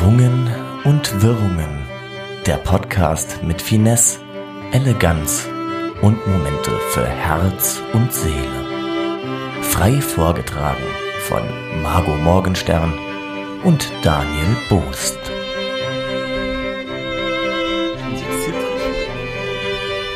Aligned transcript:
Irrungen 0.00 0.50
und 0.84 1.20
Wirrungen. 1.22 1.84
Der 2.46 2.56
Podcast 2.56 3.42
mit 3.42 3.60
Finesse, 3.60 4.20
Eleganz 4.72 5.46
und 6.00 6.26
Momente 6.26 6.70
für 6.92 7.06
Herz 7.06 7.82
und 7.92 8.10
Seele. 8.10 8.64
Frei 9.60 10.00
vorgetragen 10.00 10.82
von 11.28 11.42
Margot 11.82 12.18
Morgenstern 12.22 12.98
und 13.62 13.90
Daniel 14.02 14.56
Boost. 14.70 15.18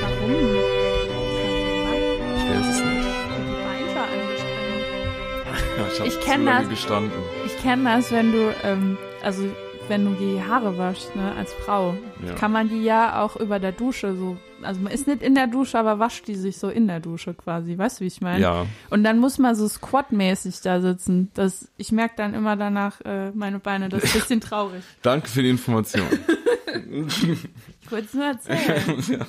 Warum? 0.01 0.57
Ich 5.87 5.93
ich 5.93 6.01
hab 6.01 6.07
Ich 6.07 6.15
zu 6.15 6.21
kenn 6.21 6.45
lange 6.45 6.61
das. 6.61 6.69
gestanden. 6.71 7.13
Ich 7.45 7.59
kenne 7.63 7.85
das, 7.85 8.11
wenn 8.13 8.33
du, 8.33 8.55
ähm, 8.65 8.97
also 9.23 9.43
wenn 9.89 10.05
du 10.05 10.13
die 10.13 10.43
Haare 10.43 10.77
waschst, 10.79 11.15
ne, 11.17 11.33
als 11.39 11.53
Frau, 11.53 11.95
Ja. 12.27 12.35
kann 12.35 12.53
man 12.53 12.69
die 12.69 12.83
ja 12.83 13.21
auch 13.23 13.37
über 13.37 13.59
der 13.59 13.73
Dusche 13.73 14.15
so, 14.17 14.37
also 14.63 14.81
man 14.81 14.93
ist 14.93 15.07
nicht 15.07 15.23
in 15.23 15.35
der 15.35 15.47
Dusche, 15.47 15.79
aber 15.79 15.99
wascht 15.99 16.27
die 16.27 16.35
sich 16.37 16.57
so 16.59 16.69
in 16.71 16.87
der 16.87 17.01
Dusche 17.01 17.35
quasi, 17.35 17.77
weißt 17.77 18.01
du, 18.01 18.05
wie 18.05 18.09
ich 18.09 18.21
meine? 18.21 18.41
Ja, 18.41 18.67
Und 18.91 19.05
dann 19.05 19.19
muss 19.19 19.39
man 19.39 19.55
so 19.55 19.69
squat-mäßig 19.69 20.61
da 20.63 20.81
sitzen. 20.81 21.31
Das, 21.35 21.69
ich 21.77 21.93
merke 21.93 22.15
dann 22.17 22.33
immer 22.35 22.57
danach 22.57 23.01
äh, 23.03 23.31
meine 23.33 23.59
Beine, 23.59 23.89
das 23.91 24.05
ist 24.05 24.15
ein 24.15 24.21
bisschen 24.21 24.41
traurig. 24.49 24.83
danke 25.03 25.29
für 25.29 25.43
die 25.43 25.51
Information. 25.51 26.07
Kurz 27.89 28.15
nur 28.15 28.25
erzählen. 28.25 29.21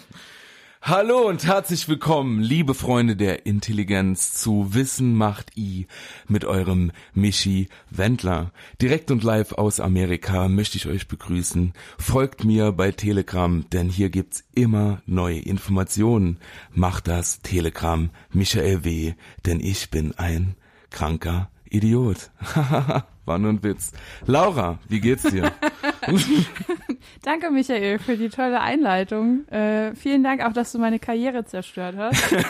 Hallo 0.87 1.27
und 1.27 1.47
herzlich 1.47 1.89
willkommen, 1.89 2.39
liebe 2.39 2.75
Freunde 2.75 3.15
der 3.15 3.47
Intelligenz, 3.47 4.33
zu 4.33 4.75
Wissen 4.75 5.15
macht 5.15 5.57
I 5.57 5.87
mit 6.27 6.45
eurem 6.45 6.91
Michi 7.15 7.69
Wendler. 7.89 8.51
Direkt 8.79 9.09
und 9.09 9.23
live 9.23 9.53
aus 9.53 9.79
Amerika 9.79 10.47
möchte 10.47 10.77
ich 10.77 10.85
euch 10.85 11.07
begrüßen. 11.07 11.73
Folgt 11.97 12.43
mir 12.43 12.71
bei 12.71 12.91
Telegram, 12.91 13.67
denn 13.71 13.89
hier 13.89 14.11
gibt's 14.11 14.43
immer 14.53 15.01
neue 15.07 15.39
Informationen. 15.39 16.37
Macht 16.71 17.07
das 17.07 17.39
Telegram 17.41 18.11
Michael 18.29 18.83
W., 18.83 19.15
denn 19.43 19.61
ich 19.61 19.89
bin 19.89 20.13
ein 20.19 20.53
kranker 20.91 21.49
Idiot. 21.67 22.29
War 23.25 23.39
nur 23.39 23.49
ein 23.49 23.63
Witz. 23.63 23.91
Laura, 24.27 24.77
wie 24.87 24.99
geht's 24.99 25.23
dir? 25.23 25.51
Danke, 27.23 27.51
Michael, 27.51 27.99
für 27.99 28.17
die 28.17 28.29
tolle 28.29 28.61
Einleitung. 28.61 29.47
Äh, 29.49 29.95
vielen 29.95 30.23
Dank 30.23 30.43
auch, 30.43 30.53
dass 30.53 30.71
du 30.71 30.79
meine 30.79 30.99
Karriere 30.99 31.45
zerstört 31.45 31.95
hast. 31.97 32.23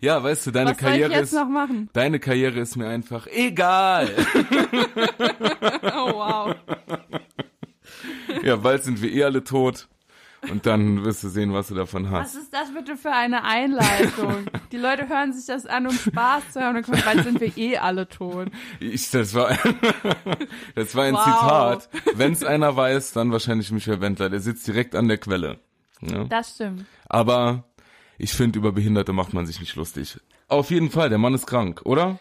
Ja, 0.00 0.20
weißt 0.20 0.48
du, 0.48 0.50
deine 0.50 0.70
Was 0.70 0.78
Karriere 0.78 1.14
ist? 1.20 1.36
Deine 1.92 2.18
Karriere 2.18 2.58
ist 2.58 2.74
mir 2.74 2.88
einfach 2.88 3.28
egal. 3.28 4.08
Oh, 5.94 6.12
wow. 6.14 6.54
ja, 8.42 8.56
bald 8.56 8.82
sind 8.82 9.00
wir 9.00 9.12
eh 9.12 9.22
alle 9.22 9.44
tot. 9.44 9.88
Und 10.50 10.66
dann 10.66 11.04
wirst 11.04 11.22
du 11.22 11.28
sehen, 11.28 11.52
was 11.52 11.68
du 11.68 11.74
davon 11.74 12.10
Was 12.10 12.20
hast. 12.30 12.34
ist 12.34 12.52
das 12.52 12.72
bitte 12.74 12.96
für 12.96 13.12
eine 13.12 13.44
Einleitung? 13.44 14.46
Die 14.72 14.76
Leute 14.76 15.08
hören 15.08 15.32
sich 15.32 15.46
das 15.46 15.66
an, 15.66 15.86
um 15.86 15.92
Spaß 15.94 16.50
zu 16.52 16.60
haben 16.60 16.76
und 16.76 16.84
kommen, 16.84 17.00
bald 17.04 17.22
sind 17.22 17.40
wir 17.40 17.56
eh 17.56 17.78
alle 17.78 18.08
tot. 18.08 18.48
Ich, 18.80 19.10
das 19.10 19.34
war, 19.34 19.56
das 20.74 20.94
war 20.96 21.04
ein 21.04 21.14
Wow. 21.14 21.24
Zitat. 21.24 21.88
Wenn's 22.14 22.42
einer 22.42 22.74
weiß, 22.76 23.12
dann 23.12 23.30
wahrscheinlich 23.32 23.70
Michael 23.70 24.00
Wendler. 24.00 24.30
Der 24.30 24.40
sitzt 24.40 24.66
direkt 24.66 24.94
an 24.96 25.08
der 25.08 25.18
Quelle. 25.18 25.58
Ja. 26.00 26.24
Das 26.24 26.54
stimmt. 26.54 26.86
Aber 27.08 27.64
ich 28.18 28.32
finde, 28.32 28.58
über 28.58 28.72
Behinderte 28.72 29.12
macht 29.12 29.32
man 29.34 29.46
sich 29.46 29.60
nicht 29.60 29.76
lustig. 29.76 30.18
Auf 30.48 30.70
jeden 30.70 30.90
Fall, 30.90 31.08
der 31.08 31.18
Mann 31.18 31.34
ist 31.34 31.46
krank, 31.46 31.82
oder? 31.84 32.18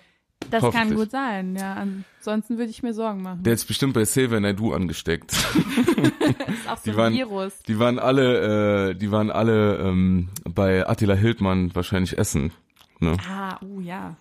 Das 0.52 0.72
kann 0.72 0.94
gut 0.94 1.12
sein, 1.12 1.56
ja. 1.56 1.74
Ansonsten 1.76 2.58
würde 2.58 2.70
ich 2.70 2.84
mir 2.84 2.94
Sorgen 2.94 3.22
machen. 3.22 3.44
Der 3.44 3.54
ist 3.54 3.66
bestimmt 3.66 3.94
bei 3.94 4.04
Xavier 4.04 4.40
Naidoo 4.40 4.74
angesteckt. 4.74 5.32
das 5.32 6.56
ist 6.56 6.70
auch 6.70 6.78
so 6.78 6.84
die 6.86 6.92
ein 6.92 6.98
waren- 6.98 7.14
Virus. 7.14 7.54
Die 7.68 7.80
waren 7.80 8.00
alle, 8.00 8.90
äh, 8.92 8.95
die 8.95 9.11
waren 9.11 9.32
alle 9.32 9.78
ähm, 9.78 10.30
bei 10.44 10.88
Attila 10.88 11.16
Hildmann 11.16 11.73
wahrscheinlich 11.76 12.17
essen. 12.17 12.52
Ne? 13.00 13.17
Ah, 13.30 13.58
uh, 13.64 13.82
ja. 13.82 14.16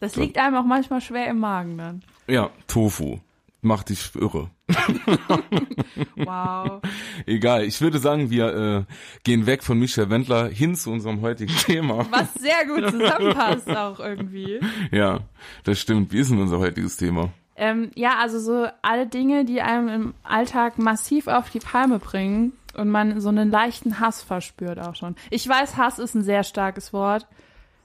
Das 0.00 0.16
liegt 0.16 0.36
einem 0.36 0.56
auch 0.56 0.64
manchmal 0.66 1.00
schwer 1.00 1.26
im 1.28 1.38
Magen 1.38 1.78
dann. 1.78 2.02
Ja, 2.28 2.50
Tofu. 2.66 3.18
Macht 3.62 3.88
dich 3.88 4.14
irre. 4.14 4.50
Wow. 6.16 6.82
Egal, 7.26 7.64
ich 7.64 7.80
würde 7.80 7.98
sagen, 7.98 8.30
wir 8.30 8.54
äh, 8.54 8.92
gehen 9.22 9.46
weg 9.46 9.62
von 9.62 9.78
Michael 9.78 10.10
Wendler 10.10 10.48
hin 10.48 10.74
zu 10.74 10.90
unserem 10.90 11.20
heutigen 11.20 11.54
Thema. 11.66 12.06
Was 12.10 12.34
sehr 12.34 12.66
gut 12.66 12.90
zusammenpasst 12.90 13.68
auch 13.68 14.00
irgendwie. 14.00 14.60
Ja, 14.90 15.20
das 15.64 15.78
stimmt. 15.78 16.12
Wie 16.12 16.18
ist 16.18 16.30
denn 16.30 16.40
unser 16.40 16.58
heutiges 16.58 16.96
Thema? 16.96 17.30
Ähm, 17.56 17.90
ja, 17.94 18.18
also 18.18 18.38
so 18.38 18.68
alle 18.82 19.06
Dinge, 19.06 19.44
die 19.44 19.62
einem 19.62 19.88
im 19.88 20.14
Alltag 20.22 20.78
massiv 20.78 21.26
auf 21.26 21.50
die 21.50 21.58
Palme 21.58 21.98
bringen 21.98 22.52
und 22.74 22.90
man 22.90 23.20
so 23.20 23.30
einen 23.30 23.50
leichten 23.50 24.00
Hass 24.00 24.22
verspürt 24.22 24.78
auch 24.78 24.94
schon. 24.94 25.16
Ich 25.30 25.48
weiß, 25.48 25.76
Hass 25.76 25.98
ist 25.98 26.14
ein 26.14 26.22
sehr 26.22 26.44
starkes 26.44 26.92
Wort, 26.92 27.26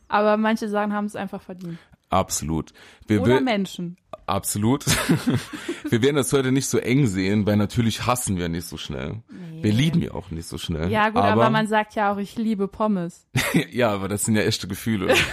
aber 0.10 0.36
manche 0.36 0.68
sagen, 0.68 0.94
haben 0.94 1.06
es 1.06 1.16
einfach 1.16 1.42
verdient. 1.42 1.80
Absolut. 2.12 2.74
Wir 3.08 3.22
Oder 3.22 3.42
Menschen. 3.42 3.98
Absolut. 4.28 4.86
wir 5.90 6.02
werden 6.02 6.18
das 6.18 6.32
heute 6.34 6.52
nicht 6.52 6.68
so 6.68 6.78
eng 6.78 7.08
sehen, 7.08 7.46
weil 7.46 7.58
natürlich 7.58 8.06
hassen 8.06 8.38
wir 8.38 8.50
nicht 8.50 8.68
so 8.68 8.78
schnell. 8.78 9.24
Wir 9.62 9.72
lieben 9.72 10.02
ja 10.02 10.12
auch 10.12 10.30
nicht 10.30 10.48
so 10.48 10.58
schnell. 10.58 10.92
Ja, 10.92 11.10
gut, 11.10 11.22
aber, 11.22 11.50
man 11.50 11.68
sagt 11.68 11.96
ja 11.96 12.12
auch, 12.12 12.18
ich 12.18 12.36
liebe 12.38 12.68
Pommes. 12.68 13.28
ja, 13.72 13.90
aber 13.92 14.08
das 14.08 14.26
sind 14.26 14.36
ja 14.36 14.44
echte 14.44 14.68
Gefühle. 14.68 15.14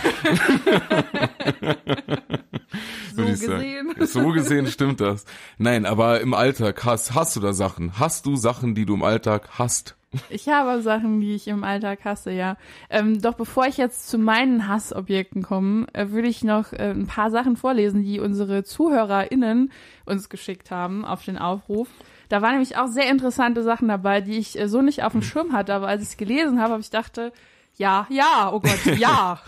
So 3.15 3.25
gesehen. 3.25 3.95
So 4.01 4.29
gesehen 4.29 4.67
stimmt 4.69 5.01
das. 5.01 5.25
Nein, 5.57 5.87
aber 5.87 6.21
im 6.21 6.35
Alltag 6.35 6.85
hast, 6.85 7.15
hast 7.15 7.35
du 7.35 7.41
da 7.41 7.53
Sachen? 7.53 7.99
Hast 7.99 8.27
du 8.27 8.37
Sachen, 8.37 8.77
die 8.77 8.87
du 8.87 8.95
im 8.95 9.03
Alltag 9.03 9.49
hast? 9.59 9.98
Ich 10.31 10.49
habe 10.49 10.81
Sachen, 10.81 11.21
die 11.21 11.35
ich 11.35 11.49
im 11.49 11.65
Alltag 11.65 12.05
hasse, 12.05 12.31
ja. 12.31 12.57
Ähm, 12.89 13.21
doch 13.21 13.35
bevor 13.35 13.67
ich 13.67 13.77
jetzt 13.77 14.09
zu 14.09 14.17
meinen 14.17 14.67
Hassobjekten 14.67 15.43
komme, 15.43 15.87
äh, 15.93 16.09
würde 16.11 16.29
ich 16.29 16.43
noch 16.43 16.73
äh, 16.73 16.91
ein 16.91 17.07
paar 17.07 17.31
Sachen 17.31 17.57
vorlesen, 17.57 18.03
die 18.03 18.19
unsere 18.19 18.65
ZuhörerInnen 18.65 19.71
uns 20.07 20.31
geschickt 20.31 20.71
haben 20.71 21.05
auf 21.05 21.25
den 21.25 21.37
Aufruf. 21.37 21.89
Da 22.31 22.41
waren 22.41 22.53
nämlich 22.53 22.79
auch 22.79 22.87
sehr 22.87 23.11
interessante 23.11 23.63
Sachen 23.63 23.89
dabei, 23.89 24.23
die 24.23 24.39
ich 24.39 24.59
äh, 24.59 24.69
so 24.69 24.81
nicht 24.81 25.03
auf 25.03 25.13
dem 25.13 25.23
Schirm 25.23 25.53
hatte, 25.53 25.75
aber 25.75 25.89
als 25.89 26.03
ich 26.03 26.11
es 26.11 26.17
gelesen 26.17 26.59
habe, 26.61 26.73
habe 26.73 26.83
ich 26.83 26.91
dachte, 26.91 27.33
ja, 27.77 28.07
ja, 28.09 28.51
oh 28.53 28.61
Gott, 28.61 28.87
ja. 28.99 29.41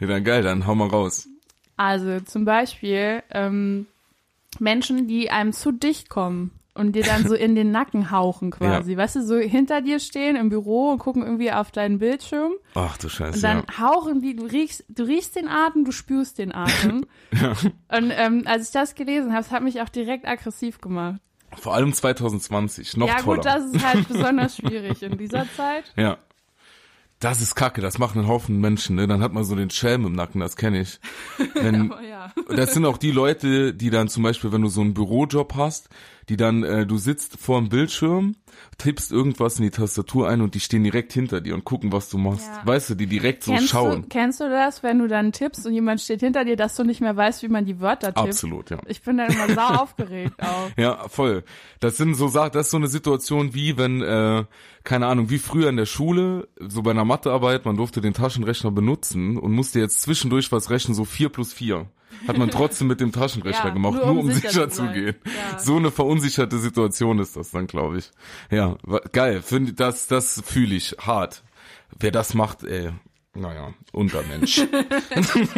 Ja, 0.00 0.06
dann 0.06 0.24
geil, 0.24 0.42
dann 0.42 0.66
hau 0.66 0.74
mal 0.74 0.88
raus. 0.88 1.28
Also 1.76 2.20
zum 2.20 2.44
Beispiel 2.44 3.22
ähm, 3.30 3.86
Menschen, 4.58 5.08
die 5.08 5.30
einem 5.30 5.52
zu 5.54 5.72
dicht 5.72 6.10
kommen 6.10 6.52
und 6.74 6.92
dir 6.92 7.04
dann 7.04 7.26
so 7.26 7.34
in 7.34 7.54
den 7.54 7.70
Nacken 7.70 8.10
hauchen 8.10 8.50
quasi. 8.50 8.96
Weißt 8.96 9.16
du, 9.16 9.24
so 9.24 9.36
hinter 9.36 9.80
dir 9.80 10.00
stehen 10.00 10.36
im 10.36 10.48
Büro 10.48 10.90
und 10.90 10.98
gucken 10.98 11.22
irgendwie 11.22 11.52
auf 11.52 11.70
deinen 11.70 11.98
Bildschirm 11.98 12.52
Ach 12.74 12.96
du 12.98 13.08
Scheiße. 13.08 13.36
und 13.36 13.42
dann 13.44 13.64
ja. 13.68 13.78
hauchen 13.78 14.20
die, 14.20 14.34
du 14.34 14.44
riechst, 14.44 14.84
du 14.88 15.04
riechst 15.04 15.36
den 15.36 15.48
Atem, 15.48 15.84
du 15.84 15.92
spürst 15.92 16.38
den 16.38 16.52
Atem. 16.52 17.06
Und 17.88 18.12
ähm, 18.16 18.42
als 18.46 18.66
ich 18.66 18.72
das 18.72 18.94
gelesen 18.94 19.32
habe, 19.32 19.42
das 19.42 19.52
hat 19.52 19.62
mich 19.62 19.80
auch 19.80 19.88
direkt 19.88 20.26
aggressiv 20.26 20.80
gemacht. 20.80 21.20
Vor 21.56 21.74
allem 21.74 21.92
2020, 21.92 22.96
noch 22.96 23.08
ja 23.08 23.20
toller. 23.20 23.36
gut, 23.36 23.44
das 23.44 23.64
ist 23.66 23.86
halt 23.86 24.08
besonders 24.08 24.56
schwierig 24.56 25.02
in 25.02 25.16
dieser 25.16 25.46
Zeit. 25.56 25.92
ja. 25.96 26.18
Das 27.20 27.40
ist 27.40 27.54
kacke, 27.54 27.80
das 27.80 27.98
machen 27.98 28.18
einen 28.18 28.28
Haufen 28.28 28.60
Menschen, 28.60 28.96
ne? 28.96 29.06
Dann 29.06 29.22
hat 29.22 29.32
man 29.32 29.44
so 29.44 29.54
den 29.54 29.70
Schelm 29.70 30.04
im 30.04 30.12
Nacken, 30.12 30.40
das 30.40 30.56
kenne 30.56 30.80
ich. 30.80 31.00
Wenn, 31.54 31.94
ja. 32.06 32.32
das 32.48 32.74
sind 32.74 32.84
auch 32.84 32.98
die 32.98 33.12
Leute, 33.12 33.72
die 33.72 33.88
dann 33.88 34.08
zum 34.08 34.24
Beispiel, 34.24 34.52
wenn 34.52 34.60
du 34.60 34.68
so 34.68 34.82
einen 34.82 34.92
Bürojob 34.92 35.54
hast, 35.54 35.88
die 36.28 36.36
dann, 36.36 36.62
äh, 36.62 36.86
du 36.86 36.96
sitzt 36.96 37.38
vor 37.38 37.60
dem 37.60 37.68
Bildschirm, 37.68 38.36
tippst 38.78 39.12
irgendwas 39.12 39.58
in 39.58 39.64
die 39.64 39.70
Tastatur 39.70 40.28
ein 40.28 40.40
und 40.40 40.54
die 40.54 40.60
stehen 40.60 40.84
direkt 40.84 41.12
hinter 41.12 41.40
dir 41.40 41.54
und 41.54 41.64
gucken, 41.64 41.92
was 41.92 42.08
du 42.08 42.18
machst. 42.18 42.46
Ja. 42.46 42.66
Weißt 42.66 42.90
du, 42.90 42.94
die 42.94 43.06
direkt 43.06 43.44
so 43.44 43.52
Kennst 43.52 43.68
schauen. 43.68 44.02
du, 44.02 44.08
kennst 44.08 44.40
du 44.40 44.48
das, 44.48 44.82
wenn 44.82 44.98
du 44.98 45.08
dann 45.08 45.32
tippst 45.32 45.66
und 45.66 45.74
jemand 45.74 46.00
steht 46.00 46.20
hinter 46.20 46.44
dir, 46.44 46.56
dass 46.56 46.76
du 46.76 46.84
nicht 46.84 47.00
mehr 47.00 47.16
weißt, 47.16 47.42
wie 47.42 47.48
man 47.48 47.64
die 47.64 47.80
Wörter 47.80 48.08
tippt? 48.14 48.28
Absolut, 48.28 48.70
ja. 48.70 48.78
Ich 48.86 49.02
bin 49.02 49.18
dann 49.18 49.30
immer 49.32 49.54
sau 49.54 49.66
aufgeregt 49.82 50.34
auch. 50.40 50.70
Ja, 50.76 51.08
voll. 51.08 51.44
Das 51.80 51.96
sind 51.96 52.14
so 52.14 52.28
Sachen, 52.28 52.52
das 52.52 52.66
ist 52.66 52.70
so 52.70 52.76
eine 52.78 52.88
Situation 52.88 53.54
wie 53.54 53.76
wenn, 53.76 54.02
äh, 54.02 54.44
keine 54.84 55.06
Ahnung, 55.06 55.30
wie 55.30 55.38
früher 55.38 55.68
in 55.68 55.76
der 55.76 55.86
Schule, 55.86 56.48
so 56.58 56.82
bei 56.82 56.92
einer 56.92 57.04
Mathearbeit, 57.04 57.64
man 57.64 57.76
durfte 57.76 58.00
den 58.00 58.14
Taschenrechner 58.14 58.70
benutzen 58.70 59.36
und 59.36 59.52
musste 59.52 59.80
jetzt 59.80 60.02
zwischendurch 60.02 60.52
was 60.52 60.70
rechnen, 60.70 60.94
so 60.94 61.04
vier 61.04 61.28
plus 61.28 61.52
vier. 61.52 61.86
Hat 62.26 62.38
man 62.38 62.50
trotzdem 62.50 62.88
mit 62.88 63.00
dem 63.00 63.12
Taschenrechner 63.12 63.66
Ja, 63.66 63.70
gemacht, 63.70 63.94
nur 63.94 64.14
nur, 64.14 64.24
um 64.24 64.30
sicher 64.30 64.48
sicher, 64.48 64.68
zu 64.70 64.86
gehen. 64.88 65.16
Ja. 65.24 65.58
So 65.58 65.76
eine 65.76 65.90
verunsicherte 65.90 66.58
Situation 66.58 67.18
ist 67.18 67.36
das 67.36 67.50
dann, 67.50 67.66
glaube 67.66 67.98
ich. 67.98 68.10
Ja, 68.50 68.76
geil. 69.12 69.42
Find, 69.42 69.78
das, 69.80 70.06
das 70.06 70.42
fühle 70.44 70.74
ich 70.74 70.96
hart. 71.00 71.42
Wer 71.98 72.10
das 72.10 72.34
macht, 72.34 72.64
ey, 72.64 72.90
naja, 73.34 73.74
Untermensch. 73.92 74.66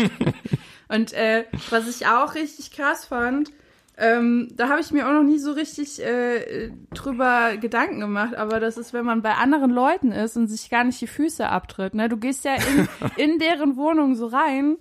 Und 0.88 1.12
äh, 1.12 1.44
was 1.70 1.88
ich 1.88 2.06
auch 2.06 2.34
richtig 2.34 2.70
krass 2.70 3.06
fand, 3.06 3.50
ähm, 3.98 4.48
da 4.54 4.68
habe 4.68 4.80
ich 4.80 4.90
mir 4.90 5.08
auch 5.08 5.12
noch 5.12 5.22
nie 5.22 5.38
so 5.38 5.52
richtig 5.52 6.02
äh, 6.02 6.70
drüber 6.92 7.56
Gedanken 7.56 8.00
gemacht, 8.00 8.34
aber 8.34 8.60
das 8.60 8.76
ist, 8.76 8.92
wenn 8.92 9.06
man 9.06 9.22
bei 9.22 9.34
anderen 9.34 9.70
Leuten 9.70 10.12
ist 10.12 10.36
und 10.36 10.48
sich 10.48 10.68
gar 10.68 10.84
nicht 10.84 11.00
die 11.00 11.06
Füße 11.06 11.48
abtritt. 11.48 11.94
Ne? 11.94 12.08
Du 12.08 12.18
gehst 12.18 12.44
ja 12.44 12.54
in, 12.54 12.88
in 13.16 13.38
deren 13.38 13.76
Wohnung 13.76 14.14
so 14.14 14.26
rein, 14.26 14.76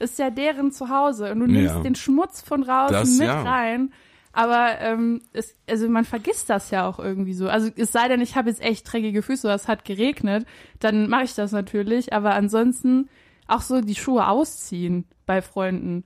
ist 0.00 0.18
ja 0.18 0.30
deren 0.30 0.72
Zuhause 0.72 1.30
und 1.32 1.40
du 1.40 1.46
nimmst 1.46 1.74
Ja. 1.74 1.80
den 1.80 1.94
Schmutz 1.94 2.40
von 2.40 2.62
draußen 2.62 2.92
Das 2.94 3.10
mit 3.18 3.26
ja. 3.28 3.42
rein. 3.42 3.92
Aber 4.32 4.78
ähm, 4.80 5.22
es, 5.32 5.56
also 5.68 5.88
man 5.88 6.04
vergisst 6.04 6.50
das 6.50 6.70
ja 6.70 6.86
auch 6.88 6.98
irgendwie 7.00 7.34
so. 7.34 7.48
Also 7.48 7.68
es 7.76 7.90
sei 7.90 8.06
denn, 8.08 8.20
ich 8.20 8.36
habe 8.36 8.48
jetzt 8.48 8.62
echt 8.62 8.90
dreckige 8.90 9.22
Füße 9.22 9.46
oder 9.46 9.54
es 9.56 9.66
hat 9.66 9.84
geregnet, 9.84 10.46
dann 10.78 11.08
mache 11.08 11.24
ich 11.24 11.34
das 11.34 11.50
natürlich. 11.52 12.12
Aber 12.12 12.34
ansonsten 12.34 13.08
auch 13.48 13.60
so 13.62 13.80
die 13.80 13.96
Schuhe 13.96 14.28
ausziehen 14.28 15.04
bei 15.26 15.42
Freunden. 15.42 16.04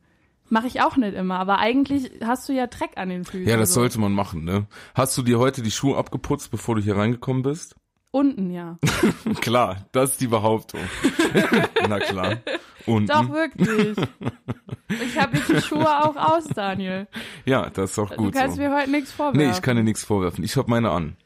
Mache 0.48 0.66
ich 0.66 0.80
auch 0.82 0.96
nicht 0.96 1.14
immer, 1.14 1.38
aber 1.38 1.58
eigentlich 1.58 2.10
hast 2.22 2.48
du 2.48 2.52
ja 2.52 2.66
Dreck 2.66 2.92
an 2.96 3.08
den 3.08 3.24
Füßen. 3.24 3.46
Ja, 3.48 3.56
das 3.56 3.70
so. 3.74 3.80
sollte 3.80 3.98
man 4.00 4.12
machen, 4.12 4.44
ne? 4.44 4.66
Hast 4.94 5.16
du 5.18 5.22
dir 5.22 5.38
heute 5.38 5.62
die 5.62 5.70
Schuhe 5.70 5.96
abgeputzt, 5.96 6.50
bevor 6.50 6.74
du 6.76 6.82
hier 6.82 6.96
reingekommen 6.96 7.42
bist? 7.42 7.76
Unten, 8.10 8.50
ja. 8.50 8.78
klar, 9.40 9.86
das 9.92 10.12
ist 10.12 10.20
die 10.20 10.26
Behauptung. 10.28 10.80
Na 11.88 11.98
klar. 11.98 12.36
Unten. 12.86 13.06
Doch, 13.06 13.28
wirklich. 13.30 13.96
Ich 15.02 15.18
habe 15.18 15.36
jetzt 15.38 15.48
die 15.48 15.60
Schuhe 15.62 16.04
auch 16.04 16.14
aus, 16.14 16.44
Daniel. 16.54 17.08
Ja, 17.46 17.70
das 17.70 17.92
ist 17.92 17.98
auch 17.98 18.10
Du 18.10 18.16
gut 18.16 18.34
kannst 18.34 18.56
so. 18.56 18.62
mir 18.62 18.72
heute 18.72 18.90
nichts 18.90 19.10
vorwerfen. 19.10 19.40
Nee, 19.40 19.50
ich 19.50 19.62
kann 19.62 19.76
dir 19.76 19.82
nichts 19.82 20.04
vorwerfen. 20.04 20.44
Ich 20.44 20.56
habe 20.56 20.70
meine 20.70 20.90
an. 20.90 21.16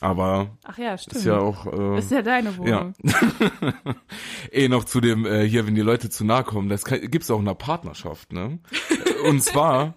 Aber 0.00 0.50
Ach 0.64 0.76
ja, 0.76 0.98
stimmt. 0.98 1.16
ist 1.16 1.24
ja 1.24 1.38
auch 1.38 1.66
äh, 1.66 1.98
ist 1.98 2.10
ja 2.10 2.20
deine 2.20 2.56
Wohnung. 2.58 2.92
eh 4.52 4.68
noch 4.68 4.84
zu 4.84 5.00
dem 5.00 5.24
äh, 5.24 5.48
hier, 5.48 5.66
wenn 5.66 5.74
die 5.74 5.80
Leute 5.80 6.10
zu 6.10 6.24
nahe 6.24 6.44
kommen, 6.44 6.68
das 6.68 6.84
kann, 6.84 7.00
gibt's 7.10 7.30
auch 7.30 7.40
in 7.40 7.48
einer 7.48 7.54
Partnerschaft, 7.54 8.32
ne? 8.32 8.58
Und 9.24 9.42
zwar 9.42 9.94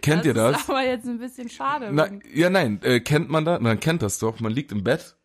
kennt 0.00 0.24
ihr 0.24 0.34
das? 0.34 0.60
ist 0.62 0.70
aber 0.70 0.84
jetzt 0.86 1.06
ein 1.06 1.18
bisschen 1.18 1.48
schade. 1.50 1.90
Na, 1.92 2.08
ja, 2.32 2.48
nein, 2.48 2.80
äh, 2.82 3.00
kennt 3.00 3.28
man 3.28 3.44
das? 3.44 3.60
Man 3.60 3.80
kennt 3.80 4.02
das 4.02 4.20
doch. 4.20 4.38
Man 4.38 4.52
liegt 4.52 4.70
im 4.70 4.84
Bett 4.84 5.16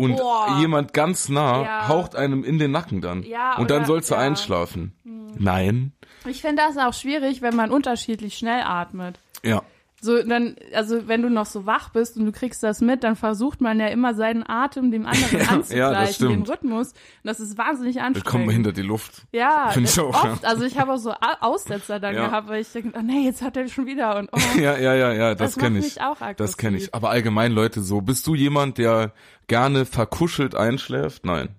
und 0.00 0.16
Boah. 0.16 0.56
jemand 0.60 0.92
ganz 0.94 1.28
nah 1.28 1.62
Ja. 1.62 1.88
haucht 1.88 2.16
einem 2.16 2.42
in 2.42 2.58
den 2.58 2.70
Nacken 2.70 3.00
dann. 3.02 3.22
Ja, 3.22 3.56
und 3.58 3.70
dann 3.70 3.84
sollst 3.84 4.10
du 4.10 4.14
ja. 4.14 4.20
Hm. 4.22 4.26
einschlafen. 4.28 4.92
Nein. 5.38 5.92
Ich 6.26 6.40
finde 6.40 6.62
das 6.66 6.76
auch 6.78 6.94
schwierig, 6.94 7.42
wenn 7.42 7.54
man 7.54 7.70
unterschiedlich 7.70 8.36
schnell 8.38 8.62
atmet. 8.62 9.18
Ja. 9.42 9.62
So, 10.02 10.22
dann, 10.22 10.56
also 10.72 11.08
wenn 11.08 11.20
du 11.20 11.28
noch 11.28 11.44
so 11.44 11.66
wach 11.66 11.90
bist 11.90 12.16
und 12.16 12.24
du 12.24 12.32
kriegst 12.32 12.62
das 12.62 12.80
mit, 12.80 13.04
dann 13.04 13.16
versucht 13.16 13.60
man 13.60 13.78
ja 13.78 13.88
immer 13.88 14.14
seinen 14.14 14.42
Atem 14.48 14.90
dem 14.90 15.04
anderen 15.04 15.40
Ja, 15.40 15.48
anzugleichen, 15.48 15.76
ja, 15.76 15.92
das 15.92 16.16
den. 16.18 16.42
Rhythmus. 16.42 16.88
Und 16.92 16.94
das 17.24 17.38
ist 17.38 17.58
wahnsinnig 17.58 17.96
Da 17.96 18.02
kommt 18.04 18.14
man 18.16 18.24
anstrengend. 18.24 18.52
hinter 18.52 18.72
die 18.72 18.80
Luft. 18.82 19.26
Ja, 19.32 19.68
Find 19.72 19.86
ich 19.88 19.94
das 19.94 20.04
auch, 20.04 20.24
oft. 20.24 20.44
Also 20.46 20.64
ich 20.64 20.78
habe 20.78 20.92
auch 20.94 20.96
so 20.98 21.12
Aussetzer 21.40 22.00
dann 22.00 22.14
Ja. 22.14 22.28
gehabt, 22.28 22.48
weil 22.48 22.62
ich 22.62 22.72
denke, 22.72 22.92
oh 22.98 23.02
nee, 23.02 23.26
jetzt 23.26 23.42
hat 23.42 23.58
er 23.58 23.68
schon 23.68 23.84
wieder 23.84 24.16
und 24.18 24.30
oh, 24.32 24.38
Ja, 24.58 24.78
ja, 24.78 24.94
ja, 24.94 25.12
ja, 25.12 25.34
das, 25.34 25.52
Das 25.54 25.62
kenne 25.62 25.80
ich. 25.80 25.98
das 26.36 26.56
kenne 26.56 26.78
ich. 26.78 26.94
Aber 26.94 27.10
allgemein 27.10 27.52
Leute 27.52 27.82
so, 27.82 28.00
bist 28.00 28.26
du 28.26 28.34
jemand, 28.34 28.78
der 28.78 29.12
gerne 29.48 29.84
verkuschelt 29.84 30.54
einschläft? 30.54 31.26
Nein. 31.26 31.50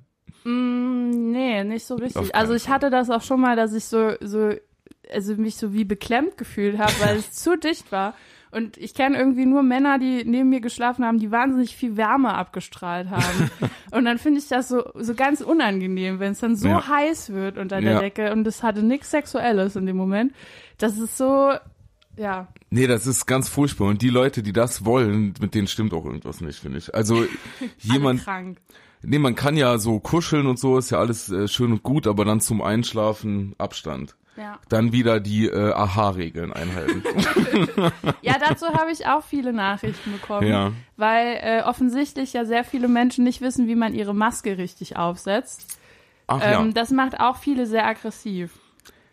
Mm, 0.45 1.31
nee, 1.31 1.63
nicht 1.63 1.85
so 1.85 1.95
richtig. 1.95 2.33
Also 2.35 2.53
ich 2.55 2.69
hatte 2.69 2.89
das 2.89 3.09
auch 3.09 3.21
schon 3.21 3.39
mal, 3.39 3.55
dass 3.55 3.73
ich 3.73 3.85
so, 3.85 4.13
so, 4.19 4.51
also 5.13 5.35
mich 5.35 5.55
so 5.57 5.73
wie 5.73 5.83
beklemmt 5.83 6.37
gefühlt 6.37 6.79
habe, 6.79 6.93
weil 7.01 7.17
es 7.17 7.31
zu 7.33 7.57
dicht 7.57 7.91
war. 7.91 8.15
Und 8.51 8.75
ich 8.77 8.93
kenne 8.93 9.17
irgendwie 9.17 9.45
nur 9.45 9.63
Männer, 9.63 9.97
die 9.97 10.23
neben 10.25 10.49
mir 10.49 10.59
geschlafen 10.59 11.05
haben, 11.05 11.19
die 11.19 11.31
wahnsinnig 11.31 11.75
viel 11.75 11.95
Wärme 11.95 12.33
abgestrahlt 12.33 13.09
haben. 13.09 13.49
und 13.91 14.03
dann 14.05 14.17
finde 14.17 14.39
ich 14.39 14.47
das 14.49 14.67
so, 14.67 14.83
so 14.95 15.13
ganz 15.15 15.39
unangenehm, 15.41 16.19
wenn 16.19 16.33
es 16.33 16.39
dann 16.39 16.55
so 16.57 16.67
Ja. 16.67 16.87
heiß 16.87 17.31
wird 17.31 17.57
unter 17.57 17.79
der 17.79 17.93
Ja. 17.93 17.99
Decke 17.99 18.31
und 18.33 18.45
es 18.45 18.61
hatte 18.61 18.83
nichts 18.83 19.09
Sexuelles 19.11 19.75
in 19.77 19.85
dem 19.85 19.95
Moment. 19.95 20.33
Das 20.79 20.97
ist 20.97 21.15
so, 21.17 21.51
ja. 22.17 22.47
Nee, 22.69 22.87
das 22.87 23.07
ist 23.07 23.25
ganz 23.25 23.47
furchtbar. 23.47 23.87
Und 23.87 24.01
die 24.01 24.09
Leute, 24.09 24.43
die 24.43 24.53
das 24.53 24.83
wollen, 24.83 25.33
mit 25.39 25.55
denen 25.55 25.67
stimmt 25.67 25.93
auch 25.93 26.03
irgendwas 26.05 26.41
nicht, 26.41 26.59
finde 26.59 26.77
ich. 26.79 26.93
Also 26.93 27.23
jemand, 27.79 28.21
krank. 28.23 28.57
nee, 29.01 29.17
man 29.19 29.35
kann 29.35 29.55
ja 29.55 29.77
so 29.77 29.99
kuscheln 30.01 30.45
und 30.47 30.59
so, 30.59 30.77
ist 30.77 30.89
ja 30.89 30.99
alles 30.99 31.29
äh, 31.31 31.47
schön 31.47 31.71
und 31.71 31.83
gut, 31.83 32.05
aber 32.05 32.25
dann 32.25 32.41
zum 32.41 32.61
Einschlafen 32.61 33.55
Abstand. 33.57 34.15
Ja. 34.41 34.59
Dann 34.69 34.91
wieder 34.91 35.19
die 35.19 35.45
äh, 35.47 35.71
Aha-Regeln 35.73 36.51
einhalten. 36.51 37.03
Ja, 38.21 38.35
dazu 38.39 38.67
habe 38.67 38.91
ich 38.91 39.05
auch 39.07 39.23
viele 39.23 39.53
Nachrichten 39.53 40.11
bekommen, 40.13 40.47
Ja. 40.47 40.71
weil 40.97 41.37
äh, 41.41 41.61
offensichtlich 41.63 42.33
ja 42.33 42.45
sehr 42.45 42.63
viele 42.63 42.87
Menschen 42.87 43.23
nicht 43.23 43.41
wissen, 43.41 43.67
wie 43.67 43.75
man 43.75 43.93
ihre 43.93 44.13
Maske 44.15 44.57
richtig 44.57 44.97
aufsetzt. 44.97 45.77
Ach 46.27 46.39
Ähm, 46.43 46.67
ja, 46.67 46.71
Das 46.73 46.89
macht 46.91 47.19
auch 47.19 47.37
viele 47.37 47.65
sehr 47.67 47.85
aggressiv, 47.85 48.51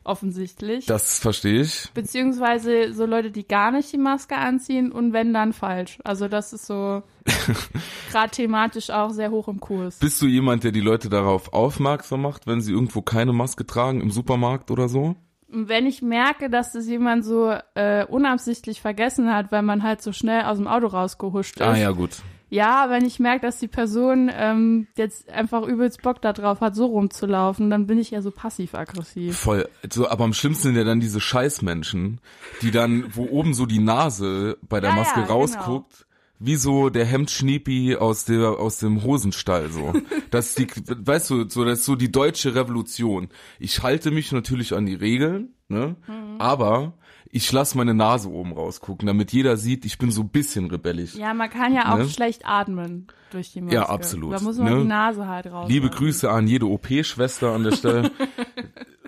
offensichtlich. 0.08 0.87
das 0.87 1.19
verstehe 1.19 1.60
ich. 1.62 1.90
Beziehungsweise 1.94 2.93
so 2.93 3.06
Leute, 3.06 3.31
die 3.31 3.46
gar 3.46 3.70
nicht 3.70 3.93
die 3.93 3.99
Maske 3.99 4.37
anziehen 4.37 4.90
und 4.90 5.12
wenn 5.12 5.32
dann 5.32 5.52
falsch. 5.52 5.99
Also 6.05 6.28
das 6.28 6.52
ist 6.52 6.66
so 6.66 7.02
gerade 8.10 8.31
thematisch 8.31 8.90
auch 8.90 9.10
sehr 9.10 9.31
hoch 9.31 9.49
im 9.49 9.60
Kurs. 9.60 9.99
Bist 9.99 10.20
du 10.22 10.26
jemand, 10.26 10.64
der 10.64 10.72
die 10.72 10.81
Leute 10.81 11.08
darauf 11.08 11.52
aufmerksam 11.52 12.22
macht, 12.22 12.46
wenn 12.46 12.60
sie 12.60 12.72
irgendwo 12.72 13.02
keine 13.02 13.32
Maske 13.32 13.66
tragen, 13.66 14.00
im 14.00 14.10
Supermarkt 14.10 14.70
oder 14.70 14.88
so? 14.88 15.16
Wenn 15.50 15.87
ich 15.87 16.02
merke, 16.02 16.50
dass 16.50 16.72
das 16.72 16.87
jemand 16.87 17.25
so 17.25 17.55
äh, 17.75 18.05
unabsichtlich 18.05 18.82
vergessen 18.82 19.32
hat, 19.32 19.50
weil 19.50 19.62
man 19.62 19.82
halt 19.82 20.02
so 20.02 20.12
schnell 20.12 20.43
aus 20.43 20.58
dem 20.58 20.66
Auto 20.66 20.88
rausgehuscht 20.88 21.56
ist. 21.56 21.66
Ah 21.66 21.76
ja, 21.76 21.90
gut. 21.90 22.22
Ja, 22.50 22.86
wenn 22.88 23.04
ich 23.04 23.18
merke, 23.18 23.42
dass 23.46 23.58
die 23.58 23.68
Person 23.68 24.30
ähm, 24.32 24.86
jetzt 24.96 25.28
einfach 25.30 25.62
übelst 25.66 26.02
Bock 26.02 26.22
da 26.22 26.32
drauf 26.32 26.60
hat, 26.60 26.74
so 26.74 26.86
rumzulaufen, 26.86 27.68
dann 27.70 27.86
bin 27.86 27.98
ich 27.98 28.10
ja 28.10 28.22
so 28.22 28.30
passiv-aggressiv. 28.30 29.36
Voll. 29.36 29.68
So, 29.92 30.08
aber 30.08 30.24
am 30.24 30.32
schlimmsten 30.32 30.68
sind 30.68 30.76
ja 30.76 30.84
dann 30.84 31.00
diese 31.00 31.20
Scheißmenschen, 31.20 32.20
die 32.62 32.70
dann, 32.70 33.14
wo 33.14 33.24
oben 33.24 33.52
so 33.54 33.66
die 33.66 33.80
Nase 33.80 34.56
bei 34.66 34.80
der 34.80 34.90
Ja, 34.90 34.96
Maske 34.96 35.20
ja, 35.20 35.26
genau. 35.26 35.40
rausguckt, 35.40 36.06
wie 36.38 36.56
so 36.56 36.88
der 36.88 37.04
Hemdschniepi 37.04 37.96
aus 37.96 38.24
der 38.24 38.50
aus 38.60 38.78
dem 38.78 39.02
Hosenstall 39.02 39.70
so. 39.70 39.92
Das 40.30 40.48
ist 40.50 40.58
die, 40.58 40.66
weißt 40.86 41.30
du, 41.30 41.48
so 41.48 41.64
das 41.64 41.80
ist 41.80 41.84
so 41.86 41.96
die 41.96 42.12
deutsche 42.12 42.54
Revolution. 42.54 43.28
Ich 43.58 43.82
halte 43.82 44.10
mich 44.10 44.30
natürlich 44.30 44.74
an 44.74 44.84
die 44.86 44.94
Regeln, 44.94 45.54
ne? 45.68 45.96
Mhm. 46.06 46.38
Aber 46.38 46.94
ich 47.30 47.50
lasse 47.52 47.76
meine 47.76 47.94
Nase 47.94 48.30
oben 48.30 48.52
rausgucken, 48.52 49.06
damit 49.06 49.32
jeder 49.32 49.56
sieht, 49.56 49.84
ich 49.84 49.98
bin 49.98 50.10
so 50.10 50.22
ein 50.22 50.28
bisschen 50.30 50.70
rebellisch. 50.70 51.14
Ja, 51.14 51.34
man 51.34 51.50
kann 51.50 51.75
ja 51.75 51.92
auch 51.92 51.98
Ne? 51.98 52.08
schlecht 52.08 52.42
atmen 52.46 53.06
durch 53.30 53.52
die 53.52 53.60
Maske. 53.60 53.75
Ja, 53.75 53.88
absolut, 53.88 54.32
Da 54.34 54.40
muss 54.40 54.56
man 54.58 54.72
ne? 54.72 54.80
die 54.80 54.86
Nase 54.88 55.26
halt 55.26 55.46
raus. 55.46 55.69
Liebe 55.69 55.90
Grüße 55.90 56.30
an 56.30 56.46
jede 56.46 56.66
OP-Schwester 56.66 57.52
an 57.52 57.64
der 57.64 57.72
Stelle. 57.72 58.10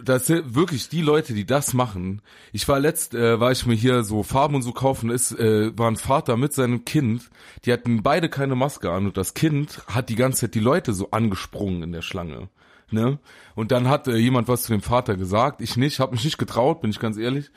Das 0.02 0.26
sind 0.26 0.54
wirklich 0.54 0.88
die 0.88 1.02
Leute, 1.02 1.34
die 1.34 1.44
das 1.44 1.74
machen. 1.74 2.22
Ich 2.54 2.66
war 2.68 2.80
letzt, 2.80 3.14
äh, 3.14 3.38
war 3.38 3.52
ich 3.52 3.66
mir 3.66 3.74
hier 3.74 4.02
so 4.02 4.22
Farben 4.22 4.54
und 4.54 4.62
so 4.62 4.72
kaufen, 4.72 5.10
ist, 5.10 5.32
äh, 5.38 5.76
war 5.78 5.90
ein 5.90 5.96
Vater 5.96 6.38
mit 6.38 6.54
seinem 6.54 6.86
Kind, 6.86 7.28
die 7.66 7.72
hatten 7.72 8.02
beide 8.02 8.30
keine 8.30 8.54
Maske 8.54 8.90
an 8.90 9.04
und 9.06 9.18
das 9.18 9.34
Kind 9.34 9.82
hat 9.88 10.08
die 10.08 10.14
ganze 10.16 10.40
Zeit 10.40 10.54
die 10.54 10.60
Leute 10.60 10.94
so 10.94 11.10
angesprungen 11.10 11.82
in 11.82 11.92
der 11.92 12.00
Schlange. 12.00 12.48
Ne? 12.90 13.18
Und 13.54 13.72
dann 13.72 13.88
hat 13.88 14.08
äh, 14.08 14.16
jemand 14.16 14.48
was 14.48 14.62
zu 14.62 14.72
dem 14.72 14.80
Vater 14.80 15.16
gesagt, 15.16 15.60
ich 15.60 15.76
nicht, 15.76 16.00
habe 16.00 16.12
mich 16.12 16.24
nicht 16.24 16.38
getraut, 16.38 16.80
bin 16.80 16.90
ich 16.90 16.98
ganz 16.98 17.18
ehrlich. 17.18 17.50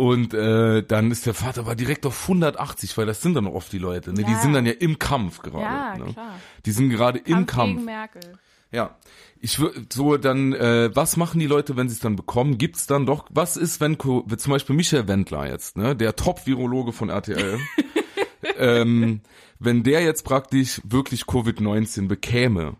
Und 0.00 0.32
äh, 0.32 0.82
dann 0.82 1.10
ist 1.10 1.26
der 1.26 1.34
Vater 1.34 1.66
war 1.66 1.74
direkt 1.74 2.06
auf 2.06 2.22
180, 2.22 2.96
weil 2.96 3.04
das 3.04 3.20
sind 3.20 3.34
dann 3.34 3.46
oft 3.46 3.70
die 3.70 3.78
Leute, 3.78 4.14
ne? 4.14 4.24
Die 4.24 4.32
Ja. 4.32 4.38
sind 4.38 4.54
dann 4.54 4.64
ja 4.64 4.72
im 4.72 4.98
Kampf 4.98 5.42
gerade. 5.42 5.62
Ja, 5.62 5.98
ne? 5.98 6.12
klar. 6.14 6.40
Die 6.64 6.70
sind 6.70 6.88
gerade 6.88 7.18
im 7.18 7.44
Kampf 7.44 7.74
gegen 7.74 7.84
Merkel. 7.84 8.22
Ja. 8.72 8.96
Ich 9.42 9.58
würde 9.58 9.84
so 9.92 10.16
dann, 10.16 10.54
äh, 10.54 10.88
was 10.94 11.18
machen 11.18 11.38
die 11.38 11.46
Leute, 11.46 11.76
wenn 11.76 11.90
sie 11.90 11.96
es 11.96 12.00
dann 12.00 12.16
bekommen? 12.16 12.56
Gibt's 12.56 12.86
dann 12.86 13.04
doch, 13.04 13.26
was 13.28 13.58
ist, 13.58 13.82
wenn 13.82 13.98
zum 14.00 14.24
Beispiel 14.48 14.74
Michael 14.74 15.06
Wendler 15.06 15.46
jetzt, 15.46 15.76
ne, 15.76 15.94
der 15.94 16.16
Top-Virologe 16.16 16.92
von 16.94 17.10
RTL, 17.10 17.58
ähm, 18.56 19.20
wenn 19.58 19.82
der 19.82 20.02
jetzt 20.02 20.24
praktisch 20.24 20.80
wirklich 20.84 21.24
Covid-19 21.24 22.08
bekäme, 22.08 22.76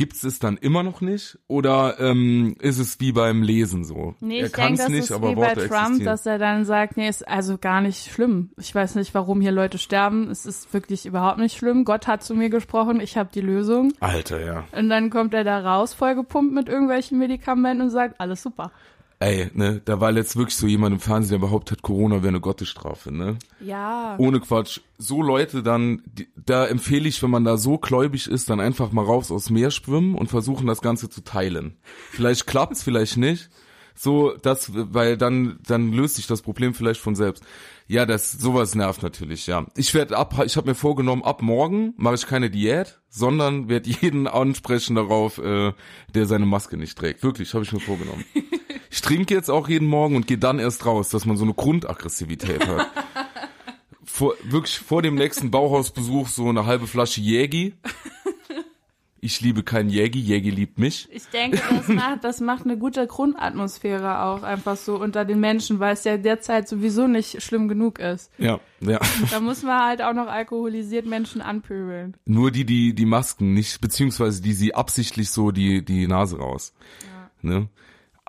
gibt's 0.00 0.24
es 0.24 0.38
dann 0.38 0.56
immer 0.56 0.82
noch 0.82 1.02
nicht? 1.02 1.38
Oder 1.46 2.00
ähm, 2.00 2.56
ist 2.58 2.78
es 2.78 2.98
wie 3.00 3.12
beim 3.12 3.42
Lesen 3.42 3.84
so? 3.84 4.14
Nee, 4.20 4.44
ich 4.44 4.52
denke, 4.52 4.78
das 4.78 4.88
nicht, 4.88 5.00
ist 5.00 5.12
aber 5.12 5.28
wie 5.28 5.34
bei 5.34 5.42
Worte 5.42 5.68
Trump, 5.68 5.72
existieren. 5.72 6.06
dass 6.06 6.24
er 6.24 6.38
dann 6.38 6.64
sagt, 6.64 6.96
nee, 6.96 7.06
ist 7.06 7.28
also 7.28 7.58
gar 7.58 7.82
nicht 7.82 8.10
schlimm. 8.10 8.48
Ich 8.56 8.74
weiß 8.74 8.94
nicht, 8.94 9.12
warum 9.12 9.42
hier 9.42 9.52
Leute 9.52 9.76
sterben. 9.76 10.30
Es 10.30 10.46
ist 10.46 10.72
wirklich 10.72 11.04
überhaupt 11.04 11.36
nicht 11.36 11.54
schlimm. 11.54 11.84
Gott 11.84 12.06
hat 12.06 12.22
zu 12.22 12.34
mir 12.34 12.48
gesprochen, 12.48 12.98
ich 12.98 13.18
habe 13.18 13.28
die 13.34 13.42
Lösung. 13.42 13.92
Alter, 14.00 14.42
ja. 14.42 14.64
Und 14.72 14.88
dann 14.88 15.10
kommt 15.10 15.34
er 15.34 15.44
da 15.44 15.58
raus, 15.60 15.92
vollgepumpt 15.92 16.54
mit 16.54 16.70
irgendwelchen 16.70 17.18
Medikamenten 17.18 17.82
und 17.82 17.90
sagt, 17.90 18.18
alles 18.22 18.42
super. 18.42 18.72
Ey, 19.22 19.50
ne, 19.52 19.82
da 19.84 20.00
war 20.00 20.12
jetzt 20.12 20.36
wirklich 20.36 20.56
so 20.56 20.66
jemand 20.66 20.94
im 20.94 21.00
Fernsehen, 21.00 21.38
der 21.38 21.46
behauptet, 21.46 21.82
Corona 21.82 22.16
wäre 22.16 22.28
eine 22.28 22.40
Gottesstrafe, 22.40 23.12
ne? 23.12 23.36
Ja. 23.60 24.16
ohne 24.16 24.40
Quatsch, 24.40 24.80
so 24.96 25.20
Leute 25.20 25.62
dann, 25.62 26.02
die, 26.06 26.28
da 26.36 26.66
empfehle 26.66 27.06
ich, 27.06 27.22
wenn 27.22 27.28
man 27.28 27.44
da 27.44 27.58
so 27.58 27.76
gläubig 27.76 28.26
ist, 28.26 28.48
dann 28.48 28.60
einfach 28.60 28.92
mal 28.92 29.04
raus 29.04 29.30
aus 29.30 29.50
Meer 29.50 29.70
schwimmen 29.70 30.14
und 30.14 30.28
versuchen 30.28 30.66
das 30.66 30.80
Ganze 30.80 31.10
zu 31.10 31.20
teilen. 31.20 31.76
Vielleicht 32.10 32.46
klappt's, 32.46 32.82
vielleicht 32.82 33.18
nicht. 33.18 33.50
So, 33.94 34.32
das, 34.40 34.72
weil 34.72 35.18
dann, 35.18 35.58
dann 35.66 35.92
löst 35.92 36.16
sich 36.16 36.26
das 36.26 36.40
Problem 36.40 36.72
vielleicht 36.72 37.00
von 37.02 37.14
selbst. 37.14 37.44
Ja, 37.88 38.06
das, 38.06 38.32
sowas 38.32 38.74
nervt 38.74 39.02
natürlich, 39.02 39.46
ja. 39.46 39.66
Ich 39.76 39.92
werde 39.92 40.16
ab, 40.16 40.42
ich 40.46 40.56
habe 40.56 40.70
mir 40.70 40.74
vorgenommen, 40.74 41.24
ab 41.24 41.42
morgen 41.42 41.92
mache 41.98 42.14
ich 42.14 42.26
keine 42.26 42.48
Diät, 42.48 43.02
sondern 43.10 43.68
werde 43.68 43.90
jeden 43.90 44.26
ansprechen 44.26 44.96
darauf, 44.96 45.36
äh, 45.36 45.74
der 46.14 46.24
seine 46.24 46.46
Maske 46.46 46.78
nicht 46.78 46.96
trägt. 46.96 47.22
Wirklich, 47.22 47.52
habe 47.52 47.64
ich 47.64 47.72
mir 47.74 47.80
vorgenommen. 47.80 48.24
Ich 48.90 49.00
trinke 49.02 49.34
jetzt 49.34 49.50
auch 49.50 49.68
jeden 49.68 49.86
Morgen 49.86 50.16
und 50.16 50.26
gehe 50.26 50.38
dann 50.38 50.58
erst 50.58 50.84
raus, 50.84 51.08
dass 51.10 51.24
man 51.24 51.36
so 51.36 51.44
eine 51.44 51.54
Grundaggressivität 51.54 52.66
hat 52.66 52.88
vor, 54.04 54.34
wirklich 54.42 54.78
vor 54.78 55.00
dem 55.00 55.14
nächsten 55.14 55.50
Bauhausbesuch 55.50 56.28
so 56.28 56.48
eine 56.48 56.66
halbe 56.66 56.86
Flasche 56.86 57.20
Jägi. 57.20 57.74
Ich 59.22 59.42
liebe 59.42 59.62
keinen 59.62 59.90
Jägi, 59.90 60.18
Jägi 60.18 60.48
liebt 60.48 60.78
mich. 60.78 61.06
Ich 61.12 61.26
denke, 61.26 61.60
das 61.68 61.88
macht, 61.88 62.24
das 62.24 62.40
macht 62.40 62.64
eine 62.64 62.78
gute 62.78 63.06
Grundatmosphäre 63.06 64.22
auch 64.22 64.42
einfach 64.42 64.78
so 64.78 64.98
unter 64.98 65.26
den 65.26 65.40
Menschen, 65.40 65.78
weil 65.78 65.92
es 65.92 66.04
ja 66.04 66.16
derzeit 66.16 66.66
sowieso 66.66 67.06
nicht 67.06 67.42
schlimm 67.42 67.68
genug 67.68 67.98
ist. 67.98 68.32
Ja, 68.38 68.60
ja. 68.80 68.98
Da 69.30 69.40
muss 69.40 69.62
man 69.62 69.84
halt 69.84 70.00
auch 70.00 70.14
noch 70.14 70.26
alkoholisiert 70.26 71.04
Menschen 71.04 71.42
anpöbeln. 71.42 72.16
Nur 72.24 72.50
die, 72.50 72.64
die, 72.64 72.94
die 72.94 73.04
Masken 73.04 73.52
nicht, 73.52 73.82
beziehungsweise 73.82 74.40
die 74.40 74.54
sie 74.54 74.74
absichtlich 74.74 75.30
so 75.30 75.50
die, 75.50 75.84
die 75.84 76.06
Nase 76.08 76.38
raus. 76.38 76.72
Ne? 77.42 77.68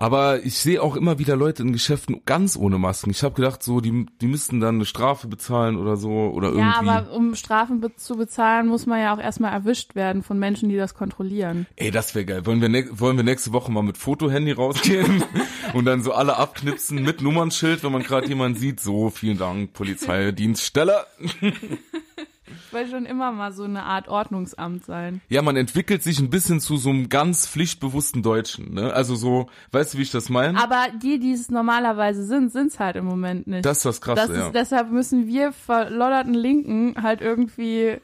Aber 0.02 0.44
ich 0.44 0.58
sehe 0.58 0.82
auch 0.82 0.96
immer 0.96 1.20
wieder 1.20 1.36
Leute 1.36 1.62
in 1.62 1.72
Geschäften 1.72 2.22
ganz 2.26 2.56
ohne 2.56 2.76
Masken. 2.76 3.10
Ich 3.10 3.22
habe 3.22 3.36
gedacht, 3.36 3.62
so, 3.62 3.80
die, 3.80 4.06
die 4.20 4.26
müssten 4.26 4.58
dann 4.58 4.74
eine 4.74 4.84
Strafe 4.84 5.28
bezahlen 5.28 5.76
oder 5.76 5.96
so 5.96 6.10
oder 6.10 6.48
irgendwie. 6.48 6.66
Ja, 6.66 6.80
aber 6.80 7.12
um 7.12 7.36
Strafen 7.36 7.80
be 7.80 7.94
zu 7.94 8.16
bezahlen, 8.16 8.66
muss 8.66 8.84
man 8.84 8.98
ja 8.98 9.14
auch 9.14 9.20
erstmal 9.20 9.52
erwischt 9.52 9.94
werden 9.94 10.24
von 10.24 10.40
Menschen, 10.40 10.68
die 10.70 10.76
das 10.76 10.94
kontrollieren. 10.94 11.68
Ey, 11.76 11.92
das 11.92 12.16
wäre 12.16 12.24
geil. 12.24 12.46
Wollen 12.46 12.60
wir, 12.60 12.68
ne 12.68 12.88
wollen 12.90 13.16
wir 13.16 13.22
nächste 13.22 13.52
Woche 13.52 13.70
mal 13.70 13.84
mit 13.84 13.96
Fotohandy 13.96 14.50
rausgehen 14.50 15.22
und 15.72 15.84
dann 15.84 16.02
so 16.02 16.10
alle 16.12 16.36
abknipsen 16.36 17.00
mit 17.00 17.22
Nummernschild, 17.22 17.84
wenn 17.84 17.92
man 17.92 18.02
gerade 18.02 18.26
jemanden 18.26 18.58
sieht. 18.58 18.80
So, 18.80 19.10
vielen 19.10 19.38
Dank, 19.38 19.72
Polizeidienststelle. 19.72 21.06
Ich 22.66 22.72
wollte 22.72 22.90
schon 22.90 23.06
immer 23.06 23.32
mal 23.32 23.52
so 23.52 23.64
eine 23.64 23.84
Art 23.84 24.08
Ordnungsamt 24.08 24.84
sein. 24.84 25.20
Ja, 25.28 25.42
man 25.42 25.56
entwickelt 25.56 26.02
sich 26.02 26.18
ein 26.18 26.30
bisschen 26.30 26.60
zu 26.60 26.76
so 26.76 26.90
einem 26.90 27.08
ganz 27.08 27.46
pflichtbewussten 27.46 28.22
Deutschen. 28.22 28.74
Ne? 28.74 28.92
Also 28.92 29.14
so, 29.14 29.48
weißt 29.72 29.94
du, 29.94 29.98
wie 29.98 30.02
ich 30.02 30.10
das 30.10 30.28
meine? 30.28 30.62
Aber 30.62 30.86
die, 31.02 31.18
die 31.18 31.32
es 31.32 31.50
normalerweise 31.50 32.24
sind, 32.24 32.52
sind 32.52 32.68
es 32.68 32.80
halt 32.80 32.96
im 32.96 33.04
Moment 33.04 33.46
nicht. 33.46 33.64
Das 33.64 33.78
ist 33.78 33.86
das 33.86 34.00
Krasse, 34.00 34.28
das 34.28 34.36
ja. 34.36 34.46
ist, 34.46 34.54
Deshalb 34.54 34.90
müssen 34.90 35.26
wir 35.26 35.52
verlodderten 35.52 36.34
Linken 36.34 37.02
halt 37.02 37.20
irgendwie, 37.20 37.98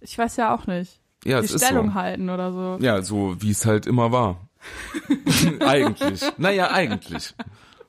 ich 0.00 0.16
weiß 0.16 0.36
ja 0.36 0.54
auch 0.54 0.66
nicht, 0.66 1.00
ja, 1.24 1.40
die 1.40 1.48
Stellung 1.48 1.88
so. 1.88 1.94
halten 1.94 2.28
oder 2.28 2.52
so. 2.52 2.78
Ja, 2.84 3.02
so 3.02 3.36
wie 3.40 3.50
es 3.50 3.64
halt 3.64 3.86
immer 3.86 4.12
war. 4.12 4.48
eigentlich. 5.60 6.22
Naja, 6.38 6.70
eigentlich. 6.70 7.34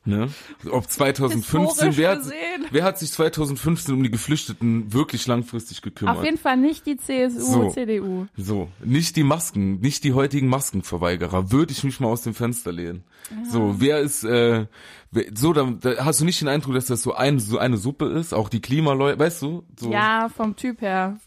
Ne? 0.08 0.30
Ob 0.70 0.88
2015, 0.88 1.62
Historisch 1.62 1.98
wer 1.98 2.12
hat, 2.12 2.22
wer 2.70 2.84
hat 2.84 3.00
sich 3.00 3.12
2015 3.12 3.96
um 3.96 4.04
die 4.04 4.12
Geflüchteten 4.12 4.94
wirklich 4.94 5.26
langfristig 5.26 5.82
gekümmert? 5.82 6.18
Auf 6.18 6.24
jeden 6.24 6.38
Fall 6.38 6.58
nicht 6.58 6.86
die 6.86 6.98
CSU, 6.98 7.40
So. 7.40 7.70
CDU. 7.72 8.28
So, 8.38 8.70
nicht 8.84 9.16
die 9.16 9.24
Masken, 9.24 9.80
nicht 9.80 10.04
die 10.04 10.14
heutigen 10.14 10.48
Maskenverweigerer, 10.48 11.52
würde 11.52 11.72
ich 11.72 11.84
mich 11.84 12.00
mal 12.00 12.10
aus 12.10 12.22
dem 12.22 12.36
Fenster 12.36 12.72
lehnen. 12.72 13.04
So, 13.50 13.76
wer 13.80 14.00
ist, 14.00 14.24
äh, 14.24 14.68
wer, 15.10 15.26
so, 15.34 15.54
da, 15.54 15.64
da 15.82 16.06
hast 16.06 16.20
du 16.22 16.26
nicht 16.26 16.40
den 16.40 16.50
Eindruck, 16.50 16.76
dass 16.76 16.86
das 16.86 17.02
so, 17.02 17.16
ein, 17.16 17.40
so 17.40 17.58
eine 17.58 17.78
Suppe 17.78 18.06
ist, 18.06 18.32
auch 18.34 18.50
die 18.50 18.62
Klimaleute, 18.62 19.18
weißt 19.18 19.42
du, 19.42 19.64
so 19.80 19.92
Ja, 19.92 20.30
vom 20.30 20.56
Typ 20.56 20.82
her. 20.82 21.18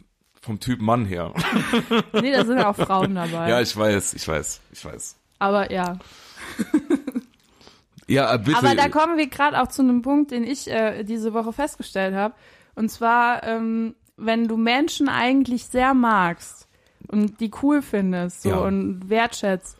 vom 0.40 0.60
Typ 0.60 0.80
Mann 0.80 1.04
her. 1.04 1.34
Nee, 2.12 2.30
da 2.30 2.44
sind 2.44 2.60
auch 2.60 2.76
Frauen 2.76 3.16
dabei. 3.16 3.48
ja, 3.50 3.60
ich 3.60 3.76
weiß, 3.76 4.14
ich 4.14 4.28
weiß, 4.28 4.60
ich 4.70 4.84
weiß. 4.84 5.16
Aber 5.40 5.72
ja. 5.72 5.98
Ja, 8.08 8.34
äh, 8.34 8.38
bitte. 8.38 8.56
Aber 8.58 8.74
da 8.74 8.88
kommen 8.88 9.16
wir 9.18 9.28
gerade 9.28 9.60
auch 9.60 9.68
zu 9.68 9.82
einem 9.82 10.02
Punkt, 10.02 10.30
den 10.30 10.44
ich 10.44 10.68
äh, 10.70 11.04
diese 11.04 11.34
Woche 11.34 11.52
festgestellt 11.52 12.14
habe. 12.14 12.34
Und 12.74 12.90
zwar, 12.90 13.42
ähm, 13.44 13.94
wenn 14.16 14.48
du 14.48 14.56
Menschen 14.56 15.08
eigentlich 15.08 15.66
sehr 15.66 15.94
magst 15.94 16.68
und 17.08 17.40
die 17.40 17.50
cool 17.62 17.82
findest 17.82 18.42
so 18.42 18.50
Ja. 18.50 18.56
und 18.58 19.08
wertschätzt, 19.10 19.76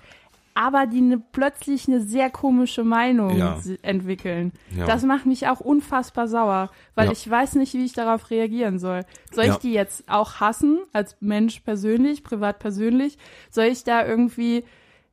aber 0.55 0.87
die 0.87 1.01
ne, 1.01 1.23
plötzlich 1.33 1.87
eine 1.87 2.01
sehr 2.01 2.31
komische 2.31 2.83
Meinung 2.83 3.37
Ja. 3.37 3.59
entwickeln. 3.83 4.53
Ja. 4.77 4.87
Das 4.87 5.05
macht 5.05 5.25
mich 5.25 5.47
auch 5.47 5.61
unfassbar 5.61 6.27
sauer, 6.27 6.71
weil 6.97 7.07
Ja. 7.07 7.13
ich 7.13 7.29
weiß 7.31 7.55
nicht, 7.55 7.75
wie 7.75 7.85
ich 7.85 7.93
darauf 7.93 8.31
reagieren 8.31 8.81
soll. 8.81 9.05
Soll 9.33 9.45
ich 9.45 9.57
die 9.57 9.73
jetzt 9.73 10.09
auch 10.11 10.41
hassen, 10.41 10.81
als 10.93 11.17
Mensch 11.21 11.61
persönlich, 11.61 12.25
privat 12.25 12.59
persönlich? 12.59 13.19
Soll 13.51 13.67
ich 13.67 13.85
da 13.85 14.05
irgendwie 14.05 14.65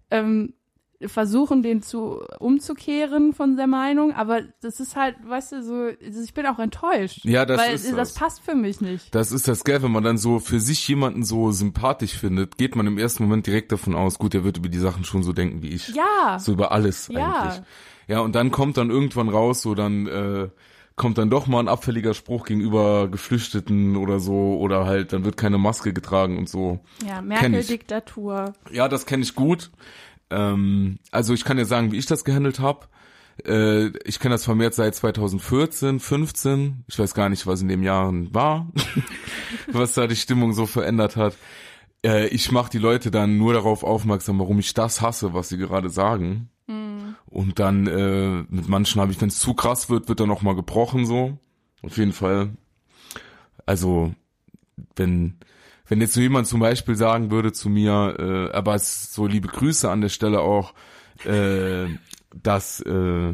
ähm, 0.09 0.53
versuchen, 1.07 1.61
den 1.61 1.81
zu 1.81 2.21
umzukehren 2.39 3.33
von 3.33 3.57
der 3.57 3.67
Meinung, 3.67 4.13
aber 4.13 4.41
das 4.61 4.79
ist 4.79 4.95
halt, 4.95 5.15
weißt 5.27 5.51
du, 5.51 5.63
so, 5.63 5.87
ich 5.87 6.33
bin 6.33 6.45
auch 6.45 6.59
enttäuscht. 6.59 7.25
Ja, 7.25 7.45
das 7.45 7.59
weil 7.59 7.73
ist 7.75 7.85
das 7.91 7.95
das. 7.95 8.13
passt 8.13 8.41
für 8.41 8.55
mich 8.55 8.81
nicht. 8.81 9.13
Das 9.13 9.31
ist 9.31 9.47
das 9.47 9.63
Geld, 9.63 9.83
wenn 9.83 9.91
man 9.91 10.03
dann 10.03 10.17
so 10.17 10.39
für 10.39 10.59
sich 10.59 10.87
jemanden 10.87 11.23
so 11.23 11.51
sympathisch 11.51 12.17
findet, 12.17 12.57
geht 12.57 12.75
man 12.75 12.87
im 12.87 12.97
ersten 12.97 13.23
Moment 13.23 13.45
direkt 13.45 13.71
davon 13.71 13.95
aus, 13.95 14.17
gut, 14.19 14.33
der 14.33 14.43
wird 14.43 14.57
über 14.57 14.69
die 14.69 14.79
Sachen 14.79 15.03
schon 15.03 15.23
so 15.23 15.33
denken 15.33 15.61
wie 15.61 15.69
ich. 15.69 15.89
Ja. 15.89 16.39
So 16.39 16.53
über 16.53 16.71
alles 16.71 17.09
Ja. 17.09 17.41
eigentlich. 17.41 17.61
Ja, 18.07 18.19
und 18.19 18.35
dann 18.35 18.51
kommt 18.51 18.77
dann 18.77 18.89
irgendwann 18.91 19.29
raus, 19.29 19.61
so 19.63 19.73
dann 19.75 20.07
äh, 20.07 20.49
kommt 20.95 21.17
dann 21.17 21.29
doch 21.29 21.47
mal 21.47 21.59
ein 21.59 21.67
abfälliger 21.67 22.13
Spruch 22.13 22.45
gegenüber 22.45 23.09
Geflüchteten 23.09 23.97
oder 23.97 24.19
so, 24.19 24.57
oder 24.59 24.85
halt, 24.85 25.11
dann 25.11 25.25
wird 25.25 25.35
keine 25.37 25.57
Maske 25.57 25.91
getragen 25.91 26.37
und 26.37 26.47
so. 26.47 26.79
Ja. 27.05 27.21
Merkel-Diktatur. 27.21 28.53
Ja, 28.71 28.87
das 28.87 29.05
kenne 29.05 29.23
ich 29.23 29.35
gut. 29.35 29.71
Ähm, 30.29 30.99
also 31.11 31.33
ich 31.33 31.43
kann 31.43 31.57
ja 31.57 31.65
sagen, 31.65 31.91
wie 31.91 31.97
ich 31.97 32.05
das 32.05 32.25
gehandelt 32.25 32.59
habe. 32.59 32.87
Äh, 33.45 33.87
ich 34.05 34.19
kenne 34.19 34.35
das 34.35 34.45
vermehrt 34.45 34.73
seit 34.73 34.95
2014, 34.95 35.99
15. 35.99 36.85
Ich 36.87 36.97
weiß 36.97 37.13
gar 37.13 37.29
nicht, 37.29 37.47
was 37.47 37.61
in 37.61 37.67
den 37.67 37.83
Jahren 37.83 38.33
war, 38.33 38.71
was 39.71 39.93
da 39.93 40.07
die 40.07 40.15
Stimmung 40.15 40.53
so 40.53 40.65
verändert 40.65 41.15
hat. 41.15 41.35
Äh, 42.03 42.27
ich 42.27 42.51
mache 42.51 42.71
die 42.71 42.79
Leute 42.79 43.11
dann 43.11 43.37
nur 43.37 43.53
darauf 43.53 43.83
aufmerksam, 43.83 44.39
warum 44.39 44.59
ich 44.59 44.73
das 44.73 45.01
hasse, 45.01 45.33
was 45.33 45.49
sie 45.49 45.57
gerade 45.57 45.89
sagen. 45.89 46.49
Und 47.35 47.59
dann 47.59 47.85
äh, 47.85 48.45
mit 48.49 48.69
manchen 48.69 49.01
habe 49.01 49.11
ich, 49.11 49.19
wenn 49.19 49.27
es 49.27 49.39
zu 49.39 49.53
krass 49.53 49.89
wird, 49.89 50.07
wird 50.07 50.21
dann 50.21 50.29
noch 50.29 50.41
mal 50.41 50.55
gebrochen 50.55 51.05
so. 51.05 51.37
Auf 51.81 51.97
jeden 51.97 52.13
Fall. 52.13 52.55
Also 53.65 54.15
wenn 54.95 55.37
wenn 55.87 56.01
jetzt 56.01 56.13
so 56.13 56.21
jemand 56.21 56.47
zum 56.47 56.59
Beispiel 56.59 56.95
sagen 56.95 57.31
würde 57.31 57.53
zu 57.53 57.69
mir, 57.69 58.15
äh, 58.19 58.55
aber 58.55 58.75
es 58.75 59.13
so 59.13 59.27
liebe 59.27 59.47
Grüße 59.47 59.89
an 59.89 60.01
der 60.01 60.09
Stelle 60.09 60.41
auch, 60.41 60.73
äh, 61.25 61.87
dass 62.33 62.81
äh, 62.81 63.33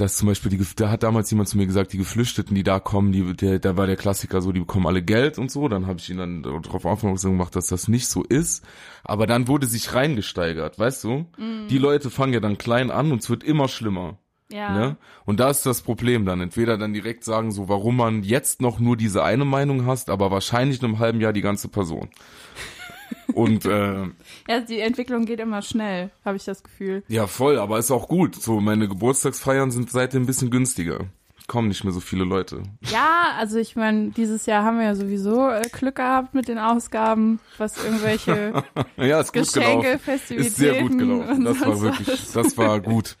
dass 0.00 0.16
zum 0.16 0.28
Beispiel 0.28 0.50
die, 0.50 0.64
da 0.76 0.90
hat 0.90 1.02
damals 1.02 1.30
jemand 1.30 1.48
zu 1.48 1.56
mir 1.56 1.66
gesagt, 1.66 1.92
die 1.92 1.98
Geflüchteten, 1.98 2.54
die 2.54 2.62
da 2.62 2.78
kommen, 2.78 3.12
die, 3.12 3.34
der, 3.34 3.58
da 3.58 3.76
war 3.76 3.86
der 3.86 3.96
Klassiker 3.96 4.40
so, 4.40 4.52
die 4.52 4.60
bekommen 4.60 4.86
alle 4.86 5.02
Geld 5.02 5.38
und 5.38 5.50
so. 5.50 5.68
Dann 5.68 5.86
habe 5.86 5.98
ich 5.98 6.08
ihn 6.08 6.18
dann 6.18 6.42
darauf 6.42 6.84
aufmerksam 6.84 7.32
gemacht, 7.32 7.56
dass 7.56 7.66
das 7.66 7.88
nicht 7.88 8.06
so 8.06 8.22
ist. 8.22 8.64
Aber 9.02 9.26
dann 9.26 9.48
wurde 9.48 9.66
sich 9.66 9.94
reingesteigert, 9.94 10.78
weißt 10.78 11.04
du? 11.04 11.26
Die 11.68 11.78
Leute 11.78 12.10
fangen 12.10 12.32
ja 12.32 12.40
dann 12.40 12.58
klein 12.58 12.90
an 12.90 13.10
und 13.12 13.22
es 13.22 13.30
wird 13.30 13.42
immer 13.42 13.68
schlimmer. 13.68 14.18
Ja. 14.50 14.72
Ne? 14.72 14.96
Und 15.24 15.40
da 15.40 15.50
ist 15.50 15.66
das 15.66 15.82
Problem 15.82 16.24
dann. 16.24 16.40
Entweder 16.40 16.78
dann 16.78 16.92
direkt 16.92 17.24
sagen, 17.24 17.52
so 17.52 17.68
warum 17.68 17.96
man 17.96 18.22
jetzt 18.22 18.62
noch 18.62 18.78
nur 18.78 18.96
diese 18.96 19.22
eine 19.22 19.44
Meinung 19.44 19.86
hast, 19.86 20.10
aber 20.10 20.30
wahrscheinlich 20.30 20.80
in 20.80 20.86
einem 20.86 20.98
halben 20.98 21.20
Jahr 21.20 21.32
die 21.32 21.42
ganze 21.42 21.68
Person. 21.68 22.08
Und 23.34 23.64
äh, 23.66 24.04
ja, 24.48 24.60
die 24.66 24.80
Entwicklung 24.80 25.24
geht 25.26 25.40
immer 25.40 25.62
schnell, 25.62 26.10
habe 26.24 26.36
ich 26.36 26.44
das 26.44 26.62
Gefühl. 26.62 27.02
ja, 27.08 27.26
voll, 27.26 27.58
aber 27.58 27.78
ist 27.78 27.90
auch 27.90 28.08
gut. 28.08 28.34
So, 28.34 28.60
meine 28.60 28.88
Geburtstagsfeiern 28.88 29.70
sind 29.70 29.90
seitdem 29.90 30.22
ein 30.22 30.26
bisschen 30.26 30.50
günstiger. 30.50 31.06
Kommen 31.48 31.68
nicht 31.68 31.82
mehr 31.82 31.94
so 31.94 32.00
viele 32.00 32.24
Leute. 32.24 32.62
Ja, 32.90 33.32
also 33.38 33.58
ich 33.58 33.74
meine, 33.74 34.10
dieses 34.10 34.44
Jahr 34.44 34.64
haben 34.64 34.78
wir 34.78 34.84
ja 34.84 34.94
sowieso 34.94 35.48
äh, 35.48 35.62
Glück 35.72 35.96
gehabt 35.96 36.34
mit 36.34 36.46
den 36.46 36.58
Ausgaben, 36.58 37.40
was 37.56 37.82
irgendwelche 37.82 38.62
Ja, 38.98 39.18
ist 39.20 39.32
Geschenke. 39.32 39.98
Festivitäten 39.98 40.46
Ist 40.46 40.56
sehr 40.56 40.82
gut 40.82 40.98
gelaufen. 40.98 41.44
Das 41.44 41.60
war 41.62 41.80
wirklich, 41.80 42.06
was. 42.06 42.32
das 42.32 42.58
war 42.58 42.80
gut. 42.80 43.16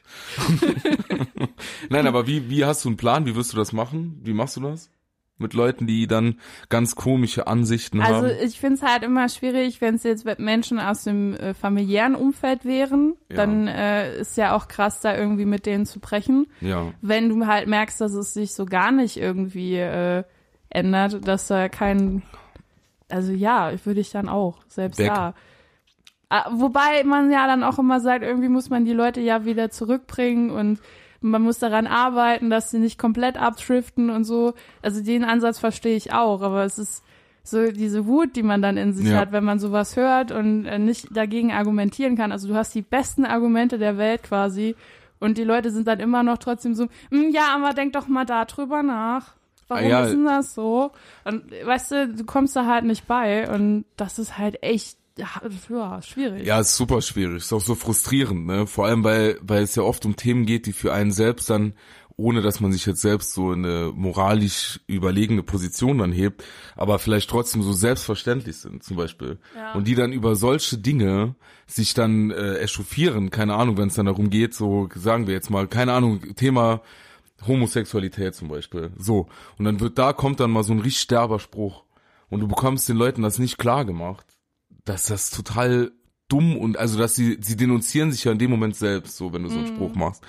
Nein, 1.88 2.06
aber 2.06 2.26
wie, 2.26 2.50
wie 2.50 2.66
hast 2.66 2.84
du 2.84 2.90
einen 2.90 2.98
Plan? 2.98 3.24
Wie 3.24 3.34
wirst 3.34 3.54
du 3.54 3.56
das 3.56 3.72
machen? 3.72 4.20
Wie 4.22 4.34
machst 4.34 4.56
du 4.56 4.60
das? 4.60 4.90
Mit 5.38 5.54
Leuten, 5.54 5.86
die 5.86 6.06
dann 6.08 6.36
ganz 6.68 6.96
komische 6.96 7.46
Ansichten 7.46 8.00
Also 8.00 8.26
haben? 8.28 8.36
ich 8.44 8.58
finde 8.58 8.74
es 8.76 8.82
halt 8.82 9.04
immer 9.04 9.28
schwierig, 9.28 9.80
wenn 9.80 9.94
es 9.94 10.02
jetzt 10.02 10.24
mit 10.24 10.40
Menschen 10.40 10.80
aus 10.80 11.04
dem 11.04 11.34
äh, 11.34 11.54
familiären 11.54 12.14
Umfeld 12.16 12.64
wären, 12.64 13.14
Ja. 13.28 13.36
dann 13.36 13.68
äh, 13.68 14.18
ist 14.18 14.36
ja 14.36 14.54
auch 14.56 14.66
krass, 14.68 15.00
da 15.00 15.16
irgendwie 15.16 15.44
mit 15.44 15.64
denen 15.66 15.86
zu 15.86 16.00
brechen. 16.00 16.46
Ja. 16.60 16.92
Wenn 17.02 17.28
du 17.28 17.46
halt 17.46 17.68
merkst, 17.68 18.00
dass 18.00 18.14
es 18.14 18.34
sich 18.34 18.52
so 18.54 18.64
gar 18.66 18.90
nicht 18.90 19.16
irgendwie 19.16 19.76
äh, 19.76 20.24
ändert, 20.70 21.26
dass 21.26 21.46
da 21.46 21.68
kein, 21.68 22.22
also 23.08 23.32
ja, 23.32 23.72
würde 23.84 24.00
ich 24.00 24.10
dann 24.10 24.28
auch, 24.28 24.58
selbst 24.66 24.98
Weg. 24.98 25.08
da. 25.08 25.34
Ah, 26.30 26.50
Wobei 26.52 27.04
man 27.04 27.30
ja 27.30 27.46
dann 27.46 27.62
auch 27.64 27.78
immer 27.78 28.00
sagt, 28.00 28.22
irgendwie 28.22 28.48
muss 28.50 28.68
man 28.68 28.84
die 28.84 28.92
Leute 28.92 29.20
ja 29.20 29.44
wieder 29.46 29.70
zurückbringen 29.70 30.50
und 30.50 30.78
man 31.20 31.42
muss 31.42 31.58
daran 31.58 31.86
arbeiten, 31.86 32.50
dass 32.50 32.70
sie 32.70 32.78
nicht 32.78 32.98
komplett 32.98 33.36
abdriften 33.36 34.10
und 34.10 34.24
so. 34.24 34.54
Also 34.82 35.02
den 35.02 35.24
Ansatz 35.24 35.58
verstehe 35.58 35.96
ich 35.96 36.12
auch, 36.12 36.42
aber 36.42 36.64
es 36.64 36.78
ist 36.78 37.02
so 37.42 37.70
diese 37.72 38.06
Wut, 38.06 38.36
die 38.36 38.42
man 38.42 38.60
dann 38.62 38.76
in 38.76 38.92
sich 38.92 39.08
Ja. 39.08 39.16
hat, 39.18 39.32
wenn 39.32 39.44
man 39.44 39.58
sowas 39.58 39.96
hört 39.96 40.30
und 40.32 40.66
äh, 40.66 40.78
nicht 40.78 41.08
dagegen 41.16 41.50
argumentieren 41.52 42.16
kann. 42.16 42.30
Also 42.30 42.46
du 42.48 42.54
hast 42.54 42.74
die 42.74 42.82
besten 42.82 43.24
Argumente 43.24 43.78
der 43.78 43.96
Welt 43.98 44.22
quasi 44.22 44.76
und 45.18 45.38
die 45.38 45.44
Leute 45.44 45.70
sind 45.70 45.88
dann 45.88 45.98
immer 46.00 46.22
noch 46.22 46.38
trotzdem 46.38 46.74
so, 46.74 46.84
"Mm, 47.10 47.30
ja, 47.30 47.54
aber 47.54 47.72
denk 47.72 47.94
doch 47.94 48.06
mal 48.06 48.26
da 48.26 48.44
drüber 48.44 48.82
nach. 48.82 49.34
Warum 49.66 49.84
Ah, 49.84 49.88
ja. 49.88 50.04
ist 50.04 50.12
denn 50.12 50.24
das 50.24 50.54
so? 50.54 50.92
Und 51.24 51.44
weißt 51.50 51.90
du, 51.90 52.08
du 52.08 52.24
kommst 52.24 52.54
da 52.56 52.64
halt 52.66 52.84
nicht 52.84 53.06
bei 53.06 53.50
und 53.52 53.84
das 53.96 54.18
ist 54.18 54.38
halt 54.38 54.62
echt 54.62 54.96
ja, 55.18 56.02
schwierig. 56.02 56.46
Ja, 56.46 56.60
ist 56.60 56.76
super 56.76 57.02
schwierig. 57.02 57.38
Ist 57.38 57.52
auch 57.52 57.60
so 57.60 57.74
frustrierend, 57.74 58.46
ne? 58.46 58.66
Vor 58.66 58.86
allem, 58.86 59.04
weil, 59.04 59.38
weil 59.42 59.62
es 59.62 59.74
ja 59.74 59.82
oft 59.82 60.06
um 60.06 60.16
Themen 60.16 60.46
geht, 60.46 60.66
die 60.66 60.72
für 60.72 60.92
einen 60.92 61.12
selbst 61.12 61.50
dann 61.50 61.74
ohne 62.18 62.42
dass 62.42 62.58
man 62.58 62.72
sich 62.72 62.84
jetzt 62.84 63.00
selbst 63.00 63.32
so 63.32 63.52
in 63.52 63.64
eine 63.64 63.92
moralisch 63.94 64.80
überlegene 64.88 65.44
Position 65.44 65.98
dann 65.98 66.10
hebt, 66.10 66.42
aber 66.74 66.98
vielleicht 66.98 67.30
trotzdem 67.30 67.62
so 67.62 67.72
selbstverständlich 67.72 68.56
sind, 68.56 68.82
zum 68.82 68.96
Beispiel. 68.96 69.38
Ja. 69.54 69.74
Und 69.74 69.86
die 69.86 69.94
dann 69.94 70.12
über 70.12 70.34
solche 70.34 70.78
Dinge 70.78 71.36
sich 71.68 71.94
dann 71.94 72.32
äh, 72.32 72.56
echauffieren, 72.56 73.30
keine 73.30 73.54
Ahnung, 73.54 73.78
wenn 73.78 73.86
es 73.86 73.94
dann 73.94 74.06
darum 74.06 74.30
geht, 74.30 74.52
so 74.52 74.88
sagen 74.96 75.28
wir 75.28 75.34
jetzt 75.34 75.48
mal, 75.48 75.68
keine 75.68 75.92
Ahnung, 75.92 76.34
Thema 76.34 76.82
Homosexualität 77.46 78.34
zum 78.34 78.48
Beispiel. 78.48 78.90
So. 78.98 79.28
Und 79.56 79.64
dann 79.64 79.78
wird 79.78 79.96
da 79.96 80.12
kommt 80.12 80.40
dann 80.40 80.50
mal 80.50 80.64
so 80.64 80.72
ein 80.72 80.80
richtig 80.80 81.06
derber 81.06 81.38
Spruch. 81.38 81.84
Und 82.30 82.40
du 82.40 82.48
bekommst 82.48 82.88
den 82.88 82.96
Leuten 82.96 83.22
das 83.22 83.38
nicht 83.38 83.58
klar 83.58 83.84
gemacht, 83.84 84.26
dass 84.88 85.04
das 85.06 85.30
total 85.30 85.92
dumm 86.28 86.56
und 86.56 86.78
also 86.78 86.98
dass 86.98 87.14
sie 87.14 87.38
sie 87.40 87.56
denunzieren 87.56 88.12
sich 88.12 88.24
ja 88.24 88.32
in 88.32 88.38
dem 88.38 88.50
Moment 88.50 88.76
selbst, 88.76 89.16
so 89.16 89.32
wenn 89.32 89.42
du 89.42 89.48
so 89.48 89.58
einen 89.58 89.66
Spruch 89.66 89.94
machst. 89.94 90.22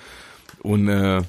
Und 0.62 0.88
äh, 0.88 1.22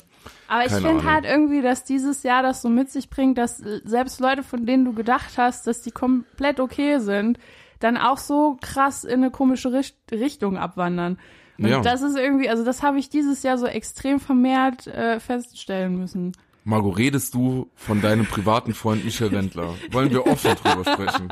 Aber 0.47 0.65
ich 0.65 0.71
finde 0.71 1.03
halt 1.03 1.25
irgendwie, 1.25 1.61
dass 1.61 1.83
dieses 1.83 2.23
Jahr 2.23 2.43
das 2.43 2.61
so 2.61 2.69
mit 2.69 2.89
sich 2.89 3.09
bringt, 3.09 3.37
dass 3.37 3.59
äh, 3.59 3.81
selbst 3.83 4.19
Leute, 4.19 4.43
von 4.43 4.65
denen 4.65 4.85
du 4.85 4.93
gedacht 4.93 5.37
hast, 5.37 5.67
dass 5.67 5.81
die 5.81 5.91
komplett 5.91 6.59
okay 6.59 6.99
sind, 6.99 7.37
dann 7.79 7.97
auch 7.97 8.17
so 8.17 8.57
krass 8.61 9.03
in 9.03 9.15
eine 9.15 9.31
komische 9.31 9.73
Richt 9.73 9.97
Richtung 10.11 10.57
abwandern. 10.57 11.17
Und 11.57 11.67
Ja. 11.67 11.81
das 11.81 12.01
ist 12.01 12.17
irgendwie, 12.17 12.49
also 12.49 12.63
das 12.63 12.81
habe 12.81 12.97
ich 12.97 13.09
dieses 13.09 13.43
Jahr 13.43 13.57
so 13.57 13.67
extrem 13.67 14.19
vermehrt 14.19 14.87
äh, 14.87 15.19
feststellen 15.19 15.97
müssen. 15.97 16.33
Margot, 16.63 16.97
redest 16.97 17.33
du 17.33 17.69
von 17.75 18.01
deinem 18.01 18.25
privaten 18.25 18.73
Freund 18.73 19.03
Michael 19.03 19.31
Wendler? 19.31 19.73
Wollen 19.91 20.11
wir 20.11 20.27
offen 20.27 20.55
drüber 20.55 20.83
sprechen? 20.91 21.29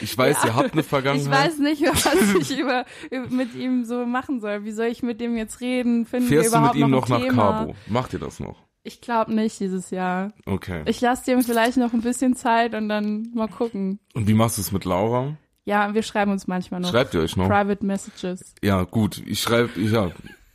Ich 0.00 0.16
weiß, 0.16 0.44
ihr 0.44 0.54
habt 0.54 0.72
eine 0.72 0.80
Ich 0.80 0.86
Vergangenheit. 0.86 1.46
weiß 1.48 1.58
nicht, 1.58 1.82
was 1.82 2.50
ich 2.50 2.58
über, 2.58 2.84
mit 3.30 3.54
ihm 3.54 3.84
so 3.84 4.06
machen 4.06 4.40
soll. 4.40 4.64
Wie 4.64 4.72
soll 4.72 4.86
ich 4.86 5.02
mit 5.02 5.20
dem 5.20 5.36
jetzt 5.36 5.60
reden? 5.60 6.06
Finden 6.06 6.28
Fährst 6.28 6.54
du 6.54 6.60
mit 6.60 6.74
ihm 6.76 6.90
noch 6.90 7.08
noch 7.08 7.18
nach? 7.18 7.34
Cabo? 7.34 7.74
Macht 7.88 8.12
ihr 8.14 8.18
das 8.18 8.40
noch? 8.40 8.56
Ich 8.84 9.00
glaube 9.02 9.34
nicht 9.34 9.60
dieses 9.60 9.90
Jahr. 9.90 10.32
Okay. 10.46 10.82
Ich 10.86 11.00
lasse 11.00 11.24
dem 11.26 11.42
vielleicht 11.42 11.76
noch 11.76 11.92
ein 11.92 12.00
bisschen 12.00 12.34
Zeit 12.34 12.74
und 12.74 12.88
dann 12.88 13.30
mal 13.34 13.48
gucken. 13.48 13.98
Und 14.14 14.28
wie 14.28 14.34
machst 14.34 14.56
du 14.56 14.62
es 14.62 14.72
mit 14.72 14.84
Laura? 14.86 15.36
Ja, 15.66 15.92
wir 15.92 16.02
schreiben 16.02 16.32
uns 16.32 16.46
manchmal 16.46 16.80
noch 16.80 16.90
Schreibt 16.90 17.12
ihr 17.12 17.20
euch 17.20 17.36
noch? 17.36 17.48
Private 17.48 17.84
Messages. 17.84 18.54
Ja, 18.62 18.84
gut. 18.84 19.22
Ich 19.26 19.42
schreibe, 19.42 19.78
ja, 19.78 20.10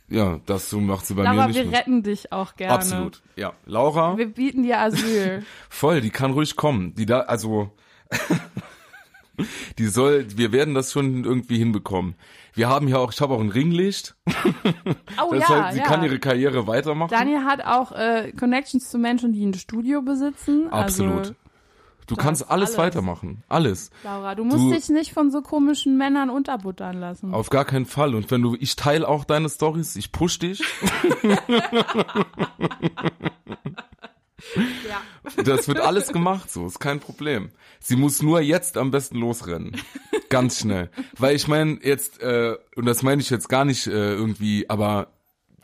ja, 0.08 0.38
das 0.46 0.70
so 0.70 0.80
macht 0.80 1.06
sie 1.06 1.14
bei 1.14 1.22
mir 1.22 1.30
Aber 1.30 1.46
nicht 1.46 1.56
wir 1.56 1.64
mit. 1.64 1.74
retten 1.74 2.02
dich 2.02 2.32
auch 2.32 2.56
gerne. 2.56 2.74
Absolut. 2.74 3.22
Ja, 3.36 3.52
Laura, 3.66 4.16
Wir 4.16 4.26
bieten 4.26 4.62
dir 4.62 4.78
Asyl. 4.80 5.44
voll, 5.68 6.00
die 6.00 6.10
kann 6.10 6.32
ruhig 6.32 6.56
kommen. 6.56 6.94
Die 6.94 7.06
da, 7.06 7.20
also, 7.20 7.70
die 9.78 9.86
soll, 9.86 10.26
wir 10.36 10.52
werden 10.52 10.74
das 10.74 10.92
schon 10.92 11.24
irgendwie 11.24 11.58
hinbekommen. 11.58 12.14
Wir 12.54 12.68
haben 12.68 12.86
ja 12.86 12.98
auch, 12.98 13.12
ich 13.12 13.20
habe 13.20 13.34
auch 13.34 13.40
ein 13.40 13.50
Ringlicht. 13.50 14.14
Oh 15.22 15.32
Das 15.32 15.48
ja, 15.48 15.64
heißt, 15.64 15.74
sie 15.74 15.80
ja. 15.80 15.86
kann 15.86 16.02
ihre 16.02 16.18
Karriere 16.18 16.66
weitermachen. 16.66 17.10
Daniel 17.10 17.44
hat 17.44 17.64
auch 17.64 17.92
äh, 17.92 18.32
Connections 18.32 18.90
zu 18.90 18.98
Menschen, 18.98 19.32
die 19.32 19.44
ein 19.46 19.54
Studio 19.54 20.02
besitzen. 20.02 20.68
Absolut. 20.72 21.18
Also, 21.18 21.34
du 22.06 22.16
kannst 22.16 22.50
alles, 22.50 22.70
alles. 22.70 22.78
weitermachen. 22.78 23.42
Alles. 23.48 23.90
Laura, 24.02 24.34
du 24.34 24.44
musst 24.44 24.58
Du- 24.64 24.70
dich 24.72 24.88
nicht 24.88 25.12
von 25.12 25.30
so 25.30 25.40
komischen 25.42 25.96
Männern 25.96 26.30
unterbuttern 26.30 26.98
lassen. 27.00 27.32
Auf 27.34 27.50
gar 27.50 27.64
keinen 27.64 27.86
Fall. 27.86 28.14
Und 28.14 28.30
wenn 28.30 28.42
du, 28.42 28.56
ich 28.58 28.76
teile 28.76 29.06
auch 29.08 29.24
deine 29.24 29.48
Stories, 29.48 29.96
ich 29.96 30.12
push 30.12 30.38
dich. 30.38 30.62
Ja. 34.88 35.42
Das 35.42 35.66
wird 35.68 35.80
alles 35.80 36.08
gemacht, 36.12 36.50
so 36.50 36.66
ist 36.66 36.78
kein 36.78 37.00
Problem. 37.00 37.50
Sie 37.80 37.96
muss 37.96 38.22
nur 38.22 38.40
jetzt 38.40 38.76
am 38.76 38.90
besten 38.90 39.18
losrennen, 39.18 39.74
ganz 40.28 40.60
schnell, 40.60 40.90
weil 41.18 41.34
ich 41.34 41.48
meine 41.48 41.78
jetzt 41.82 42.20
äh, 42.20 42.56
und 42.76 42.84
das 42.84 43.02
meine 43.02 43.22
ich 43.22 43.30
jetzt 43.30 43.48
gar 43.48 43.64
nicht 43.64 43.86
äh, 43.86 44.12
irgendwie, 44.14 44.68
aber 44.68 45.08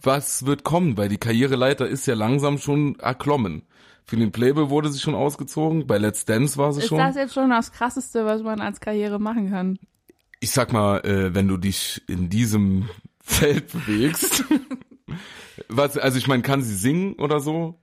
was 0.03 0.47
wird 0.47 0.65
kommen? 0.65 0.97
Weil 0.97 1.11
die 1.11 1.19
Karriereleiter 1.19 1.87
ist 1.87 2.07
ja 2.07 2.15
langsam 2.15 2.57
schon 2.59 2.99
erklommen. 2.99 3.63
Für 4.11 4.17
den 4.17 4.33
Playboy 4.33 4.71
wurde 4.71 4.91
sie 4.91 4.99
schon 4.99 5.15
ausgezogen, 5.15 5.87
bei 5.87 5.97
Let's 5.97 6.25
Dance 6.25 6.57
war 6.57 6.73
sie 6.73 6.81
Ist 6.81 6.89
schon. 6.89 6.99
das 6.99 7.15
jetzt 7.15 7.33
schon 7.33 7.49
das 7.49 7.71
Krasseste, 7.71 8.25
was 8.27 8.43
man 8.43 8.61
als 8.61 8.81
Karriere 8.81 9.21
machen 9.21 9.51
kann? 9.51 9.79
ich 10.41 10.51
sag 10.51 10.73
mal, 10.73 10.99
äh, 11.05 11.35
wenn 11.35 11.47
du 11.47 11.57
dich 11.59 12.03
in 12.09 12.29
diesem 12.29 12.89
Feld 13.21 13.71
bewegst, 13.71 14.45
was, 15.69 15.97
also 15.97 16.19
ich 16.19 16.27
meine, 16.27 16.43
kann 16.43 16.63
sie 16.63 16.75
singen 16.75 17.15
oder 17.15 17.39
so? 17.39 17.79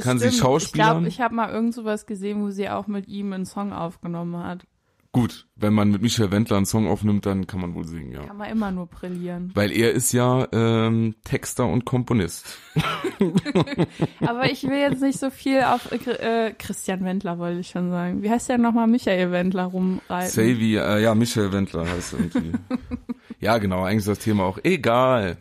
Kann 0.00 0.18
sie 0.18 0.26
Bestimmt. 0.26 0.42
schauspielern? 0.42 0.88
Ich 0.88 0.92
glaube, 0.92 1.08
ich 1.08 1.20
habe 1.20 1.34
mal 1.34 1.50
irgend 1.50 1.74
sowas 1.74 2.06
gesehen, 2.06 2.42
wo 2.42 2.50
sie 2.50 2.68
auch 2.68 2.86
mit 2.86 3.06
ihm 3.06 3.32
einen 3.32 3.44
Song 3.44 3.72
aufgenommen 3.72 4.42
hat. 4.42 4.66
Gut, 5.12 5.48
wenn 5.56 5.74
man 5.74 5.90
mit 5.90 6.02
Michael 6.02 6.30
Wendler 6.30 6.56
einen 6.56 6.66
Song 6.66 6.86
aufnimmt, 6.86 7.26
dann 7.26 7.48
kann 7.48 7.60
man 7.60 7.74
wohl 7.74 7.84
singen, 7.84 8.12
ja. 8.12 8.22
Kann 8.26 8.36
man 8.36 8.48
immer 8.48 8.70
nur 8.70 8.86
brillieren. 8.86 9.50
Weil 9.54 9.72
er 9.72 9.90
ist 9.90 10.12
ja 10.12 10.46
ähm, 10.52 11.16
Texter 11.24 11.66
und 11.66 11.84
Komponist. 11.84 12.56
Aber 14.20 14.48
ich 14.48 14.62
will 14.62 14.78
jetzt 14.78 15.02
nicht 15.02 15.18
so 15.18 15.30
viel 15.30 15.62
auf 15.62 15.90
äh, 15.90 16.54
Christian 16.56 17.04
Wendler, 17.04 17.38
wollte 17.38 17.58
ich 17.58 17.70
schon 17.70 17.90
sagen. 17.90 18.22
Wie 18.22 18.30
heißt 18.30 18.50
der 18.50 18.58
nochmal? 18.58 18.86
Michael 18.86 19.32
Wendler 19.32 19.64
rumreiten. 19.64 20.30
Savy, 20.30 20.76
äh, 20.76 21.02
ja, 21.02 21.12
Michael 21.16 21.52
Wendler 21.52 21.90
heißt 21.90 22.12
irgendwie. 22.12 22.52
ja, 23.40 23.58
genau, 23.58 23.82
eigentlich 23.82 23.98
ist 23.98 24.08
das 24.08 24.18
Thema 24.20 24.44
auch 24.44 24.60
egal. 24.62 25.38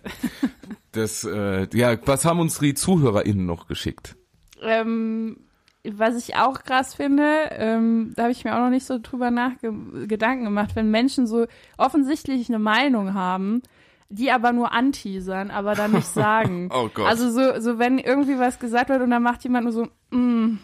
Das, 0.93 1.23
äh, 1.23 1.67
ja, 1.77 1.95
was 2.07 2.25
haben 2.25 2.39
uns 2.39 2.57
die 2.57 2.73
ZuhörerInnen 2.73 3.45
noch 3.45 3.67
geschickt? 3.67 4.15
Ähm, 4.63 5.37
was 5.87 6.15
ich 6.17 6.35
auch 6.35 6.63
krass 6.63 6.93
finde, 6.93 7.49
ähm, 7.51 8.13
da 8.15 8.23
habe 8.23 8.31
ich 8.31 8.43
mir 8.43 8.55
auch 8.55 8.59
noch 8.59 8.69
nicht 8.69 8.85
so 8.85 8.99
drüber 9.01 9.31
nachge 9.31 9.73
Gedanken 10.07 10.45
gemacht, 10.45 10.75
wenn 10.75 10.91
Menschen 10.91 11.25
so 11.25 11.47
offensichtlich 11.77 12.49
eine 12.49 12.59
Meinung 12.59 13.13
haben, 13.13 13.61
die 14.09 14.31
aber 14.31 14.51
nur 14.51 14.71
anteasern, 14.73 15.51
aber 15.51 15.75
dann 15.75 15.91
nicht 15.91 16.07
sagen. 16.13 16.69
Oh 16.73 16.89
Gott. 16.93 17.07
Also 17.07 17.31
so, 17.31 17.59
so 17.61 17.79
wenn 17.79 17.97
irgendwie 17.97 18.39
was 18.39 18.59
gesagt 18.59 18.89
wird 18.89 19.01
und 19.01 19.11
dann 19.11 19.23
macht 19.23 19.43
jemand 19.43 19.65
nur 19.65 19.73
so, 19.73 19.87
mm. 20.15 20.59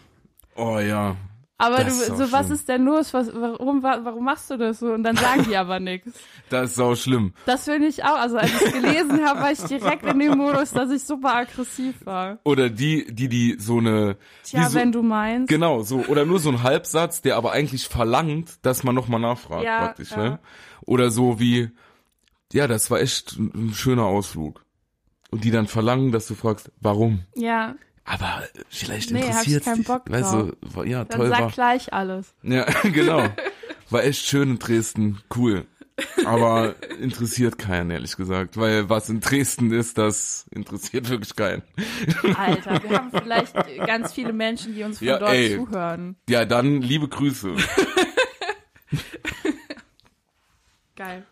Oh 0.56 0.78
ja. 0.78 1.16
Aber 1.58 1.84
du, 1.84 1.90
auch 1.90 2.16
so 2.18 2.32
was 2.32 2.46
schlimm. 2.46 2.52
ist 2.56 2.68
denn 2.68 2.84
los? 2.84 3.14
Was, 3.14 3.30
warum, 3.34 3.82
wa- 3.82 4.00
warum 4.02 4.24
machst 4.24 4.50
du 4.50 4.56
das 4.58 4.78
so? 4.80 4.92
Und 4.92 5.02
dann 5.04 5.16
sagen 5.16 5.44
die 5.48 5.56
aber 5.56 5.80
nichts. 5.80 6.12
Das 6.48 6.70
ist 6.70 6.76
sau 6.76 6.94
schlimm. 6.94 7.32
Das 7.44 7.64
finde 7.64 7.88
ich 7.88 8.04
auch. 8.04 8.18
Also 8.18 8.36
als 8.38 8.52
ich 8.54 8.62
es 8.68 8.72
gelesen 8.72 9.24
habe, 9.26 9.40
war 9.40 9.50
ich 9.50 9.58
direkt 9.64 10.04
in 10.06 10.18
dem 10.20 10.38
Modus, 10.38 10.70
dass 10.70 10.90
ich 10.92 11.02
super 11.02 11.34
aggressiv 11.34 12.06
war. 12.06 12.38
Oder 12.44 12.70
die, 12.70 13.06
die, 13.12 13.28
die 13.28 13.56
so 13.58 13.78
eine. 13.78 14.16
Tja, 14.44 14.68
so, 14.70 14.78
wenn 14.78 14.92
du 14.92 15.02
meinst. 15.02 15.48
Genau, 15.48 15.82
so. 15.82 16.04
Oder 16.06 16.24
nur 16.24 16.38
so 16.38 16.50
ein 16.50 16.62
Halbsatz, 16.62 17.20
der 17.22 17.36
aber 17.36 17.50
eigentlich 17.52 17.88
verlangt, 17.88 18.64
dass 18.64 18.84
man 18.84 18.94
nochmal 18.94 19.18
nachfragt, 19.20 19.64
Ja, 19.64 19.78
praktisch, 19.86 20.12
ja. 20.12 20.16
ne? 20.18 20.38
Oder 20.82 21.10
so 21.10 21.40
wie, 21.40 21.70
ja, 22.52 22.68
das 22.68 22.90
war 22.92 23.00
echt 23.00 23.36
ein 23.38 23.72
schöner 23.74 24.04
Ausflug. 24.04 24.64
Und 25.32 25.42
die 25.42 25.50
dann 25.50 25.66
verlangen, 25.66 26.12
dass 26.12 26.28
du 26.28 26.36
fragst, 26.36 26.70
warum? 26.80 27.24
Ja, 27.34 27.74
Aber 28.08 28.44
vielleicht 28.68 29.10
Nee, 29.10 29.20
hab 29.20 29.26
ich 29.28 29.30
interessiert 29.54 29.64
keinen 29.64 29.76
dich. 29.78 29.86
Bock 29.88 30.02
weißt 30.08 30.32
du, 30.32 30.82
ja, 30.84 31.04
dann 31.04 31.18
toll 31.18 31.28
sag 31.28 31.40
war. 31.40 31.50
gleich 31.50 31.92
alles. 31.92 32.34
Ja, 32.42 32.64
genau. 32.84 33.24
War 33.90 34.02
echt 34.04 34.26
schön 34.26 34.50
in 34.50 34.58
Dresden, 34.58 35.20
cool. 35.36 35.66
Aber 36.24 36.74
interessiert 37.00 37.56
keinen, 37.58 37.90
ehrlich 37.90 38.16
gesagt. 38.16 38.56
Weil 38.58 38.88
was 38.90 39.08
in 39.08 39.20
Dresden 39.20 39.72
ist, 39.72 39.96
das 39.96 40.46
interessiert 40.50 41.08
wirklich 41.08 41.34
keinen. 41.36 41.62
Alter, 42.36 42.82
wir 42.82 42.98
haben 42.98 43.10
vielleicht 43.22 43.54
ganz 43.86 44.12
viele 44.12 44.32
Menschen, 44.32 44.74
die 44.74 44.82
uns 44.82 44.98
von 44.98 45.06
Ja, 45.06 45.18
dort 45.18 45.32
ey. 45.32 45.56
zuhören. 45.56 46.16
Ja, 46.28 46.44
dann 46.44 46.82
liebe 46.82 47.08
Grüße. 47.08 47.54
Geil. 50.96 51.24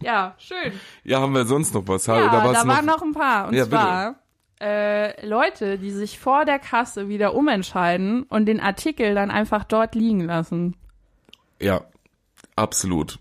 ja, 0.00 0.34
schön. 0.38 0.72
Ja, 1.04 1.20
haben 1.20 1.34
wir 1.34 1.44
sonst 1.46 1.74
noch 1.74 1.86
was? 1.86 2.06
Ja, 2.06 2.32
was 2.44 2.62
da 2.62 2.66
waren 2.68 2.86
noch 2.86 3.02
ein 3.02 3.12
paar. 3.12 3.48
Und 3.48 3.54
Ja, 3.54 3.64
bitte. 3.64 4.16
Äh, 4.60 5.26
Leute, 5.26 5.78
die 5.78 5.90
sich 5.90 6.18
vor 6.18 6.44
der 6.44 6.58
Kasse 6.58 7.08
wieder 7.08 7.34
umentscheiden 7.34 8.22
und 8.24 8.46
den 8.46 8.60
Artikel 8.60 9.14
dann 9.14 9.30
einfach 9.30 9.64
dort 9.64 9.94
liegen 9.94 10.20
lassen. 10.20 10.76
Ja, 11.60 11.82
absolut. 12.54 13.18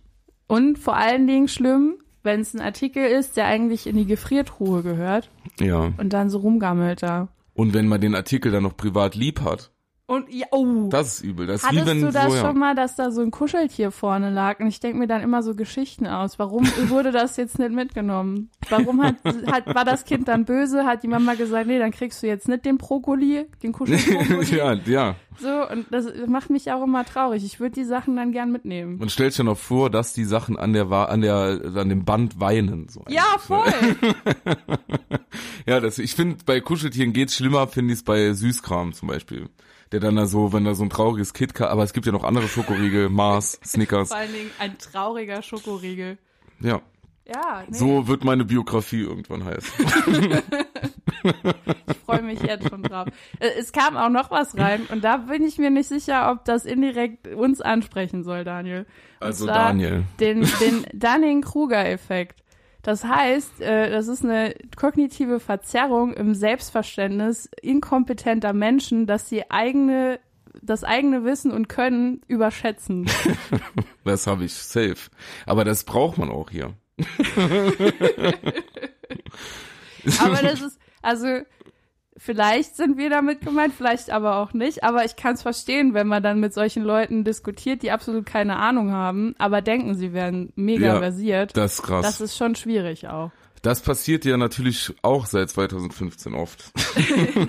Und 0.47 0.77
vor 0.77 0.95
allen 0.95 1.27
Dingen 1.27 1.47
schlimm, 1.47 1.95
wenn 2.23 2.39
es 2.41 2.53
ein 2.53 2.61
Artikel 2.61 3.05
ist, 3.05 3.37
der 3.37 3.45
eigentlich 3.45 3.87
in 3.87 3.97
die 3.97 4.05
Gefriertruhe 4.05 4.81
gehört 4.83 5.29
Ja. 5.59 5.91
und 5.97 6.13
dann 6.13 6.29
so 6.29 6.39
rumgammelt 6.39 7.03
da. 7.03 7.27
Und 7.53 7.73
wenn 7.73 7.87
man 7.87 8.01
den 8.01 8.15
Artikel 8.15 8.51
dann 8.51 8.63
noch 8.63 8.75
privat 8.75 9.15
lieb 9.15 9.41
hat, 9.41 9.71
Und 10.07 10.31
ja, 10.31 10.45
oh. 10.51 10.87
das 10.89 11.15
ist 11.15 11.21
übel. 11.21 11.47
Das 11.47 11.61
ist 11.61 11.67
Hattest 11.67 11.83
wie 11.83 11.89
wenn 11.89 12.01
du 12.01 12.11
das 12.11 12.31
so, 12.31 12.35
ja. 12.35 12.41
schon 12.41 12.59
mal, 12.59 12.75
dass 12.75 12.95
da 12.95 13.09
so 13.09 13.21
ein 13.21 13.31
Kuscheltier 13.31 13.89
vorne 13.89 14.29
lag? 14.29 14.59
Und 14.59 14.67
ich 14.67 14.79
denke 14.79 14.99
mir 14.99 15.07
dann 15.07 15.23
immer 15.23 15.41
so 15.41 15.55
Geschichten 15.55 16.05
aus. 16.05 16.37
Warum 16.37 16.65
wurde 16.89 17.11
das 17.11 17.37
jetzt 17.37 17.57
nicht 17.57 17.71
mitgenommen? 17.71 18.51
Warum 18.69 19.01
hat, 19.01 19.15
hat 19.51 19.73
war 19.73 19.83
das 19.83 20.05
Kind 20.05 20.27
dann 20.27 20.45
böse? 20.45 20.85
Hat 20.85 21.01
die 21.01 21.07
Mama 21.07 21.33
gesagt, 21.33 21.65
nee, 21.65 21.79
dann 21.79 21.89
kriegst 21.89 22.21
du 22.21 22.27
jetzt 22.27 22.47
nicht 22.47 22.65
den 22.65 22.77
Brokkoli, 22.77 23.47
den 23.63 23.71
Kuschelbrokkoli. 23.73 24.55
ja, 24.55 24.73
ja. 24.73 25.15
So, 25.39 25.67
und 25.69 25.87
das 25.91 26.05
macht 26.27 26.51
mich 26.51 26.71
auch 26.71 26.83
immer 26.83 27.03
traurig. 27.03 27.43
Ich 27.43 27.59
würde 27.59 27.73
die 27.73 27.83
Sachen 27.83 28.15
dann 28.15 28.31
gern 28.31 28.51
mitnehmen. 28.51 29.09
Stellt 29.09 29.33
sich 29.33 29.39
ja 29.39 29.43
noch 29.43 29.57
vor, 29.57 29.89
dass 29.89 30.13
die 30.13 30.23
Sachen 30.23 30.57
an 30.57 30.73
der 30.73 30.89
an 30.91 31.21
der 31.21 31.59
an 31.75 31.89
dem 31.89 32.05
Band 32.05 32.39
weinen. 32.39 32.87
So 32.89 33.03
Ja, 33.09 33.23
eigentlich, 33.49 33.99
ne? 33.99 34.15
voll. 34.21 34.55
Ja, 35.65 35.79
das, 35.79 35.97
ich 35.97 36.13
finde, 36.13 36.37
bei 36.45 36.61
Kuscheltieren 36.61 37.11
geht's 37.11 37.35
schlimmer, 37.35 37.67
finde 37.67 37.93
ich 37.93 37.99
es 37.99 38.03
bei 38.03 38.33
Süßkram 38.33 38.93
zum 38.93 39.07
Beispiel. 39.07 39.49
Der 39.91 39.99
dann 39.99 40.15
da 40.15 40.25
so, 40.25 40.51
wenn 40.51 40.65
da 40.65 40.73
so 40.75 40.83
ein 40.83 40.89
trauriges 40.89 41.33
KitKat, 41.33 41.69
aber 41.69 41.83
es 41.83 41.93
gibt 41.93 42.05
ja 42.05 42.11
noch 42.11 42.23
andere 42.23 42.47
Schokoriegel, 42.47 43.09
Mars, 43.09 43.59
Snickers. 43.65 44.09
Vor 44.09 44.17
allen 44.17 44.33
Dingen 44.33 44.51
ein 44.59 44.77
trauriger 44.77 45.41
Schokoriegel. 45.41 46.17
Ja. 46.59 46.81
Ja, 47.27 47.63
nee, 47.67 47.75
So 47.77 48.07
wird 48.07 48.23
meine 48.23 48.45
Biografie 48.45 49.01
irgendwann 49.01 49.45
heißen. 49.45 49.71
ich 51.23 51.97
freue 52.05 52.21
mich 52.21 52.39
jetzt 52.41 52.69
schon 52.69 52.83
drauf. 52.83 53.07
Äh, 53.39 53.49
Es 53.57 53.71
kam 53.71 53.97
auch 53.97 54.09
noch 54.09 54.29
was 54.31 54.57
rein 54.57 54.85
und 54.91 55.03
da 55.03 55.17
bin 55.17 55.43
ich 55.43 55.57
mir 55.57 55.71
nicht 55.71 55.87
sicher, 55.87 56.31
ob 56.31 56.45
das 56.45 56.65
indirekt 56.65 57.27
uns 57.27 57.61
ansprechen 57.61 58.23
soll, 58.23 58.43
Daniel. 58.43 58.85
Und 59.19 59.25
Also 59.27 59.47
Daniel. 59.47 60.03
Den, 60.19 60.47
den 60.59 60.85
Dunning-Kruger-Effekt. 60.93 62.43
Das 62.85 63.03
heißt, 63.03 63.61
äh, 63.61 63.89
das 63.89 64.07
ist 64.07 64.23
eine 64.23 64.53
kognitive 64.75 65.39
Verzerrung 65.39 66.13
im 66.13 66.35
Selbstverständnis 66.35 67.49
inkompetenter 67.59 68.53
Menschen, 68.53 69.07
dass 69.07 69.27
sie 69.27 69.49
eigene, 69.49 70.19
das 70.61 70.83
eigene 70.83 71.23
Wissen 71.23 71.51
und 71.51 71.67
Können 71.67 72.21
überschätzen. 72.27 73.09
Das 74.03 74.27
habe 74.27 74.45
ich 74.45 74.53
safe. 74.53 75.09
Aber 75.47 75.63
das 75.65 75.83
braucht 75.83 76.19
man 76.19 76.29
auch 76.29 76.51
hier. 76.51 76.75
Aber 80.19 80.35
das 80.43 80.61
ist, 80.61 80.77
also, 81.01 81.39
vielleicht 82.17 82.75
sind 82.75 82.97
wir 82.97 83.09
damit 83.09 83.41
gemeint, 83.41 83.73
vielleicht 83.73 84.09
aber 84.09 84.37
auch 84.37 84.53
nicht. 84.53 84.83
Aber 84.83 85.03
ich 85.05 85.15
kann 85.15 85.33
es 85.35 85.41
verstehen, 85.41 85.93
wenn 85.93 86.07
man 86.07 86.23
dann 86.23 86.39
mit 86.39 86.53
solchen 86.53 86.83
Leuten 86.83 87.23
diskutiert, 87.23 87.81
die 87.83 87.91
absolut 87.91 88.25
keine 88.25 88.57
Ahnung 88.57 88.91
haben, 88.91 89.35
aber 89.37 89.61
denken, 89.61 89.95
sie 89.95 90.13
wären 90.13 90.51
mega 90.55 90.85
Ja, 90.87 90.99
versiert. 90.99 91.55
Das 91.57 91.75
ist 91.75 91.83
krass. 91.83 92.05
Das 92.05 92.17
Das, 92.19 92.31
ist 92.31 92.37
schon 92.37 92.55
schwierig 92.55 93.07
auch. 93.07 93.31
passiert 93.83 94.25
ja 94.25 94.37
natürlich 94.37 94.93
auch 95.01 95.25
seit 95.25 95.49
2015 95.49 96.33
oft. 96.33 96.71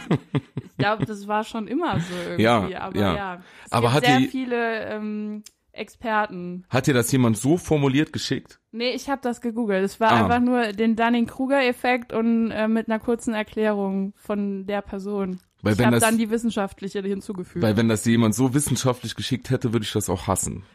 Ich 0.78 0.84
glaube, 0.84 1.06
das 1.06 1.26
war 1.26 1.42
schon 1.42 1.68
immer 1.68 1.98
so 2.00 2.14
irgendwie. 2.22 2.42
Ja, 2.42 2.68
aber 2.80 2.98
ja. 2.98 3.16
ja. 3.16 3.42
Es 3.64 3.72
Aber 3.72 3.86
gibt 3.88 3.94
hat 3.94 4.04
sehr 4.04 4.18
die- 4.18 4.26
viele 4.28 4.84
ähm, 4.90 5.42
Experten. 5.72 6.64
Hat 6.68 6.86
dir 6.86 6.92
das 6.94 7.10
jemand 7.12 7.38
so 7.38 7.56
formuliert 7.56 8.12
geschickt? 8.12 8.60
Nee, 8.76 8.90
ich 8.90 9.08
habe 9.08 9.22
das 9.22 9.40
gegoogelt. 9.40 9.82
Es 9.84 9.98
war 10.00 10.12
Ah. 10.12 10.24
einfach 10.24 10.40
nur 10.40 10.72
den 10.72 10.96
Dunning-Kruger-Effekt 10.96 12.12
und 12.12 12.50
äh, 12.50 12.68
mit 12.68 12.88
einer 12.88 12.98
kurzen 12.98 13.32
Erklärung 13.32 14.12
von 14.16 14.66
der 14.66 14.82
Person. 14.82 15.40
Weil 15.62 15.72
ich 15.72 15.84
habe 15.84 15.98
dann 15.98 16.18
die 16.18 16.28
wissenschaftliche 16.30 17.00
hinzugefügt. 17.00 17.64
Weil 17.64 17.76
wenn 17.78 17.88
das 17.88 18.04
jemand 18.04 18.34
so 18.34 18.52
wissenschaftlich 18.52 19.16
geschickt 19.16 19.48
hätte, 19.50 19.72
würde 19.72 19.84
ich 19.84 19.92
das 19.92 20.10
auch 20.10 20.26
hassen. 20.26 20.62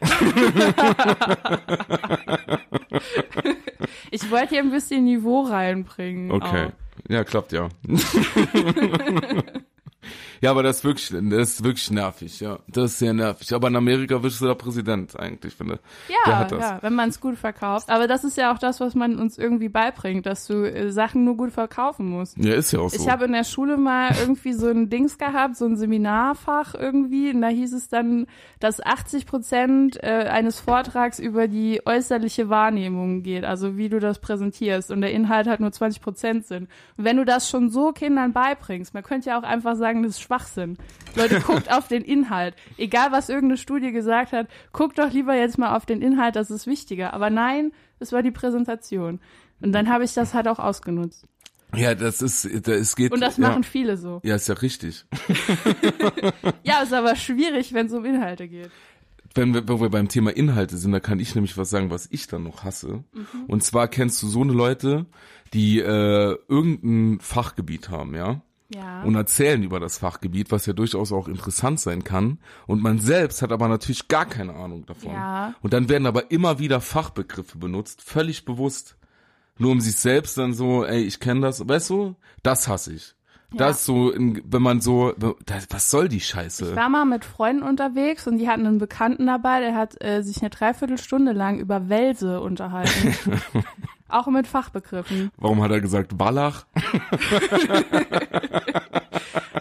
ich 4.10 4.30
wollte 4.30 4.48
hier 4.50 4.60
ein 4.60 4.70
bisschen 4.70 5.04
Niveau 5.04 5.42
reinbringen. 5.42 6.30
Okay. 6.32 6.66
Auch. 6.66 6.72
Ja, 7.08 7.22
klappt 7.24 7.52
ja. 7.52 7.68
ja, 10.42 10.50
aber 10.50 10.64
das 10.64 10.78
ist 10.78 10.84
wirklich, 10.84 11.08
das 11.08 11.50
ist 11.50 11.62
wirklich 11.62 11.88
nervig, 11.92 12.40
ja. 12.40 12.58
Das 12.66 12.90
ist 12.90 12.98
sehr 12.98 13.14
nervig. 13.14 13.54
Aber 13.54 13.68
in 13.68 13.76
Amerika 13.76 14.20
wirst 14.24 14.40
du 14.40 14.46
da 14.46 14.54
Präsident 14.54 15.16
eigentlich, 15.16 15.54
finde 15.54 15.78
Ja, 16.08 16.48
ja, 16.50 16.78
wenn 16.82 16.94
man 16.94 17.10
es 17.10 17.20
gut 17.20 17.38
verkauft. 17.38 17.88
Aber 17.88 18.08
das 18.08 18.24
ist 18.24 18.36
ja 18.36 18.52
auch 18.52 18.58
das, 18.58 18.80
was 18.80 18.96
man 18.96 19.20
uns 19.20 19.38
irgendwie 19.38 19.68
beibringt, 19.68 20.26
dass 20.26 20.48
du 20.48 20.64
äh, 20.64 20.90
Sachen 20.90 21.24
nur 21.24 21.36
gut 21.36 21.52
verkaufen 21.52 22.06
musst. 22.06 22.36
Ja, 22.38 22.54
ist 22.54 22.72
ja 22.72 22.80
auch 22.80 22.90
so. 22.90 23.00
Ich 23.00 23.08
habe 23.08 23.26
in 23.26 23.32
der 23.32 23.44
Schule 23.44 23.76
mal 23.76 24.16
irgendwie 24.18 24.52
so 24.52 24.66
ein 24.66 24.90
Dings 24.90 25.16
gehabt, 25.16 25.56
so 25.56 25.64
ein 25.64 25.76
Seminarfach 25.76 26.74
irgendwie, 26.74 27.30
und 27.30 27.40
da 27.40 27.48
hieß 27.48 27.72
es 27.72 27.88
dann, 27.88 28.26
dass 28.58 28.84
80 28.84 29.26
Prozent 29.26 30.02
äh, 30.02 30.26
eines 30.28 30.58
Vortrags 30.58 31.20
über 31.20 31.46
die 31.46 31.82
äußerliche 31.86 32.48
Wahrnehmung 32.48 33.22
geht, 33.22 33.44
also 33.44 33.76
wie 33.76 33.88
du 33.88 34.00
das 34.00 34.18
präsentierst, 34.18 34.90
und 34.90 35.02
der 35.02 35.12
Inhalt 35.12 35.46
halt 35.46 35.60
nur 35.60 35.70
20 35.70 36.02
Prozent 36.02 36.46
sind. 36.46 36.68
Und 36.96 37.04
wenn 37.04 37.16
du 37.16 37.24
das 37.24 37.48
schon 37.48 37.70
so 37.70 37.92
Kindern 37.92 38.32
beibringst, 38.32 38.92
man 38.92 39.04
könnte 39.04 39.30
ja 39.30 39.38
auch 39.38 39.44
einfach 39.44 39.76
sagen, 39.76 40.02
das 40.02 40.14
ist 40.14 40.31
Schwachsinn. 40.32 40.78
Leute, 41.14 41.40
guckt 41.40 41.70
auf 41.70 41.88
den 41.88 42.02
Inhalt. 42.02 42.54
Egal, 42.78 43.12
was 43.12 43.28
irgendeine 43.28 43.58
Studie 43.58 43.92
gesagt 43.92 44.32
hat, 44.32 44.48
guckt 44.72 44.98
doch 44.98 45.12
lieber 45.12 45.34
jetzt 45.34 45.58
mal 45.58 45.76
auf 45.76 45.84
den 45.84 46.00
Inhalt, 46.00 46.36
das 46.36 46.50
ist 46.50 46.66
wichtiger. 46.66 47.12
Aber 47.12 47.28
nein, 47.28 47.72
es 47.98 48.12
war 48.12 48.22
die 48.22 48.30
Präsentation. 48.30 49.20
Und 49.60 49.72
dann 49.72 49.90
habe 49.90 50.04
ich 50.04 50.14
das 50.14 50.32
halt 50.32 50.48
auch 50.48 50.58
ausgenutzt. 50.58 51.26
ja, 51.76 51.94
das 51.94 52.22
ist, 52.22 52.48
da- 52.66 52.72
es 52.72 52.96
geht. 52.96 53.12
Und 53.12 53.20
das 53.20 53.36
ja. 53.36 53.48
machen 53.48 53.62
viele 53.62 53.96
so. 53.98 54.20
Ja, 54.24 54.36
ist 54.36 54.48
ja 54.48 54.54
richtig. 54.54 55.04
Ja, 56.64 56.80
ist 56.82 56.92
aber 56.92 57.14
schwierig, 57.16 57.72
wenn 57.74 57.86
es 57.86 57.92
um 57.92 58.04
Inhalte 58.04 58.48
geht. 58.48 58.70
Wenn 59.34 59.52
wir, 59.54 59.68
wo 59.68 59.80
wir 59.80 59.88
beim 59.90 60.08
Thema 60.08 60.30
Inhalte 60.30 60.76
sind, 60.76 60.92
da 60.92 61.00
kann 61.00 61.18
ich 61.20 61.34
nämlich 61.34 61.56
was 61.58 61.70
sagen, 61.70 61.90
was 61.90 62.08
ich 62.10 62.26
dann 62.26 62.44
noch 62.44 62.64
hasse. 62.64 63.04
Mhm. 63.12 63.44
Und 63.48 63.62
zwar 63.64 63.88
kennst 63.88 64.22
du 64.22 64.26
so 64.28 64.42
eine 64.42 64.52
Leute, 64.52 65.06
die 65.54 65.78
äh, 65.80 66.36
irgendein 66.48 67.20
Fachgebiet 67.20 67.88
haben, 67.90 68.14
ja? 68.14 68.42
Ja. 68.74 69.02
und 69.02 69.14
erzählen 69.14 69.62
über 69.62 69.80
das 69.80 69.98
Fachgebiet, 69.98 70.50
was 70.50 70.66
ja 70.66 70.72
durchaus 70.72 71.12
auch 71.12 71.28
interessant 71.28 71.80
sein 71.80 72.04
kann. 72.04 72.38
Und 72.66 72.82
man 72.82 72.98
selbst 72.98 73.42
hat 73.42 73.52
aber 73.52 73.68
natürlich 73.68 74.08
gar 74.08 74.26
keine 74.26 74.54
Ahnung 74.54 74.86
davon. 74.86 75.12
Ja. 75.12 75.54
Und 75.62 75.72
dann 75.72 75.88
werden 75.88 76.06
aber 76.06 76.30
immer 76.30 76.58
wieder 76.58 76.80
Fachbegriffe 76.80 77.58
benutzt, 77.58 78.02
völlig 78.02 78.44
bewusst. 78.44 78.96
Nur 79.58 79.72
um 79.72 79.80
sich 79.80 79.96
selbst 79.96 80.38
dann 80.38 80.54
so, 80.54 80.84
ey, 80.84 81.02
ich 81.02 81.20
kenne 81.20 81.42
das, 81.42 81.66
weißt 81.66 81.90
du, 81.90 82.16
das 82.42 82.68
hasse 82.68 82.94
ich. 82.94 83.14
Das 83.54 83.80
ist 83.80 83.84
so, 83.84 84.12
wenn 84.14 84.62
man 84.62 84.80
so, 84.80 85.12
das, 85.46 85.66
was 85.70 85.90
soll 85.90 86.08
die 86.08 86.20
Scheiße? 86.20 86.70
Ich 86.70 86.76
war 86.76 86.88
mal 86.88 87.04
mit 87.04 87.24
Freunden 87.24 87.62
unterwegs 87.62 88.26
und 88.26 88.38
die 88.38 88.48
hatten 88.48 88.66
einen 88.66 88.78
Bekannten 88.78 89.26
dabei, 89.26 89.60
der 89.60 89.74
hat 89.74 90.02
äh, 90.02 90.22
sich 90.22 90.40
eine 90.40 90.50
Dreiviertelstunde 90.50 91.32
lang 91.32 91.58
über 91.58 91.88
Welse 91.88 92.40
unterhalten. 92.40 93.14
Auch 94.08 94.26
mit 94.26 94.46
Fachbegriffen. 94.46 95.30
Warum 95.38 95.62
hat 95.62 95.70
er 95.70 95.80
gesagt 95.80 96.18
Wallach? 96.18 96.66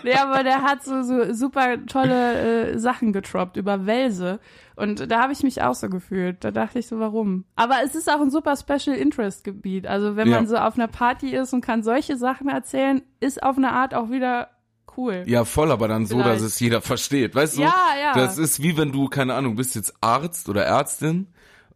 Nee, 0.03 0.15
aber 0.15 0.43
der 0.43 0.61
hat 0.61 0.83
so, 0.83 1.03
so 1.03 1.33
super 1.33 1.85
tolle 1.85 2.71
äh, 2.71 2.79
Sachen 2.79 3.13
getroppt 3.13 3.57
über 3.57 3.85
Welse. 3.85 4.39
Und 4.81 5.11
da 5.11 5.21
habe 5.21 5.33
ich 5.33 5.43
mich 5.43 5.61
auch 5.61 5.75
so 5.75 5.89
gefühlt. 5.89 6.43
Da 6.43 6.51
dachte 6.51 6.79
ich 6.79 6.87
so, 6.87 6.99
warum? 6.99 7.45
Aber 7.55 7.75
es 7.85 7.93
ist 7.95 8.09
auch 8.11 8.19
ein 8.21 8.31
super 8.31 8.55
Special 8.55 8.95
Interest 8.95 9.43
Gebiet. 9.43 9.85
Also 9.87 10.15
wenn 10.15 10.27
Ja. 10.29 10.37
man 10.37 10.47
so 10.47 10.57
auf 10.57 10.75
einer 10.75 10.87
Party 10.87 11.35
ist 11.35 11.53
und 11.53 11.61
kann 11.61 11.83
solche 11.83 12.17
Sachen 12.17 12.49
erzählen, 12.49 13.01
ist 13.19 13.43
auf 13.43 13.57
eine 13.57 13.71
Art 13.73 13.93
auch 13.93 14.09
wieder 14.09 14.49
cool. 14.97 15.23
Ja, 15.27 15.45
voll, 15.45 15.71
aber 15.71 15.87
dann 15.87 16.05
so, 16.05 16.17
Vielleicht. 16.17 16.35
dass 16.35 16.41
es 16.41 16.59
jeder 16.59 16.81
versteht. 16.81 17.35
Weißt 17.35 17.57
du? 17.57 17.61
Ja, 17.61 17.73
ja. 18.01 18.13
Das 18.13 18.37
ist 18.37 18.61
wie 18.61 18.75
wenn 18.77 18.91
du, 18.91 19.07
keine 19.07 19.35
Ahnung, 19.35 19.55
bist 19.55 19.75
jetzt 19.75 19.93
Arzt 20.01 20.49
oder 20.49 20.65
Ärztin 20.65 21.27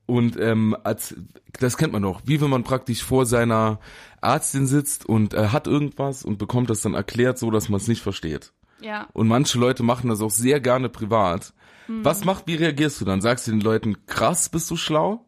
und 0.06 0.38
ähm, 0.40 0.76
als 0.84 1.16
das 1.60 1.78
kennt 1.78 1.94
man 1.94 2.02
doch, 2.02 2.22
wie 2.26 2.42
wenn 2.42 2.50
man 2.50 2.64
praktisch 2.64 3.04
vor 3.04 3.26
seiner 3.26 3.80
Ärztin 4.22 4.68
sitzt 4.68 5.06
und 5.06 5.34
äh, 5.34 5.48
hat 5.50 5.68
irgendwas 5.68 6.26
und 6.26 6.38
bekommt 6.38 6.70
das 6.70 6.82
dann 6.82 6.94
erklärt, 6.94 7.38
so 7.38 7.52
dass 7.52 7.70
man 7.70 7.80
es 7.80 7.88
nicht 7.88 8.02
versteht. 8.02 8.52
Ja. 8.82 9.08
Und 9.14 9.28
manche 9.28 9.58
Leute 9.58 9.84
machen 9.84 10.10
das 10.10 10.22
auch 10.22 10.32
sehr 10.32 10.60
gerne 10.60 10.90
privat. 10.90 11.54
Hm. 11.88 12.04
Was 12.04 12.26
macht, 12.26 12.48
wie 12.48 12.56
reagierst 12.56 13.02
du 13.02 13.06
dann? 13.06 13.22
Sagst 13.22 13.48
du 13.48 13.52
den 13.52 13.62
Leuten, 13.62 14.06
krass, 14.06 14.50
bist 14.50 14.70
du 14.72 14.76
schlau? 14.76 15.26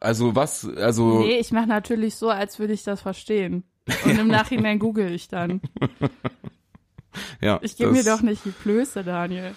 Also 0.00 0.36
was, 0.36 0.68
also 0.76 1.20
Nee, 1.20 1.38
ich 1.38 1.50
mache 1.50 1.66
natürlich 1.66 2.16
so, 2.16 2.28
als 2.28 2.58
würde 2.58 2.74
ich 2.74 2.82
das 2.84 3.00
verstehen. 3.00 3.64
Und 4.04 4.18
im 4.18 4.28
Nachhinein 4.28 4.78
google 4.78 5.10
ich 5.10 5.28
dann. 5.28 5.62
ja. 7.40 7.58
Ich 7.62 7.76
gebe 7.76 7.92
mir 7.92 8.04
doch 8.04 8.20
nicht 8.20 8.44
die 8.44 8.50
Blöße, 8.50 9.02
Daniel. 9.02 9.54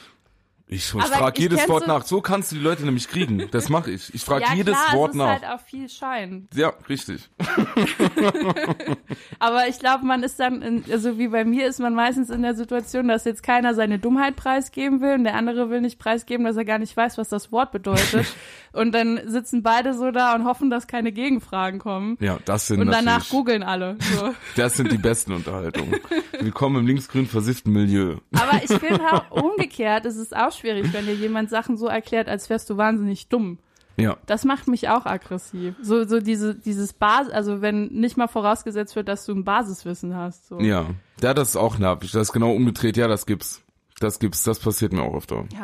Ich, 0.69 0.93
ich 0.93 1.01
frage 1.03 1.41
jedes 1.41 1.69
Wort 1.69 1.85
so- 1.85 1.89
nach. 1.89 2.05
So 2.05 2.19
kannst 2.19 2.51
du 2.51 2.57
die 2.57 2.61
Leute 2.61 2.83
nämlich 2.83 3.07
kriegen. 3.07 3.47
Das 3.51 3.69
mache 3.69 3.89
ich. 3.91 4.13
Ich 4.13 4.21
frage 4.21 4.43
ja, 4.49 4.53
jedes 4.53 4.75
klar, 4.75 4.97
Wort 4.97 5.11
es 5.11 5.15
ist 5.15 5.19
nach. 5.19 5.27
halt 5.29 5.45
auch 5.45 5.61
viel 5.61 5.87
Schein. 5.87 6.49
ja, 6.53 6.73
richtig. 6.89 7.29
Aber 9.39 9.67
ich 9.69 9.79
glaube, 9.79 10.05
man 10.05 10.23
ist 10.23 10.37
dann, 10.41 10.61
in, 10.61 10.83
also 10.91 11.17
wie 11.17 11.29
bei 11.29 11.45
mir 11.45 11.67
ist 11.67 11.79
man 11.79 11.93
meistens 11.93 12.29
in 12.29 12.41
der 12.41 12.53
Situation, 12.53 13.07
dass 13.07 13.23
jetzt 13.23 13.43
keiner 13.43 13.75
seine 13.75 13.97
Dummheit 13.97 14.35
preisgeben 14.35 14.99
will 14.99 15.13
und 15.13 15.23
der 15.23 15.35
andere 15.35 15.69
will 15.69 15.79
nicht 15.79 15.99
preisgeben, 15.99 16.43
dass 16.45 16.57
er 16.57 16.65
gar 16.65 16.79
nicht 16.79 16.97
weiß, 16.97 17.17
was 17.17 17.29
das 17.29 17.49
Wort 17.53 17.71
bedeutet. 17.71 18.25
und 18.73 18.91
dann 18.93 19.21
sitzen 19.25 19.63
beide 19.63 19.93
so 19.93 20.11
da 20.11 20.35
und 20.35 20.43
hoffen, 20.43 20.69
dass 20.69 20.85
keine 20.87 21.13
Gegenfragen 21.13 21.79
kommen. 21.79 22.17
Ja, 22.19 22.39
das 22.43 22.67
sind 22.67 22.81
Und 22.81 22.91
danach 22.91 23.29
googeln 23.29 23.63
alle. 23.63 23.95
So. 24.01 24.33
das 24.57 24.75
sind 24.75 24.91
die 24.91 24.97
besten 24.97 25.31
Unterhaltungen. 25.31 25.95
Willkommen 26.41 26.81
im 26.81 26.87
linksgrün 26.87 27.25
versifften 27.25 27.71
Milieu. 27.71 28.17
Aber 28.33 28.61
ich 28.61 28.73
finde 28.77 29.01
auch 29.13 29.31
umgekehrt, 29.31 30.05
es 30.05 30.17
ist 30.17 30.35
auch 30.35 30.51
schwierig, 30.57 30.91
wenn 30.93 31.05
dir 31.05 31.13
jemand 31.15 31.49
Sachen 31.49 31.77
so 31.77 31.87
erklärt, 31.87 32.27
als 32.27 32.49
wärst 32.49 32.69
du 32.69 32.77
wahnsinnig 32.77 33.29
dumm. 33.29 33.59
Ja, 33.99 34.15
Das 34.27 34.45
macht 34.45 34.67
mich 34.67 34.89
auch 34.89 35.05
aggressiv. 35.07 35.73
So, 35.81 36.05
so 36.07 36.19
diese, 36.19 36.53
dieses 36.53 36.93
Basis, 36.93 37.33
also 37.33 37.61
wenn 37.61 37.87
nicht 37.87 38.15
mal 38.15 38.27
vorausgesetzt 38.27 38.95
wird, 38.95 39.07
dass 39.07 39.25
du 39.25 39.31
ein 39.33 39.43
Basiswissen 39.43 40.15
hast. 40.15 40.47
So. 40.47 40.59
ja. 40.59 40.85
Ja, 41.21 41.33
das 41.33 41.49
ist 41.49 41.55
auch 41.55 41.79
nervig. 41.79 42.11
Das 42.11 42.21
ist 42.27 42.31
genau 42.33 42.53
umgedreht. 42.53 42.95
Ja, 42.95 43.07
das 43.07 43.25
gibt's. 43.25 43.63
Das 43.99 44.19
gibt's. 44.19 44.43
Das 44.43 44.59
passiert 44.59 44.93
mir 44.93 45.01
auch 45.01 45.15
öfter. 45.15 45.45
Ja. 45.51 45.63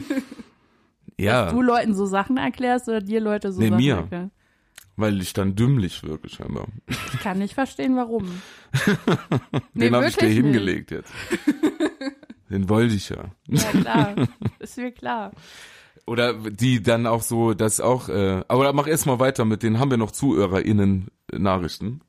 Ja, 1.16 1.50
Du 1.52 1.62
Leuten 1.62 1.94
so 1.94 2.06
Sachen 2.06 2.36
erklärst 2.38 2.88
oder 2.88 3.00
dir 3.00 3.20
Leute 3.20 3.52
so 3.52 3.60
Nee, 3.60 3.68
Sachen 3.68 3.76
mir. 3.78 3.94
erklären. 3.98 4.30
weil 4.96 5.20
ich 5.22 5.32
dann 5.32 5.54
dümmlich 5.54 6.02
wirke 6.02 6.28
scheinbar. 6.28 6.66
Ich 6.88 7.20
kann 7.20 7.38
nicht 7.38 7.54
verstehen, 7.54 7.94
warum. 7.96 8.28
Nee, 9.74 9.86
Den 9.86 9.94
habe 9.94 10.08
ich 10.08 10.16
dir 10.16 10.22
wirklich 10.22 10.34
nicht. 10.42 10.44
hingelegt 10.44 10.90
jetzt. 10.90 11.12
Den 12.54 12.68
wollte 12.68 12.94
ich 12.94 13.08
ja. 13.08 13.24
Ja, 13.48 13.70
klar. 13.80 14.14
Ist 14.60 14.78
mir 14.78 14.92
klar. 14.92 15.32
Oder 16.06 16.34
die 16.34 16.84
dann 16.84 17.04
auch 17.08 17.22
so, 17.22 17.52
das 17.52 17.80
auch, 17.80 18.08
äh, 18.08 18.44
aber 18.46 18.72
mach 18.72 18.86
erst 18.86 19.06
mal 19.06 19.18
weiter 19.18 19.44
mit 19.44 19.64
denen, 19.64 19.80
haben 19.80 19.90
wir 19.90 19.98
noch 19.98 20.12
ZuhörerInnen 20.12 21.08
äh, 21.32 21.38
Nachrichten. 21.40 22.00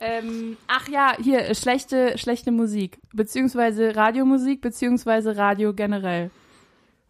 Ähm, 0.00 0.56
ach 0.66 0.88
ja, 0.88 1.14
hier, 1.22 1.46
äh, 1.46 1.54
schlechte, 1.54 2.18
schlechte 2.18 2.50
Musik. 2.50 2.98
Beziehungsweise 3.12 3.94
Radiomusik, 3.94 4.60
beziehungsweise 4.60 5.36
Radio 5.36 5.72
generell. 5.72 6.32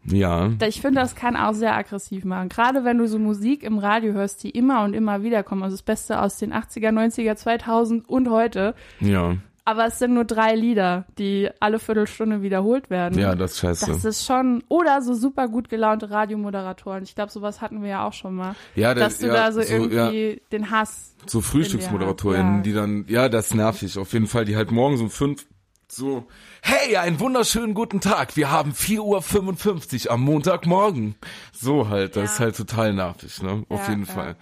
Ja. 0.05 0.51
Ich 0.63 0.79
finde, 0.79 1.01
das 1.01 1.15
kann 1.15 1.35
auch 1.35 1.53
sehr 1.53 1.75
aggressiv 1.75 2.25
machen. 2.25 2.49
Gerade 2.49 2.85
wenn 2.85 2.99
du 2.99 3.07
so 3.07 3.17
Musik 3.17 3.63
im 3.63 3.79
Radio 3.79 4.13
hörst, 4.13 4.43
die 4.43 4.51
immer 4.51 4.83
und 4.83 4.93
immer 4.93 5.23
wieder 5.23 5.41
kommen. 5.41 5.63
Also 5.63 5.75
das 5.75 5.83
Beste 5.83 6.21
aus 6.21 6.37
den 6.37 6.53
80er, 6.53 6.91
90er, 6.91 7.35
2000 7.35 8.07
und 8.07 8.29
heute. 8.29 8.75
Ja. 8.99 9.35
Aber 9.67 9.87
es 9.87 9.99
sind 9.99 10.13
nur 10.13 10.23
drei 10.23 10.55
Lieder, 10.55 11.03
die 11.17 11.49
alle 11.59 11.79
Viertelstunde 11.79 12.41
wiederholt 12.41 12.89
werden. 12.89 13.19
Ja, 13.19 13.35
das 13.35 13.51
ist 13.51 13.59
scheiße. 13.59 13.87
Das 13.87 14.05
ist 14.05 14.25
schon, 14.25 14.63
oder 14.69 15.01
so 15.01 15.13
super 15.13 15.49
gut 15.49 15.67
gelaunte 15.67 16.09
Radiomoderatoren. 16.09 17.03
Ich 17.03 17.15
glaube, 17.15 17.33
sowas 17.33 17.59
hatten 17.59 17.81
wir 17.83 17.89
ja 17.89 18.07
auch 18.07 18.13
schon 18.13 18.33
mal. 18.33 18.55
ja, 18.75 18.93
das, 18.93 19.15
dass 19.15 19.19
du 19.19 19.27
ja, 19.27 19.33
da 19.33 19.51
so, 19.51 19.59
ja, 19.59 19.67
irgendwie 19.67 20.41
den 20.53 20.71
Hass. 20.71 21.15
so 21.25 21.41
FrühstücksmoderatorInnen, 21.41 22.55
Ja. 22.57 22.61
die 22.61 22.71
dann, 22.71 23.05
ja, 23.09 23.27
das 23.27 23.47
ist 23.47 23.55
nervig, 23.55 23.97
auf 23.97 24.13
jeden 24.13 24.27
Fall, 24.27 24.45
die 24.45 24.55
halt 24.55 24.71
morgens 24.71 25.01
um 25.01 25.09
fünf 25.09 25.45
so, 25.97 26.27
hey, 26.61 26.95
einen 26.97 27.19
wunderschönen 27.19 27.73
guten 27.73 28.01
Tag, 28.01 28.37
wir 28.37 28.51
haben 28.51 28.71
4.55 28.71 30.05
Uhr 30.05 30.11
am 30.11 30.21
Montagmorgen. 30.21 31.15
So 31.51 31.89
halt, 31.89 32.15
das 32.15 32.33
ist 32.33 32.39
Ja. 32.39 32.45
halt 32.45 32.55
total 32.55 32.93
nervig, 32.93 33.41
ne, 33.41 33.65
auf 33.67 33.81
Ja, 33.87 33.89
jeden 33.89 34.05
ja. 34.05 34.13
Fall. 34.13 34.35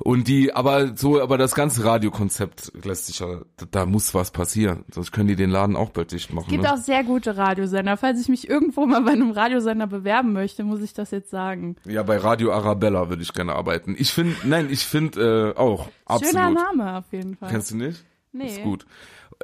Und 0.00 0.28
die, 0.28 0.52
aber 0.54 0.94
so, 0.96 1.20
aber 1.22 1.38
das 1.38 1.54
ganze 1.54 1.82
Radiokonzept 1.84 2.72
lässt 2.84 3.06
sich 3.06 3.20
ja, 3.20 3.40
da, 3.56 3.66
da 3.70 3.86
muss 3.86 4.12
was 4.12 4.30
passieren, 4.32 4.84
sonst 4.92 5.10
können 5.12 5.28
die 5.28 5.36
den 5.36 5.48
Laden 5.50 5.76
auch 5.76 5.88
bald 5.90 6.12
dicht 6.12 6.30
machen. 6.32 6.44
Es 6.48 6.52
gibt 6.52 6.64
ne? 6.64 6.72
auch 6.74 6.76
sehr 6.76 7.02
gute 7.04 7.38
Radiosender. 7.38 7.96
Falls 7.96 8.20
ich 8.20 8.28
mich 8.28 8.46
irgendwo 8.48 8.84
mal 8.84 9.00
bei 9.00 9.12
einem 9.12 9.30
Radiosender 9.30 9.86
bewerben 9.86 10.34
möchte, 10.34 10.62
muss 10.62 10.82
ich 10.82 10.92
das 10.92 11.10
jetzt 11.10 11.30
sagen. 11.30 11.76
Ja, 11.86 12.02
bei 12.02 12.18
Radio 12.18 12.52
Arabella 12.52 13.08
würde 13.08 13.22
ich 13.22 13.32
gerne 13.32 13.54
arbeiten. 13.54 13.96
Ich 13.98 14.12
finde, 14.12 14.36
nein, 14.44 14.68
ich 14.70 14.84
finde 14.84 15.54
äh, 15.56 15.58
auch, 15.58 15.88
absolut. 16.04 16.34
Schöner 16.34 16.50
Name 16.50 16.98
auf 16.98 17.06
jeden 17.12 17.34
Fall. 17.34 17.48
Kennst 17.48 17.70
du 17.70 17.76
nicht? 17.78 18.04
Nee. 18.38 18.46
Ist 18.48 18.62
gut. 18.62 18.86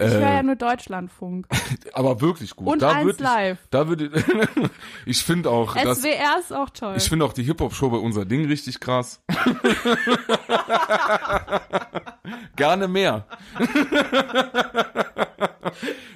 Ich 0.00 0.06
höre 0.06 0.22
Äh, 0.22 0.34
ja 0.36 0.42
nur 0.42 0.56
Deutschlandfunk. 0.56 1.46
aber 1.92 2.20
wirklich 2.20 2.56
gut. 2.56 2.66
Und 2.66 2.82
da 2.82 2.90
eins 2.92 3.04
würd 3.04 3.16
ich, 3.16 3.22
live. 3.22 3.58
Da 3.70 3.86
würde 3.88 4.10
ich 5.06 5.24
finde 5.24 5.50
auch, 5.50 5.76
SWR 5.76 6.40
ist 6.40 6.52
auch 6.52 6.70
toll. 6.70 6.94
ich 6.96 7.08
finde 7.08 7.24
auch 7.24 7.32
die 7.32 7.44
Hip 7.44 7.60
Hop 7.60 7.72
Show 7.74 7.90
bei 7.90 7.98
unser 7.98 8.24
Ding 8.24 8.44
richtig 8.46 8.80
krass. 8.80 9.20
gerne 12.56 12.88
mehr. 12.88 13.26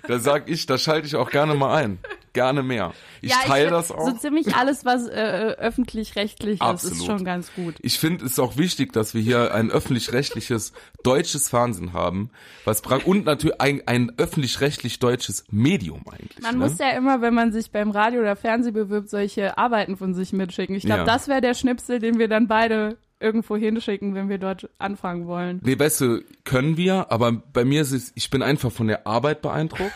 da 0.09 0.19
sag 0.19 0.49
ich, 0.49 0.67
da 0.67 0.77
schalte 0.77 1.07
ich 1.07 1.15
auch 1.15 1.31
gerne 1.31 1.55
mal 1.55 1.75
ein. 1.77 1.99
Gerne 2.39 2.63
mehr. 2.63 2.93
Ich 3.21 3.31
ja, 3.31 3.39
teile 3.45 3.71
das 3.71 3.91
auch. 3.91 4.07
So 4.11 4.13
ziemlich 4.17 4.55
alles, 4.55 4.85
was 4.85 5.09
äh, 5.09 5.57
öffentlich-rechtlich 5.59 6.63
ist, 6.63 6.85
ist 6.85 7.05
schon 7.05 7.25
ganz 7.25 7.53
gut. 7.53 7.75
Ich 7.83 7.99
finde 7.99 8.25
es 8.25 8.39
auch 8.39 8.57
wichtig, 8.57 8.93
dass 8.93 9.13
wir 9.13 9.21
hier 9.21 9.53
ein 9.53 9.73
öffentlich-rechtliches 9.73 10.73
deutsches 11.03 11.49
Fernsehen 11.49 11.93
haben, 11.93 12.31
was 12.65 12.81
und 13.05 13.25
natürlich 13.25 13.61
ein, 13.61 13.83
ein 13.87 14.13
öffentlich-rechtlich 14.19 15.01
deutsches 15.01 15.47
Medium 15.51 16.05
eigentlich. 16.09 16.41
Man 16.41 16.59
ne? 16.59 16.65
muss 16.65 16.79
ja 16.79 16.91
immer, 16.91 17.21
wenn 17.23 17.35
man 17.35 17.51
sich 17.51 17.73
beim 17.73 17.91
Radio 17.91 18.21
oder 18.21 18.37
Fernsehen 18.37 18.75
bewirbt, 18.75 19.11
solche 19.11 19.59
Arbeiten 19.59 19.97
von 19.97 20.15
sich 20.15 20.33
mitschicken. 20.33 20.77
Ich 20.77 20.85
glaube, 20.85 21.01
Ja. 21.01 21.05
das 21.05 21.27
wäre 21.27 21.41
der 21.41 21.55
Schnipsel, 21.55 21.99
den 21.99 22.21
wir 22.21 22.29
dann 22.29 22.47
beide 22.47 22.99
irgendwo 23.19 23.57
hinschicken, 23.57 24.15
wenn 24.15 24.29
wir 24.29 24.39
dort 24.39 24.71
anfangen 24.79 25.27
wollen. 25.27 25.61
Nee, 25.65 25.77
weißt 25.77 26.03
du, 26.03 26.23
können 26.45 26.77
wir, 26.77 27.11
aber 27.11 27.33
bei 27.33 27.65
mir 27.65 27.83
ist 27.83 27.91
es, 27.91 28.13
ich 28.15 28.31
bin 28.31 28.43
einfach 28.43 28.71
von 28.71 28.87
der 28.87 29.09
Arbeit 29.09 29.43
beeindruckt. 29.43 29.93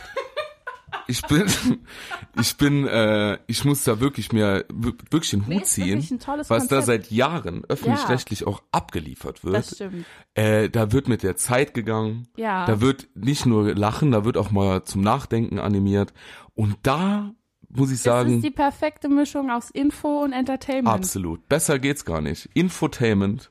Ich 1.09 1.23
bin, 1.23 1.45
ich 2.41 2.57
bin, 2.57 2.87
äh, 2.87 3.38
ich 3.47 3.65
muss 3.65 3.85
da 3.85 4.01
wirklich 4.01 4.33
mir 4.33 4.65
wirklich 4.71 5.31
den 5.31 5.47
Hut 5.47 5.67
ziehen, 5.67 5.99
was 6.27 6.47
da 6.49 6.57
Konzept. 6.59 6.85
seit 6.87 7.11
Jahren 7.11 7.65
öffentlich-rechtlich 7.69 8.47
auch 8.47 8.62
abgeliefert 8.73 9.45
wird. 9.45 9.57
Das 9.57 9.75
stimmt. 9.75 10.05
Äh, 10.35 10.69
da 10.71 10.93
wird 10.93 11.09
mit 11.09 11.23
der 11.23 11.37
Zeit 11.37 11.75
gegangen. 11.75 12.29
Ja. 12.37 12.67
Da 12.67 12.81
wird 12.81 13.09
nicht 13.15 13.47
nur 13.47 13.75
lachen, 13.75 14.11
da 14.12 14.25
wird 14.25 14.37
auch 14.37 14.51
mal 14.51 14.85
zum 14.85 15.03
Nachdenken 15.03 15.59
animiert. 15.59 16.12
Und 16.55 16.77
da 16.83 17.33
muss 17.69 17.91
ich 17.91 17.97
Das 17.99 18.05
sagen, 18.05 18.37
ist 18.37 18.45
die 18.45 18.51
perfekte 18.51 19.09
Mischung 19.09 19.51
aus 19.51 19.71
Info 19.71 20.23
und 20.23 20.33
Entertainment. 20.33 20.88
absolut. 20.88 21.49
Besser 21.49 21.79
geht's 21.79 22.05
gar 22.05 22.21
nicht. 22.21 22.49
Infotainment. 22.55 23.51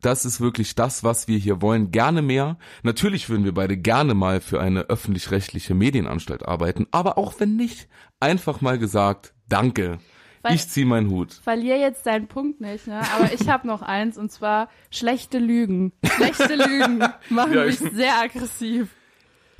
Das 0.00 0.24
ist 0.24 0.40
wirklich 0.40 0.74
das, 0.74 1.04
was 1.04 1.28
wir 1.28 1.38
hier 1.38 1.60
wollen. 1.62 1.90
Gerne 1.90 2.22
mehr. 2.22 2.56
Natürlich 2.82 3.28
würden 3.28 3.44
wir 3.44 3.52
beide 3.54 3.76
gerne 3.76 4.14
mal 4.14 4.40
für 4.40 4.60
eine 4.60 4.82
öffentlich-rechtliche 4.82 5.74
Medienanstalt 5.74 6.46
arbeiten. 6.46 6.86
Aber 6.90 7.18
auch 7.18 7.34
wenn 7.38 7.56
nicht, 7.56 7.88
einfach 8.18 8.60
mal 8.60 8.78
gesagt, 8.78 9.34
danke. 9.48 9.98
Weil- 10.42 10.54
ich 10.54 10.66
zieh 10.68 10.86
meinen 10.86 11.10
Hut. 11.10 11.34
Verlier 11.42 11.76
jetzt 11.78 12.06
deinen 12.06 12.26
Punkt 12.26 12.62
nicht, 12.62 12.86
ne? 12.86 13.02
Aber 13.14 13.30
ich 13.32 13.48
habe 13.50 13.66
noch 13.66 13.82
eins 13.82 14.16
und 14.16 14.32
zwar 14.32 14.70
schlechte 14.90 15.38
Lügen. 15.38 15.92
Schlechte 16.16 16.54
Lügen 16.54 16.98
machen 17.28 17.52
Ja, 17.52 17.64
mich 17.66 17.80
ich- 17.80 17.92
sehr 17.92 18.18
aggressiv. 18.18 18.88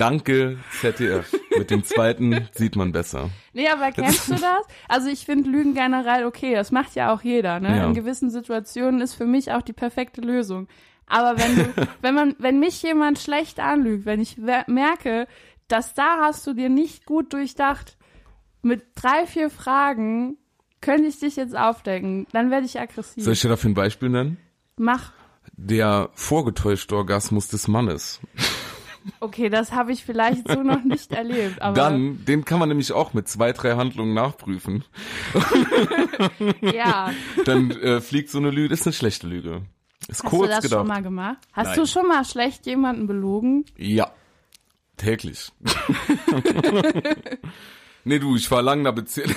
Danke, 0.01 0.57
ZDF. 0.81 1.31
Mit 1.59 1.71
dem 1.71 1.85
zweiten 1.85 2.49
sieht 2.53 2.75
man 2.75 2.91
besser. 2.91 3.29
Nee, 3.53 3.69
aber 3.69 3.93
kennst 3.93 4.31
du 4.31 4.35
das? 4.35 4.65
Also 4.89 5.09
ich 5.09 5.27
finde 5.27 5.51
Lügen 5.51 5.75
generell 5.75 6.25
okay, 6.25 6.55
das 6.55 6.73
macht 6.73 6.95
ja 6.95 7.13
auch 7.13 7.21
jeder, 7.21 7.61
ne? 7.61 7.77
Ja. 7.77 7.87
In 7.87 7.93
gewissen 7.93 8.31
Situationen 8.31 9.03
ist 9.03 9.13
für 9.13 9.27
mich 9.27 9.53
auch 9.53 9.61
die 9.61 9.75
perfekte 9.75 10.23
Lösung. 10.23 10.69
Aber 11.05 11.39
wenn 11.39 11.55
du, 11.55 11.89
wenn 12.01 12.15
man, 12.15 12.35
wenn 12.39 12.59
mich 12.59 12.83
jemand 12.83 13.19
schlecht 13.19 13.61
anlügt, 13.61 14.07
wenn 14.07 14.21
ich 14.21 14.39
merke, 14.39 15.27
dass 15.69 15.93
da 15.93 16.21
hast 16.23 16.47
du 16.47 16.55
dir 16.55 16.71
nicht 16.71 17.05
gut 17.05 17.35
durchdacht, 17.35 17.99
mit 18.63 18.83
drei, 18.95 19.27
vier 19.27 19.51
Fragen 19.51 20.39
könnte 20.81 21.09
ich 21.09 21.21
dich 21.21 21.37
jetzt 21.37 21.55
aufdecken, 21.55 22.27
dann 22.33 22.51
werde 22.51 22.65
ich 22.65 22.81
aggressiv. 22.81 23.23
Soll 23.23 23.35
ich 23.35 23.43
dir 23.43 23.51
dafür 23.51 23.69
ein 23.69 23.75
Beispiel 23.75 24.09
nennen? 24.09 24.39
Mach. 24.79 25.13
Der 25.53 26.09
vorgetäuschte 26.15 26.97
Orgasmus 26.97 27.49
des 27.49 27.69
Mannes. 27.69 28.19
Okay, 29.19 29.49
das 29.49 29.73
habe 29.73 29.93
ich 29.93 30.05
vielleicht 30.05 30.49
so 30.49 30.63
noch 30.63 30.85
nicht 30.85 31.13
erlebt, 31.13 31.61
aber 31.61 31.75
Dann, 31.75 32.25
den 32.25 32.45
kann 32.45 32.59
man 32.59 32.69
nämlich 32.69 32.93
auch 32.93 33.13
mit 33.13 33.29
zwei, 33.29 33.53
drei 33.53 33.77
Handlungen 33.77 34.15
nachprüfen. 34.15 34.85
ja. 36.61 37.11
Dann 37.45 37.71
äh, 37.73 38.01
fliegt 38.01 38.31
so 38.31 38.39
eine 38.39 38.51
Lüge, 38.51 38.73
ist 38.73 38.87
eine 38.87 38.93
schlechte 38.93 39.27
Lüge. 39.27 39.63
Ist 40.09 40.25
Hast 40.25 40.31
kurz 40.31 40.49
du 40.49 40.49
das 40.49 40.63
gedacht. 40.63 40.79
schon 40.81 40.87
mal 40.87 41.03
gemacht? 41.03 41.39
Hast 41.53 41.69
Nein. 41.69 41.79
du 41.79 41.87
schon 41.87 42.09
mal 42.09 42.25
schlecht 42.25 42.67
jemanden 42.67 43.07
belogen? 43.07 43.65
Ja. 43.77 44.11
Täglich. 44.97 45.51
nee, 48.05 48.19
du, 48.19 48.37
ich 48.37 48.51
war 48.51 48.63
lang 48.63 48.79
in 48.79 48.85
der 48.85 48.93
Beziehung. 48.93 49.31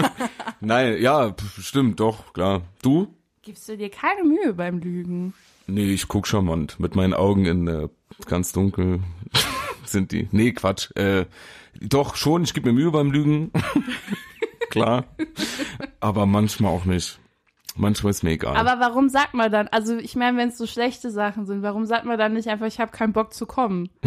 Nein, 0.60 1.00
ja, 1.00 1.34
stimmt, 1.58 2.00
doch, 2.00 2.32
klar. 2.32 2.62
Du? 2.82 3.14
Gibst 3.42 3.68
du 3.68 3.76
dir 3.76 3.90
keine 3.90 4.24
Mühe 4.24 4.54
beim 4.54 4.78
Lügen? 4.78 5.34
Nee, 5.66 5.92
ich 5.92 6.08
guck 6.08 6.26
charmant. 6.26 6.78
Mit 6.80 6.94
meinen 6.96 7.14
Augen 7.14 7.44
in 7.46 7.68
äh, 7.68 7.88
ganz 8.26 8.52
dunkel 8.52 9.00
sind 9.84 10.12
die. 10.12 10.28
Nee, 10.32 10.52
Quatsch. 10.52 10.90
Äh, 10.96 11.26
doch, 11.80 12.16
schon, 12.16 12.42
ich 12.44 12.54
gebe 12.54 12.72
mir 12.72 12.80
Mühe 12.80 12.90
beim 12.90 13.10
Lügen. 13.10 13.52
Klar. 14.70 15.04
Aber 16.00 16.26
manchmal 16.26 16.72
auch 16.72 16.84
nicht. 16.84 17.18
Manchmal 17.74 18.10
ist 18.10 18.22
mir 18.22 18.32
egal. 18.32 18.56
Aber 18.56 18.80
warum 18.80 19.08
sagt 19.08 19.32
man 19.34 19.50
dann, 19.50 19.68
also 19.68 19.96
ich 19.96 20.14
meine, 20.14 20.36
wenn 20.36 20.50
es 20.50 20.58
so 20.58 20.66
schlechte 20.66 21.10
Sachen 21.10 21.46
sind, 21.46 21.62
warum 21.62 21.86
sagt 21.86 22.04
man 22.04 22.18
dann 22.18 22.34
nicht 22.34 22.48
einfach, 22.48 22.66
ich 22.66 22.80
habe 22.80 22.92
keinen 22.92 23.12
Bock 23.14 23.32
zu 23.32 23.46
kommen? 23.46 23.88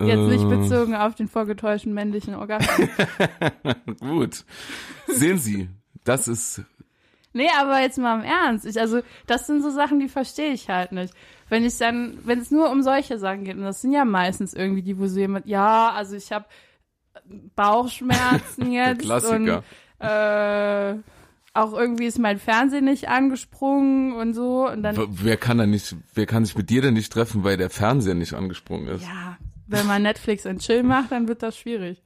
Jetzt 0.00 0.28
nicht 0.28 0.44
Äh, 0.44 0.56
bezogen 0.56 0.94
auf 0.94 1.14
den 1.14 1.26
vorgetäuschten 1.28 1.92
männlichen 1.92 2.34
Orgasmus. 2.34 2.88
Gut. 4.00 4.44
Sehen 5.08 5.38
Sie, 5.38 5.68
das 6.04 6.28
ist 6.28 6.62
Nee, 7.32 7.48
aber 7.58 7.80
jetzt 7.80 7.98
mal 7.98 8.18
im 8.18 8.24
Ernst. 8.24 8.66
Ich, 8.66 8.80
also, 8.80 9.00
das 9.26 9.46
sind 9.46 9.62
so 9.62 9.70
Sachen, 9.70 10.00
die 10.00 10.08
verstehe 10.08 10.52
ich 10.52 10.68
halt 10.68 10.92
nicht. 10.92 11.14
Wenn 11.48 11.64
ich 11.64 11.76
dann, 11.78 12.18
wenn 12.24 12.40
es 12.40 12.50
nur 12.50 12.70
um 12.70 12.82
solche 12.82 13.18
Sachen 13.18 13.44
geht, 13.44 13.56
und 13.56 13.62
das 13.62 13.80
sind 13.80 13.92
ja 13.92 14.04
meistens 14.04 14.54
irgendwie 14.54 14.82
die, 14.82 14.98
wo 14.98 15.06
so 15.06 15.18
jemand, 15.18 15.46
ja, 15.46 15.90
also 15.90 16.16
ich 16.16 16.32
habe 16.32 16.46
Bauchschmerzen 17.54 18.70
der 18.72 18.88
jetzt 18.90 19.02
Klassiker. 19.02 19.62
und 20.00 20.06
äh, 20.06 20.94
auch 21.54 21.72
irgendwie 21.72 22.06
ist 22.06 22.18
mein 22.18 22.38
Fernsehen 22.38 22.84
nicht 22.84 23.08
angesprungen 23.08 24.12
und 24.12 24.34
so 24.34 24.68
und 24.68 24.82
dann 24.82 24.96
Wer 25.10 25.36
kann 25.36 25.58
da 25.58 25.66
nicht, 25.66 25.96
wer 26.14 26.26
kann 26.26 26.44
sich 26.44 26.56
mit 26.56 26.70
dir 26.70 26.82
denn 26.82 26.94
nicht 26.94 27.12
treffen, 27.12 27.44
weil 27.44 27.56
der 27.56 27.70
Fernseher 27.70 28.14
nicht 28.14 28.34
angesprungen 28.34 28.88
ist? 28.88 29.02
ja, 29.02 29.36
wenn 29.66 29.86
man 29.86 30.02
Netflix 30.02 30.46
und 30.46 30.60
Chill 30.60 30.82
macht, 30.82 31.12
dann 31.12 31.28
wird 31.28 31.42
das 31.42 31.56
schwierig. 31.56 32.02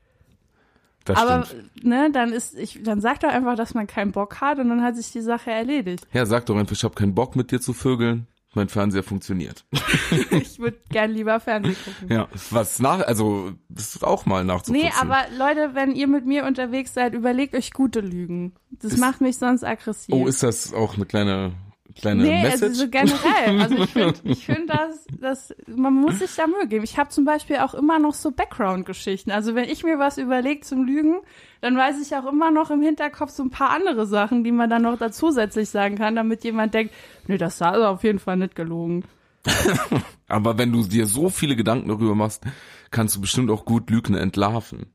Das 1.04 1.18
Aber 1.18 1.44
stimmt. 1.46 1.84
ne, 1.84 2.10
dann 2.12 2.32
ist 2.32 2.56
ich 2.58 2.80
dann 2.82 3.00
sagt 3.00 3.24
doch 3.24 3.28
einfach, 3.30 3.56
dass 3.56 3.74
man 3.74 3.86
keinen 3.86 4.12
Bock 4.12 4.40
hat 4.40 4.58
und 4.58 4.68
dann 4.68 4.82
hat 4.82 4.96
sich 4.96 5.10
die 5.12 5.20
Sache 5.20 5.50
erledigt. 5.50 6.06
Ja, 6.12 6.26
sag 6.26 6.46
doch 6.46 6.56
einfach, 6.56 6.72
ich 6.76 6.84
habe 6.84 6.94
keinen 6.94 7.14
Bock 7.14 7.36
mit 7.36 7.50
dir 7.50 7.60
zu 7.60 7.72
vögeln. 7.72 8.26
Mein 8.54 8.68
Fernseher 8.68 9.02
funktioniert. 9.02 9.64
Ich 10.30 10.58
würde 10.58 10.76
gern 10.90 11.10
lieber 11.10 11.40
Fernsehen 11.40 11.76
gucken. 11.84 12.14
Ja, 12.14 12.28
was 12.50 12.78
nach, 12.80 13.00
also 13.06 13.52
das 13.70 13.94
ist 13.94 14.04
auch 14.04 14.26
mal 14.26 14.44
nachzuvollziehen. 14.44 14.90
Nee, 14.90 15.00
aber 15.00 15.18
Leute, 15.38 15.74
wenn 15.74 15.92
ihr 15.94 16.06
mit 16.06 16.26
mir 16.26 16.44
unterwegs 16.44 16.92
seid, 16.94 17.14
überlegt 17.14 17.54
euch 17.54 17.72
gute 17.72 18.00
Lügen. 18.00 18.52
Das 18.70 18.92
Ist- 18.92 18.98
macht 19.00 19.20
mich 19.22 19.38
sonst 19.38 19.64
aggressiv. 19.64 20.14
Oh, 20.14 20.26
ist 20.26 20.42
das 20.42 20.72
auch 20.74 20.96
eine 20.96 21.06
kleine 21.06 21.52
kleine 21.94 22.22
nee, 22.22 22.42
Message? 22.42 22.62
also 22.62 22.84
so 22.84 22.88
generell. 22.88 23.60
Also 23.60 23.76
ich 23.76 23.90
finde, 23.90 24.14
ich 24.24 24.46
find, 24.46 24.70
dass, 24.70 25.06
dass 25.20 25.54
man 25.66 25.94
muss 25.94 26.18
sich 26.18 26.34
da 26.34 26.46
Mühe 26.46 26.66
geben. 26.66 26.84
Ich 26.84 26.98
habe 26.98 27.10
zum 27.10 27.24
Beispiel 27.24 27.56
auch 27.56 27.74
immer 27.74 27.98
noch 27.98 28.14
so 28.14 28.30
Background-Geschichten. 28.30 29.30
Also 29.30 29.54
wenn 29.54 29.68
ich 29.68 29.84
mir 29.84 29.98
was 29.98 30.18
überlege 30.18 30.60
zum 30.60 30.84
Lügen, 30.84 31.20
dann 31.60 31.76
weiß 31.76 32.00
ich 32.00 32.14
auch 32.16 32.26
immer 32.26 32.50
noch 32.50 32.70
im 32.70 32.82
Hinterkopf 32.82 33.30
so 33.30 33.42
ein 33.42 33.50
paar 33.50 33.70
andere 33.70 34.06
Sachen, 34.06 34.44
die 34.44 34.52
man 34.52 34.70
dann 34.70 34.82
noch 34.82 34.98
da 34.98 35.12
zusätzlich 35.12 35.70
sagen 35.70 35.96
kann, 35.96 36.16
damit 36.16 36.44
jemand 36.44 36.74
denkt, 36.74 36.94
nee, 37.26 37.38
das 37.38 37.60
war 37.60 37.72
also 37.72 37.86
auf 37.86 38.04
jeden 38.04 38.18
Fall 38.18 38.36
nicht 38.36 38.54
gelogen. 38.54 39.04
aber 40.28 40.58
wenn 40.58 40.72
du 40.72 40.84
dir 40.84 41.06
so 41.06 41.28
viele 41.28 41.56
Gedanken 41.56 41.88
darüber 41.88 42.14
machst, 42.14 42.44
kannst 42.90 43.16
du 43.16 43.20
bestimmt 43.20 43.50
auch 43.50 43.64
gut 43.64 43.90
Lügen 43.90 44.14
entlarven. 44.14 44.86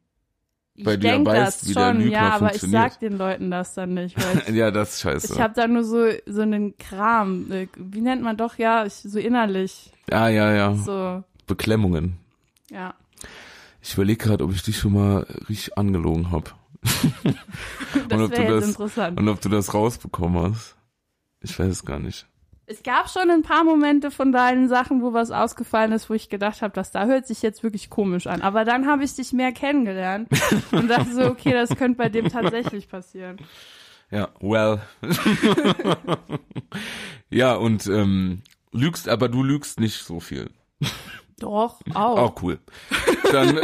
Weil 0.79 0.95
ich 0.95 0.99
denke 0.99 1.31
weißt, 1.31 1.61
das 1.61 1.69
wie 1.69 1.73
der 1.73 1.87
schon, 1.87 1.97
Lügner 1.97 2.11
ja, 2.11 2.29
aber 2.35 2.55
ich 2.55 2.61
sag 2.61 2.99
den 2.99 3.17
Leuten 3.17 3.49
das 3.49 3.73
dann 3.73 3.95
nicht, 3.95 4.15
weil 4.17 4.43
ich, 4.47 4.55
ja, 4.55 4.69
das 4.71 4.93
ist 4.93 5.01
scheiße. 5.01 5.33
ich 5.33 5.39
habe 5.39 5.53
da 5.55 5.67
nur 5.67 5.83
so 5.83 6.07
so 6.25 6.41
einen 6.41 6.77
Kram, 6.77 7.51
äh, 7.51 7.67
wie 7.77 8.01
nennt 8.01 8.21
man 8.21 8.37
doch 8.37 8.57
ja, 8.57 8.85
ich, 8.85 8.93
so 8.93 9.17
innerlich, 9.17 9.91
ja, 10.09 10.29
ja, 10.29 10.53
ja. 10.53 10.75
so 10.75 11.23
Beklemmungen. 11.47 12.17
ja. 12.69 12.93
Ich 13.81 13.93
überlege 13.93 14.25
gerade, 14.25 14.43
ob 14.43 14.51
ich 14.51 14.63
dich 14.63 14.77
schon 14.77 14.93
mal 14.93 15.25
richtig 15.47 15.77
angelogen 15.77 16.31
habe. 16.31 16.51
Das 18.09 18.29
wäre 18.31 18.63
interessant. 18.63 19.19
Und 19.19 19.29
ob 19.29 19.39
du 19.41 19.49
das 19.49 19.73
rausbekommen 19.73 20.53
hast. 20.53 20.75
Ich 21.41 21.57
weiß 21.57 21.67
es 21.67 21.85
gar 21.85 21.99
nicht. 21.99 22.27
Es 22.69 22.83
gab 22.83 23.09
schon 23.09 23.31
ein 23.31 23.43
paar 23.43 23.63
Momente 23.63 24.11
von 24.11 24.33
deinen 24.33 24.67
Sachen, 24.67 25.01
wo 25.01 25.13
was 25.13 25.31
ausgefallen 25.31 25.93
ist, 25.93 26.09
wo 26.09 26.13
ich 26.15 26.27
gedacht 26.27 26.61
habe, 26.61 26.73
das 26.73 26.91
da 26.91 27.05
hört 27.05 27.25
sich 27.25 27.41
jetzt 27.41 27.63
wirklich 27.63 27.89
komisch 27.89 28.27
an. 28.27 28.41
Aber 28.41 28.65
dann 28.65 28.87
habe 28.87 29.05
ich 29.05 29.15
dich 29.15 29.31
mehr 29.31 29.53
kennengelernt 29.53 30.27
und 30.73 30.89
dachte 30.89 31.13
so, 31.13 31.23
okay, 31.27 31.53
das 31.53 31.69
könnte 31.77 31.97
bei 31.97 32.09
dem 32.09 32.27
tatsächlich 32.27 32.89
passieren. 32.89 33.37
Ja, 34.11 34.27
well. 34.41 34.81
ja, 37.29 37.53
und 37.55 37.87
ähm, 37.87 38.41
lügst, 38.73 39.07
aber 39.07 39.29
du 39.29 39.43
lügst 39.43 39.79
nicht 39.79 40.03
so 40.03 40.19
viel. 40.19 40.49
Doch, 41.39 41.79
auch. 41.93 42.17
Auch 42.17 42.41
cool. 42.43 42.59
Dann, 43.31 43.55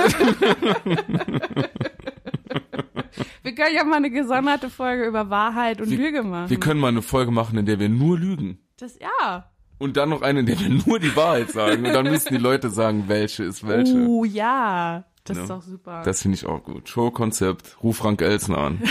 Wir 3.44 3.56
können 3.56 3.76
ja 3.76 3.84
mal 3.84 3.98
eine 3.98 4.10
gesonderte 4.12 4.70
Folge 4.70 5.06
über 5.06 5.30
Wahrheit 5.30 5.82
und 5.82 5.89
Wir- 5.89 5.98
Lüge 5.98 6.24
machen. 6.24 6.50
wir 6.50 6.60
können 6.60 6.80
mal 6.80 6.88
eine 6.88 7.02
Folge 7.02 7.32
machen, 7.32 7.58
in 7.58 7.66
der 7.66 7.80
wir 7.80 7.89
nur 7.89 8.18
lügen. 8.18 8.60
Das 8.84 8.98
ja. 9.00 9.50
Und 9.80 9.98
dann 9.98 10.10
noch 10.10 10.22
eine, 10.22 10.41
in 10.41 10.46
der 10.46 10.60
wir 10.60 10.69
nur 10.69 11.00
die 11.00 11.13
Wahrheit 11.15 11.50
sagen. 11.52 11.86
Und 11.86 11.93
dann 11.93 12.06
müssen 12.06 12.30
die 12.34 12.38
Leute 12.39 12.69
sagen, 12.69 13.06
welche 13.08 13.43
ist 13.43 13.67
welche. 13.67 13.98
Oh 14.08 14.24
ja, 14.24 15.04
das 15.26 15.38
ist 15.38 15.50
Ja. 15.50 15.56
doch 15.56 15.63
super. 15.63 16.02
Das 16.06 16.22
finde 16.22 16.36
ich 16.36 16.46
auch 16.46 16.63
gut. 16.63 16.88
Showkonzept. 16.88 17.78
Ruf 17.84 17.98
Frank 17.98 18.22
Elsner 18.22 18.60
an. 18.60 18.82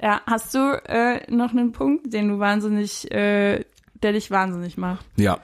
ja, 0.00 0.20
hast 0.26 0.54
du 0.54 0.58
äh, 0.86 1.30
noch 1.30 1.50
einen 1.52 1.72
Punkt, 1.72 2.12
den 2.12 2.28
du 2.28 2.38
wahnsinnig, 2.38 3.10
äh, 3.12 3.64
der 3.94 4.12
dich 4.12 4.30
wahnsinnig 4.30 4.76
macht? 4.76 5.04
Ja. 5.16 5.38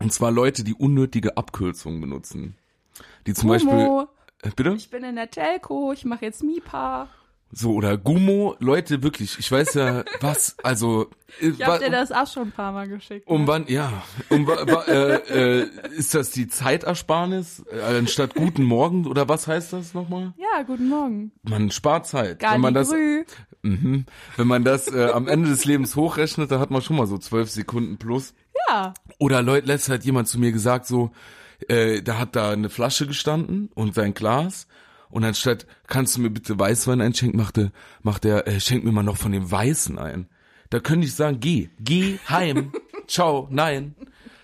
Und 0.00 0.12
zwar 0.12 0.30
Leute, 0.30 0.64
die 0.64 0.74
unnötige 0.74 1.36
Abkürzungen 1.36 2.00
benutzen. 2.00 2.56
Die 3.26 3.34
zum 3.34 3.48
Beispiel. 3.48 3.70
Gummo, 3.72 4.08
Äh, 4.42 4.50
bitte? 4.54 4.74
ich 4.76 4.90
bin 4.90 5.04
in 5.04 5.16
der 5.16 5.30
Telco, 5.30 5.92
ich 5.92 6.04
mache 6.04 6.24
jetzt 6.24 6.42
MIPA. 6.42 7.08
So, 7.50 7.72
oder 7.72 7.96
Gummo, 7.96 8.56
Leute, 8.58 9.02
wirklich, 9.02 9.38
ich 9.38 9.50
weiß 9.50 9.74
ja, 9.74 10.04
was, 10.20 10.56
also. 10.62 11.08
äh, 11.40 11.48
Ich 11.48 11.64
hab 11.64 11.80
dir 11.80 11.90
das 11.90 12.12
auch 12.12 12.26
schon 12.26 12.48
ein 12.48 12.52
paar 12.52 12.72
Mal 12.72 12.88
geschickt. 12.88 13.26
Um 13.26 13.42
ne? 13.42 13.46
wann, 13.46 13.64
ja, 13.68 14.02
um 14.28 14.46
äh, 14.86 15.14
äh, 15.62 15.70
ist 15.96 16.14
das 16.14 16.30
die 16.30 16.48
Zeitersparnis 16.48 17.64
äh, 17.72 17.80
anstatt 17.98 18.34
guten 18.34 18.64
Morgen 18.64 19.06
oder 19.06 19.30
was 19.30 19.46
heißt 19.46 19.72
das 19.72 19.94
nochmal? 19.94 20.34
Ja, 20.36 20.62
guten 20.62 20.90
Morgen. 20.90 21.32
Man 21.42 21.70
spart 21.70 22.06
Zeit. 22.06 22.42
wenn 22.42 22.60
man 22.60 22.74
das, 22.74 22.92
mhm, 23.62 24.04
wenn 24.36 24.46
man 24.46 24.64
das 24.64 24.92
äh, 24.92 25.10
am 25.10 25.26
Ende 25.26 25.48
des 25.48 25.64
Lebens 25.64 25.96
hochrechnet, 25.96 26.50
dann 26.50 26.60
hat 26.60 26.70
man 26.70 26.82
schon 26.82 26.96
mal 26.96 27.06
so 27.06 27.16
zwölf 27.16 27.50
Sekunden 27.50 27.96
plus. 27.96 28.34
Ja. 28.68 28.92
Oder 29.18 29.40
Leute, 29.40 29.66
letztes 29.66 29.94
hat 29.94 30.04
jemand 30.04 30.28
zu 30.28 30.38
mir 30.38 30.52
gesagt, 30.52 30.86
so, 30.86 31.12
äh, 31.66 32.02
da 32.02 32.18
hat 32.18 32.36
da 32.36 32.50
eine 32.50 32.68
Flasche 32.68 33.06
gestanden 33.06 33.70
und 33.74 33.94
sein 33.94 34.12
Glas. 34.12 34.66
Und 35.10 35.24
anstatt, 35.24 35.66
kannst 35.86 36.16
du 36.16 36.20
mir 36.20 36.30
bitte 36.30 36.58
Weißwein 36.58 37.00
einschenken, 37.00 37.38
macht 38.02 38.24
er, 38.24 38.46
äh, 38.46 38.60
schenk 38.60 38.84
mir 38.84 38.92
mal 38.92 39.02
noch 39.02 39.16
von 39.16 39.32
dem 39.32 39.50
Weißen 39.50 39.98
ein. 39.98 40.28
Da 40.70 40.80
könnte 40.80 41.06
ich 41.06 41.14
sagen, 41.14 41.40
geh, 41.40 41.70
geh 41.80 42.18
heim, 42.28 42.72
ciao, 43.06 43.48
nein. 43.50 43.94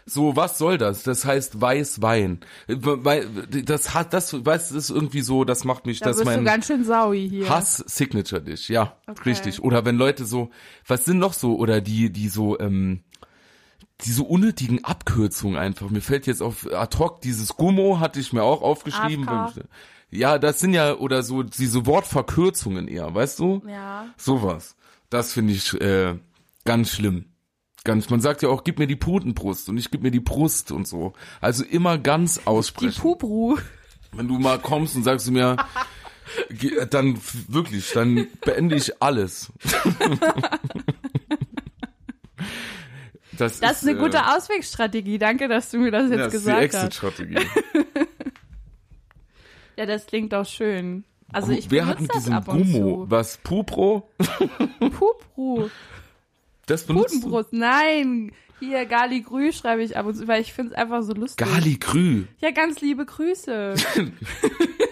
So, 0.07 0.37
was 0.37 0.59
soll 0.59 0.77
das? 0.77 1.03
Das 1.03 1.25
heißt 1.25 1.61
Weißwein. 1.63 2.41
Äh, 2.67 2.77
weil- 2.79 3.27
Das 3.65 3.95
hat, 3.95 4.13
das, 4.13 4.33
weißt 4.35 4.71
du, 4.71 4.75
das 4.75 4.85
ist 4.85 4.91
irgendwie 4.91 5.23
so, 5.23 5.45
das 5.45 5.65
macht 5.65 5.87
mich, 5.87 6.01
Da 6.01 6.07
das 6.07 6.17
bist 6.17 6.27
mein 6.27 6.41
du 6.41 6.45
ganz 6.45 6.67
schön 6.67 6.85
saui 6.85 7.29
hier. 7.29 7.49
Hass-Signature-Dish, 7.49 8.69
ja, 8.71 8.97
Okay. 9.07 9.31
richtig. 9.31 9.63
Oder 9.63 9.85
wenn 9.87 9.97
Leute 9.97 10.25
so, 10.27 10.51
was 10.87 11.05
sind 11.07 11.19
noch 11.19 11.33
so, 11.33 11.57
oder 11.57 11.81
die, 11.81 12.11
die 12.11 12.29
so, 12.29 12.59
ähm, 12.59 13.01
diese 14.05 14.25
unnötigen 14.25 14.85
Abkürzungen 14.85 15.57
einfach. 15.57 15.89
Mir 15.89 16.01
fällt 16.03 16.27
jetzt 16.27 16.43
auf 16.43 16.71
ad 16.73 16.99
hoc, 16.99 17.21
dieses 17.21 17.49
Gummo 17.57 18.01
hatte 18.01 18.19
ich 18.21 18.33
mir 18.33 18.43
auch 18.43 18.61
aufgeschrieben. 18.61 19.27
AFK. 19.29 19.61
Ja, 20.15 20.39
das 20.39 20.61
sind 20.61 20.75
ja, 20.75 20.95
oder 20.95 21.23
so, 21.23 21.43
diese 21.43 21.87
Wortverkürzungen 21.87 22.87
eher, 22.89 23.15
weißt 23.15 23.39
du? 23.41 23.63
Ja. 23.67 24.07
Sowas. 24.17 24.77
Das 25.11 25.33
finde 25.33 25.53
ich 25.55 25.75
äh, 25.81 26.15
ganz 26.65 26.91
schlimm. 26.91 27.27
Ganz, 27.85 28.09
man 28.09 28.21
sagt 28.21 28.43
ja 28.43 28.49
auch, 28.49 28.65
gib 28.65 28.79
mir 28.79 28.87
die 28.87 28.97
Putenbrust 28.97 29.69
und 29.69 29.77
ich 29.77 29.91
gib 29.91 30.03
mir 30.03 30.11
die 30.11 30.21
Brust 30.21 30.73
und 30.73 30.89
so. 30.89 31.13
Also 31.41 31.65
immer 31.65 31.99
ganz 31.99 32.37
Die 32.37 32.47
aussprechen. 32.47 33.01
Pupru. 33.01 33.59
Wenn 34.13 34.29
du 34.29 34.39
mal 34.39 34.59
kommst 34.59 34.97
und 34.97 35.03
sagst 35.03 35.27
du 35.27 35.33
mir, 35.33 35.57
dann 36.91 37.19
wirklich, 37.49 37.91
dann 37.93 38.29
beende 38.45 38.77
ich 38.77 39.03
alles. 39.03 39.53
Das, 43.37 43.59
Das 43.59 43.83
ist 43.83 43.89
eine 43.89 43.99
äh, 43.99 44.01
gute 44.01 44.27
Auswegstrategie. 44.29 45.19
Danke, 45.19 45.49
dass 45.49 45.71
du 45.71 45.79
mir 45.79 45.91
das 45.91 46.09
jetzt 46.09 46.19
ja, 46.19 46.25
das 46.27 46.35
ist 46.35 46.47
die 46.47 46.51
gesagt 46.51 46.75
hast. 46.75 46.85
Exit-Strategie. 46.85 47.37
Ja, 49.77 49.87
das 49.87 50.07
klingt 50.07 50.33
doch 50.33 50.47
schön. 50.47 51.05
Also 51.33 51.53
ich 51.53 51.71
Wer 51.71 51.87
hat 51.87 52.01
mit 52.01 52.11
das 52.15 52.25
diesem 52.25 52.45
Gummo, 52.45 53.07
was, 53.09 53.39
Pupro? 53.39 54.09
zu. 54.21 54.49
Pupru. 54.91 55.69
Das 56.67 56.85
benutzt 56.85 57.15
du? 57.15 57.21
Putenbrust. 57.21 57.53
Nein. 57.53 58.33
Hier, 58.61 58.87
Galligrü 58.87 59.53
schreibe 59.53 59.83
ich 59.83 59.97
ab 59.97 60.07
und 60.07 60.15
zu, 60.15 60.29
weil 60.29 60.41
ich 60.41 60.53
finde 60.53 60.73
es 60.73 60.79
einfach 60.79 61.03
so 61.03 61.13
lustig. 61.13 61.45
Gali 61.47 61.77
Grü. 61.77 62.25
Ja, 62.41 62.51
ganz 62.53 62.81
liebe 62.81 63.05
Grüße. 63.05 63.75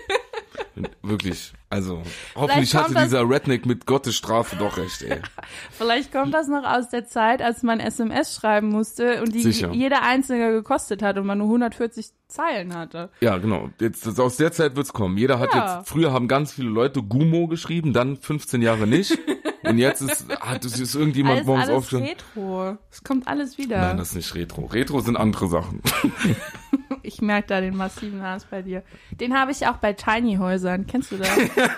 Wirklich. 1.03 1.53
Also, 1.69 2.03
hoffentlich 2.37 2.75
hatte 2.75 2.95
dieser 2.95 3.29
Redneck 3.29 3.67
mit 3.67 3.87
Gottes 3.87 4.15
Strafe 4.15 4.57
doch 4.57 4.77
recht, 4.77 5.03
ey. 5.03 5.21
Vielleicht 5.71 6.13
kommt 6.13 6.33
das 6.33 6.47
noch 6.47 6.65
aus 6.65 6.91
der 6.91 7.07
Zeit, 7.07 7.43
als 7.43 7.63
man 7.63 7.81
SMS 7.81 8.37
schreiben 8.37 8.69
musste 8.69 9.21
und 9.23 9.35
die 9.35 9.41
Sicher. 9.43 9.73
jeder 9.73 10.03
einzelne 10.03 10.53
gekostet 10.53 11.03
hat 11.03 11.19
und 11.19 11.27
man 11.27 11.39
nur 11.39 11.49
140 11.49 12.11
Zeilen 12.29 12.75
hatte. 12.77 13.11
Ja, 13.21 13.39
genau. 13.39 13.71
Jetzt, 13.81 14.07
das, 14.07 14.21
aus 14.21 14.37
der 14.37 14.53
Zeit 14.53 14.77
wird's 14.77 14.93
kommen. 14.93 15.17
Jeder 15.17 15.39
hat 15.39 15.55
Ja. 15.55 15.79
jetzt, 15.79 15.89
früher 15.89 16.13
haben 16.13 16.29
ganz 16.29 16.53
viele 16.53 16.69
Leute 16.71 17.03
Gummo 17.03 17.47
geschrieben, 17.49 17.93
dann 17.93 18.17
15 18.17 18.63
Jahre 18.63 18.87
nicht. 18.87 19.19
Und 19.65 19.79
jetzt 19.79 20.03
ist, 20.03 20.27
hat 20.41 20.65
es 20.65 20.79
ist 20.81 20.95
irgendjemand 20.97 21.37
Alles, 21.37 21.47
morgens 21.47 21.65
alles 21.69 21.77
aufgestanden. 21.77 22.09
Retro. 22.09 22.79
Es 22.91 23.05
kommt 23.05 23.29
alles 23.29 23.59
wieder. 23.59 23.81
Nein, 23.81 23.97
das 23.97 24.09
ist 24.11 24.15
nicht 24.17 24.35
Retro. 24.35 24.67
Retro 24.67 25.01
sind 25.01 25.17
andere 25.17 25.49
Sachen. 25.49 25.81
ich 27.03 27.21
merke 27.21 27.49
da 27.49 27.61
den 27.61 27.77
massiven 27.77 28.23
Hass 28.23 28.45
bei 28.45 28.63
dir. 28.63 28.83
Den 29.11 29.39
habe 29.39 29.53
ich 29.53 29.67
auch 29.67 29.77
bei 29.77 29.93
Tiny 29.93 30.37
Häusern. 30.37 30.87
Kennst 30.87 31.13
du 31.13 31.17
das? 31.17 31.31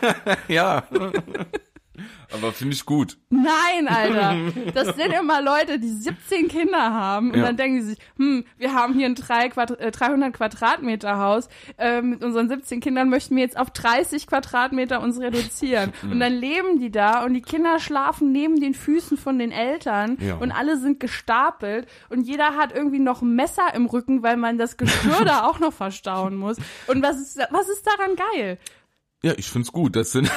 ja. 0.48 0.84
Aber 2.34 2.52
finde 2.52 2.74
ich 2.74 2.84
gut. 2.84 3.16
Nein, 3.30 3.86
Alter. 3.88 4.34
Das 4.74 4.96
sind 4.96 5.12
immer 5.12 5.40
Leute, 5.40 5.78
die 5.78 5.88
17 5.88 6.48
Kinder 6.48 6.92
haben 6.92 7.30
und 7.30 7.38
Ja. 7.38 7.44
dann 7.46 7.56
denken 7.56 7.80
sie 7.82 7.88
sich, 7.90 7.98
hm, 8.16 8.44
wir 8.58 8.74
haben 8.74 8.94
hier 8.94 9.06
ein 9.06 9.14
3 9.14 9.48
Quadrat, 9.50 9.80
äh, 9.80 9.90
300 9.90 10.32
Quadratmeter 10.34 11.18
Haus. 11.18 11.48
Äh, 11.78 12.02
mit 12.02 12.24
unseren 12.24 12.48
17 12.48 12.80
Kindern 12.80 13.08
möchten 13.08 13.36
wir 13.36 13.42
jetzt 13.42 13.56
auf 13.56 13.70
30 13.70 14.26
Quadratmeter 14.26 15.00
uns 15.00 15.20
reduzieren. 15.20 15.92
Und 16.02 16.18
dann 16.20 16.32
leben 16.32 16.80
die 16.80 16.90
da 16.90 17.24
und 17.24 17.34
die 17.34 17.42
Kinder 17.42 17.78
schlafen 17.78 18.32
neben 18.32 18.60
den 18.60 18.74
Füßen 18.74 19.16
von 19.16 19.38
den 19.38 19.52
Eltern 19.52 20.16
Ja. 20.20 20.34
und 20.36 20.50
alle 20.52 20.76
sind 20.78 21.00
gestapelt 21.00 21.86
und 22.08 22.22
jeder 22.22 22.56
hat 22.56 22.72
irgendwie 22.74 22.98
noch 22.98 23.22
ein 23.22 23.34
Messer 23.34 23.74
im 23.74 23.86
Rücken, 23.86 24.22
weil 24.22 24.36
man 24.36 24.58
das 24.58 24.76
Geschirr 24.76 25.24
da 25.24 25.44
auch 25.46 25.60
noch 25.60 25.72
verstauen 25.72 26.36
muss. 26.36 26.56
Und 26.86 27.02
was 27.02 27.16
ist, 27.20 27.38
was 27.50 27.68
ist 27.68 27.86
daran 27.86 28.16
geil? 28.34 28.58
Ja, 29.24 29.32
ich 29.38 29.48
find's 29.48 29.72
gut. 29.72 29.96
Das 29.96 30.12
sind, 30.12 30.30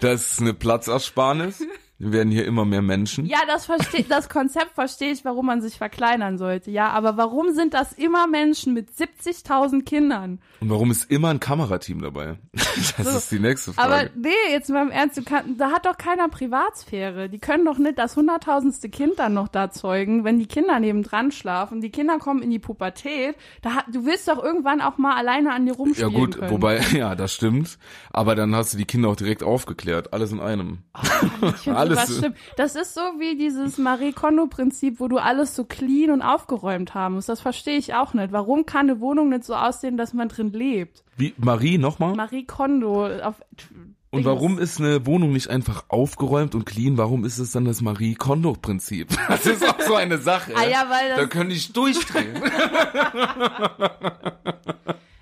das 0.00 0.30
ist 0.30 0.40
eine 0.40 0.54
Platzersparnis. 0.54 1.66
Wir 2.00 2.12
werden 2.12 2.30
hier 2.30 2.44
immer 2.46 2.64
mehr 2.64 2.80
Menschen. 2.82 3.26
Ja, 3.26 3.38
das 3.48 3.66
verstehe, 3.66 4.04
das 4.08 4.28
Konzept 4.28 4.74
verstehe 4.74 5.10
ich, 5.10 5.24
warum 5.24 5.46
man 5.46 5.60
sich 5.60 5.76
verkleinern 5.78 6.38
sollte. 6.38 6.70
Ja, 6.70 6.90
aber 6.90 7.16
warum 7.16 7.52
sind 7.52 7.74
das 7.74 7.92
immer 7.92 8.28
Menschen 8.28 8.72
mit 8.72 8.90
70.000 8.90 9.84
Kindern? 9.84 10.38
Und 10.60 10.70
warum 10.70 10.90
ist 10.92 11.10
immer 11.10 11.28
ein 11.30 11.40
Kamerateam 11.40 12.00
dabei? 12.00 12.38
Das 12.96 13.10
So. 13.10 13.18
ist 13.18 13.32
die 13.32 13.40
nächste 13.40 13.72
Aber 13.76 13.96
Frage. 13.96 14.10
nee, 14.16 14.28
jetzt 14.50 14.70
mal 14.70 14.82
im 14.82 14.90
Ernst, 14.92 15.16
du 15.16 15.22
kann, 15.24 15.56
da 15.58 15.72
hat 15.72 15.84
doch 15.86 15.96
keiner 15.98 16.28
Privatsphäre. 16.28 17.28
Die 17.28 17.38
können 17.40 17.64
doch 17.64 17.78
nicht 17.78 17.98
das 17.98 18.14
hunderttausendste 18.16 18.88
Kind 18.88 19.18
dann 19.18 19.34
noch 19.34 19.48
da 19.48 19.70
zeugen, 19.70 20.22
wenn 20.24 20.38
die 20.38 20.46
Kinder 20.46 20.78
nebendran 20.78 21.32
schlafen. 21.32 21.80
Die 21.80 21.90
Kinder 21.90 22.18
kommen 22.18 22.40
in 22.42 22.50
die 22.50 22.58
Pubertät. 22.60 23.34
Da 23.62 23.74
hat, 23.74 23.86
du 23.92 24.04
willst 24.06 24.28
doch 24.28 24.42
irgendwann 24.42 24.80
auch 24.80 24.96
mal 24.98 25.16
alleine 25.16 25.52
an 25.52 25.66
dir 25.66 25.72
ja 25.72 25.78
rumspielen 25.78 26.12
gut, 26.14 26.38
können. 26.38 26.50
wobei, 26.52 26.80
ja, 26.92 27.14
das 27.16 27.34
stimmt. 27.34 27.78
Aber 28.10 28.34
dann 28.36 28.54
hast 28.54 28.72
du 28.74 28.78
die 28.78 28.84
Kinder 28.84 29.08
auch 29.08 29.16
direkt 29.16 29.42
aufgeklärt. 29.42 30.12
Alles 30.12 30.30
in 30.32 30.40
einem. 30.40 30.78
Finde 31.62 31.76
alles- 31.96 32.08
sowas 32.08 32.18
schlimm. 32.18 32.34
Das 32.56 32.74
ist 32.76 32.94
so 32.94 33.00
wie 33.18 33.36
dieses 33.36 33.78
Marie 33.78 34.12
Kondo-Prinzip, 34.12 35.00
wo 35.00 35.08
du 35.08 35.18
alles 35.18 35.54
so 35.54 35.64
clean 35.64 36.10
und 36.10 36.22
aufgeräumt 36.22 36.94
haben 36.94 37.14
musst. 37.14 37.28
Das 37.28 37.40
verstehe 37.40 37.76
ich 37.78 37.94
auch 37.94 38.14
nicht. 38.14 38.32
Warum 38.32 38.66
kann 38.66 38.90
eine 38.90 39.00
Wohnung 39.00 39.28
nicht 39.30 39.44
so 39.44 39.54
aussehen, 39.54 39.96
dass 39.96 40.12
man 40.14 40.28
drin 40.28 40.52
lebt? 40.52 41.04
Wie, 41.16 41.34
Marie, 41.38 41.78
nochmal? 41.78 42.14
Marie 42.14 42.44
Kondo 42.44 43.06
auf 43.06 43.36
Und 44.10 44.24
warum 44.24 44.58
ist 44.58 44.80
eine 44.80 45.04
Wohnung 45.06 45.32
nicht 45.32 45.50
einfach 45.50 45.84
aufgeräumt 45.88 46.54
und 46.54 46.64
clean? 46.64 46.96
Warum 46.96 47.24
ist 47.24 47.38
es 47.38 47.52
dann 47.52 47.64
das 47.64 47.80
Marie 47.80 48.14
Kondo-Prinzip? 48.14 49.08
Das 49.28 49.46
ist 49.46 49.68
auch 49.68 49.80
so 49.80 49.94
eine 49.94 50.18
Sache. 50.18 50.52
Ah 50.56 50.66
ja, 50.66 50.86
weil 50.88 51.16
da 51.16 51.26
könnte 51.26 51.54
ich 51.54 51.72
durchdrehen. 51.72 52.34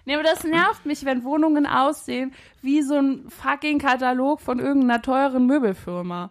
nee, 0.04 0.14
aber 0.14 0.22
das 0.22 0.44
nervt 0.44 0.86
mich, 0.86 1.04
wenn 1.04 1.24
Wohnungen 1.24 1.66
aussehen 1.66 2.32
wie 2.62 2.82
so 2.82 2.96
ein 2.96 3.24
fucking 3.28 3.78
Katalog 3.78 4.40
von 4.40 4.58
irgendeiner 4.58 5.02
teuren 5.02 5.46
Möbelfirma. 5.46 6.30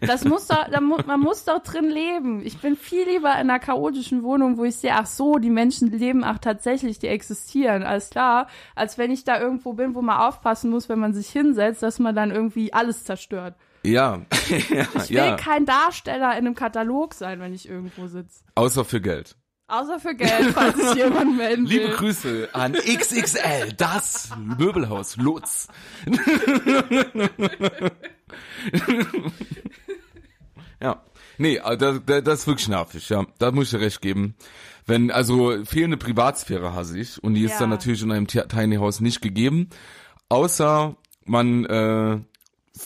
Das 0.00 0.24
muss 0.24 0.48
doch, 0.48 0.68
man 0.80 1.20
muss 1.20 1.44
doch 1.44 1.62
drin 1.62 1.88
leben. 1.88 2.44
Ich 2.44 2.58
bin 2.58 2.76
viel 2.76 3.08
lieber 3.08 3.30
in 3.32 3.48
einer 3.48 3.60
chaotischen 3.60 4.24
Wohnung, 4.24 4.58
wo 4.58 4.64
ich 4.64 4.74
sehe, 4.76 4.94
ach 4.94 5.06
so, 5.06 5.38
die 5.38 5.50
Menschen 5.50 5.92
leben 5.92 6.24
auch 6.24 6.38
tatsächlich, 6.38 6.98
die 6.98 7.06
existieren, 7.06 7.84
alles 7.84 8.10
klar, 8.10 8.48
als 8.74 8.98
wenn 8.98 9.12
ich 9.12 9.22
da 9.24 9.40
irgendwo 9.40 9.74
bin, 9.74 9.94
wo 9.94 10.02
man 10.02 10.18
aufpassen 10.18 10.70
muss, 10.70 10.88
wenn 10.88 10.98
man 10.98 11.14
sich 11.14 11.28
hinsetzt, 11.28 11.82
dass 11.82 12.00
man 12.00 12.16
dann 12.16 12.32
irgendwie 12.32 12.72
alles 12.72 13.04
zerstört. 13.04 13.54
Ja, 13.84 14.22
ja, 14.68 14.86
Ich 14.94 15.10
will 15.10 15.16
ja. 15.16 15.36
kein 15.36 15.64
Darsteller 15.64 16.32
in 16.32 16.38
einem 16.38 16.56
Katalog 16.56 17.14
sein, 17.14 17.38
wenn 17.38 17.54
ich 17.54 17.68
irgendwo 17.68 18.08
sitze. 18.08 18.42
Außer 18.56 18.84
für 18.84 19.00
Geld. 19.00 19.36
Außer 19.68 20.00
für 20.00 20.14
Geld, 20.14 20.52
falls 20.54 20.76
sich 20.76 20.94
jemand 20.94 21.36
melden. 21.36 21.66
Liebe 21.66 21.90
Grüße 21.90 22.48
an 22.52 22.72
XXL, 22.72 23.72
das 23.76 24.30
Möbelhaus 24.36 25.16
Lutz. 25.16 25.68
ja. 30.82 31.02
Nee, 31.38 31.58
aber 31.60 31.76
das, 31.76 32.00
das 32.24 32.40
ist 32.40 32.46
wirklich 32.46 32.68
nervig, 32.68 33.08
ja. 33.10 33.26
Da 33.38 33.50
muss 33.52 33.64
ich 33.64 33.70
dir 33.70 33.80
recht 33.80 34.00
geben. 34.00 34.34
Wenn, 34.86 35.10
also 35.10 35.64
fehlende 35.64 35.96
Privatsphäre 35.96 36.74
hasse 36.74 36.98
ich 36.98 37.22
und 37.22 37.34
die 37.34 37.44
ist 37.44 37.52
Ja. 37.52 37.58
dann 37.60 37.70
natürlich 37.70 38.02
in 38.02 38.12
einem 38.12 38.26
Ti- 38.26 38.46
Tiny 38.48 38.76
House 38.76 39.00
nicht 39.00 39.20
gegeben. 39.20 39.68
Außer 40.28 40.96
man 41.24 41.64
äh, 41.66 42.18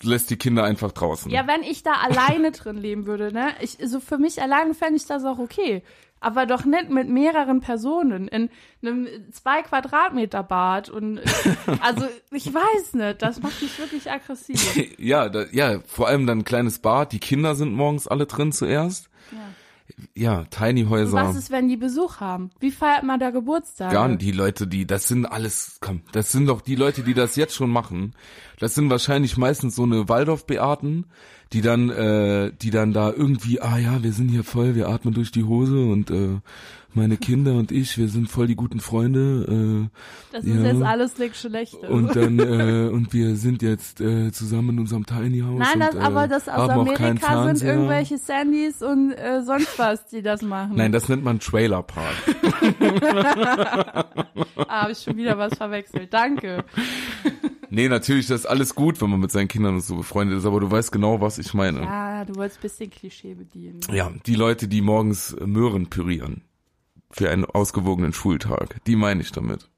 lässt 0.02 0.30
die 0.30 0.36
Kinder 0.36 0.64
einfach 0.64 0.92
draußen. 0.92 1.30
Ja, 1.30 1.46
wenn 1.46 1.62
ich 1.62 1.82
da 1.82 1.92
alleine 1.92 2.52
drin 2.52 2.76
leben 2.78 3.06
würde, 3.06 3.32
ne? 3.32 3.52
Ich, 3.60 3.76
so 3.84 4.00
für 4.00 4.18
mich 4.18 4.40
alleine 4.42 4.74
fände 4.74 4.96
ich 4.96 5.06
das 5.06 5.24
auch 5.24 5.38
okay. 5.38 5.82
Aber 6.20 6.44
doch 6.44 6.64
nicht 6.64 6.90
mit 6.90 7.08
mehreren 7.08 7.60
Personen 7.60 8.28
in 8.28 8.50
einem 8.82 9.08
zwei 9.32 9.62
Quadratmeter 9.62 10.42
Bad 10.42 10.90
und 10.90 11.18
also 11.80 12.06
ich 12.30 12.52
weiß 12.52 12.94
nicht, 12.94 13.22
das 13.22 13.40
macht 13.40 13.62
mich 13.62 13.78
wirklich 13.78 14.10
aggressiv. 14.10 14.60
Ja, 14.98 15.28
da, 15.28 15.44
ja, 15.50 15.80
vor 15.86 16.08
allem 16.08 16.26
dann 16.26 16.40
ein 16.40 16.44
kleines 16.44 16.78
Bad. 16.78 17.12
Die 17.12 17.20
Kinder 17.20 17.54
sind 17.54 17.72
morgens 17.72 18.06
alle 18.06 18.26
drin 18.26 18.52
zuerst. 18.52 19.08
Ja, 19.32 19.38
Tiny 20.50 20.84
Und 20.84 20.90
Häuser. 20.90 21.14
was 21.14 21.36
ist, 21.36 21.50
wenn 21.50 21.68
die 21.68 21.76
Besuch 21.76 22.20
haben? 22.20 22.50
Wie 22.60 22.70
feiert 22.70 23.02
man 23.02 23.20
da 23.20 23.30
Geburtstag? 23.30 23.92
Gar 23.92 24.08
nicht. 24.08 24.22
Die 24.22 24.32
Leute, 24.32 24.66
die, 24.66 24.86
das 24.86 25.08
sind 25.08 25.26
alles, 25.26 25.78
komm, 25.80 26.02
das 26.12 26.32
sind 26.32 26.46
doch 26.46 26.60
die 26.60 26.76
Leute, 26.76 27.02
die 27.02 27.14
das 27.14 27.36
jetzt 27.36 27.54
schon 27.54 27.70
machen. 27.70 28.14
Das 28.58 28.74
sind 28.74 28.90
wahrscheinlich 28.90 29.36
meistens 29.36 29.74
so 29.76 29.84
eine 29.84 30.08
Waldorf-Beaten, 30.08 31.06
die 31.52 31.62
dann, 31.62 31.90
äh, 31.90 32.52
die 32.52 32.70
dann 32.70 32.92
da 32.92 33.10
irgendwie, 33.10 33.60
ah 33.60 33.78
ja, 33.78 34.02
wir 34.02 34.12
sind 34.12 34.28
hier 34.28 34.44
voll, 34.44 34.74
wir 34.74 34.88
atmen 34.88 35.14
durch 35.14 35.32
die 35.32 35.44
Hose 35.44 35.78
und 35.78 36.10
äh, 36.10 36.38
meine 36.94 37.16
Kinder 37.16 37.54
und 37.54 37.72
ich, 37.72 37.96
wir 37.98 38.08
sind 38.08 38.28
voll 38.28 38.46
die 38.46 38.56
guten 38.56 38.80
Freunde. 38.80 39.90
Das 40.32 40.44
ist 40.44 40.54
Ja. 40.54 40.62
jetzt 40.64 40.82
alles 40.82 41.18
nichts 41.18 41.40
Schlechtes. 41.40 41.82
Äh, 41.82 41.86
und 41.86 42.14
dann, 42.16 42.38
äh, 42.38 42.88
und 42.92 43.12
wir 43.12 43.36
sind 43.36 43.62
jetzt 43.62 44.00
äh, 44.00 44.30
zusammen 44.32 44.70
in 44.70 44.78
unserem 44.80 45.06
Tiny 45.06 45.40
House. 45.40 45.58
Nein, 45.58 45.80
das, 45.80 45.94
und, 45.94 46.00
äh, 46.00 46.04
aber 46.04 46.28
das 46.28 46.48
aus 46.48 46.70
Amerika 46.70 47.54
sind 47.54 47.68
irgendwelche 47.68 48.18
Sandys 48.18 48.82
und 48.82 49.12
äh, 49.12 49.42
sonst 49.42 49.78
was, 49.78 50.06
die 50.06 50.22
das 50.22 50.42
machen. 50.42 50.72
Nein, 50.76 50.92
das 50.92 51.08
nennt 51.08 51.24
man 51.24 51.38
Trailer 51.40 51.82
Park. 51.82 52.14
Ah, 54.68 54.82
habe 54.82 54.92
ich 54.92 54.98
schon 54.98 55.16
wieder 55.16 55.36
was 55.38 55.54
verwechselt. 55.56 56.12
Danke. 56.12 56.64
nee, 57.70 57.88
natürlich, 57.88 58.26
das 58.28 58.40
ist 58.42 58.46
alles 58.46 58.74
gut, 58.74 59.00
wenn 59.00 59.10
man 59.10 59.18
mit 59.20 59.30
seinen 59.32 59.48
Kindern 59.48 59.80
so 59.80 59.96
befreundet 59.96 60.38
ist, 60.38 60.46
aber 60.46 60.60
du 60.60 60.70
weißt 60.70 60.92
genau, 60.92 61.20
was 61.20 61.38
ich 61.38 61.54
meine. 61.54 61.80
Ja, 61.82 62.24
du 62.24 62.36
wolltest 62.36 62.58
ein 62.60 62.62
bisschen 62.62 62.90
Klischee 62.90 63.34
bedienen. 63.34 63.80
Ja, 63.92 64.10
die 64.26 64.34
Leute, 64.34 64.68
die 64.68 64.80
morgens 64.80 65.32
äh, 65.32 65.46
Möhren 65.46 65.88
pürieren. 65.88 66.42
Für 67.10 67.30
einen 67.30 67.44
ausgewogenen 67.44 68.12
Schultag. 68.12 68.82
Die 68.84 68.96
meine 68.96 69.20
ich 69.22 69.32
damit. 69.32 69.68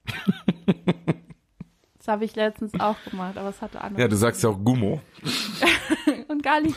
Das 1.97 2.09
habe 2.09 2.25
ich 2.25 2.35
letztens 2.35 2.79
auch 2.81 2.97
gemacht, 3.09 3.39
aber 3.39 3.49
es 3.49 3.63
hatte 3.63 3.81
andere. 3.81 4.03
Ja, 4.03 4.09
du 4.09 4.17
sagst 4.17 4.43
ja 4.43 4.51
auch 4.51 4.59
Gummo. 4.63 5.01
Und 6.29 6.43
Garlic 6.43 6.75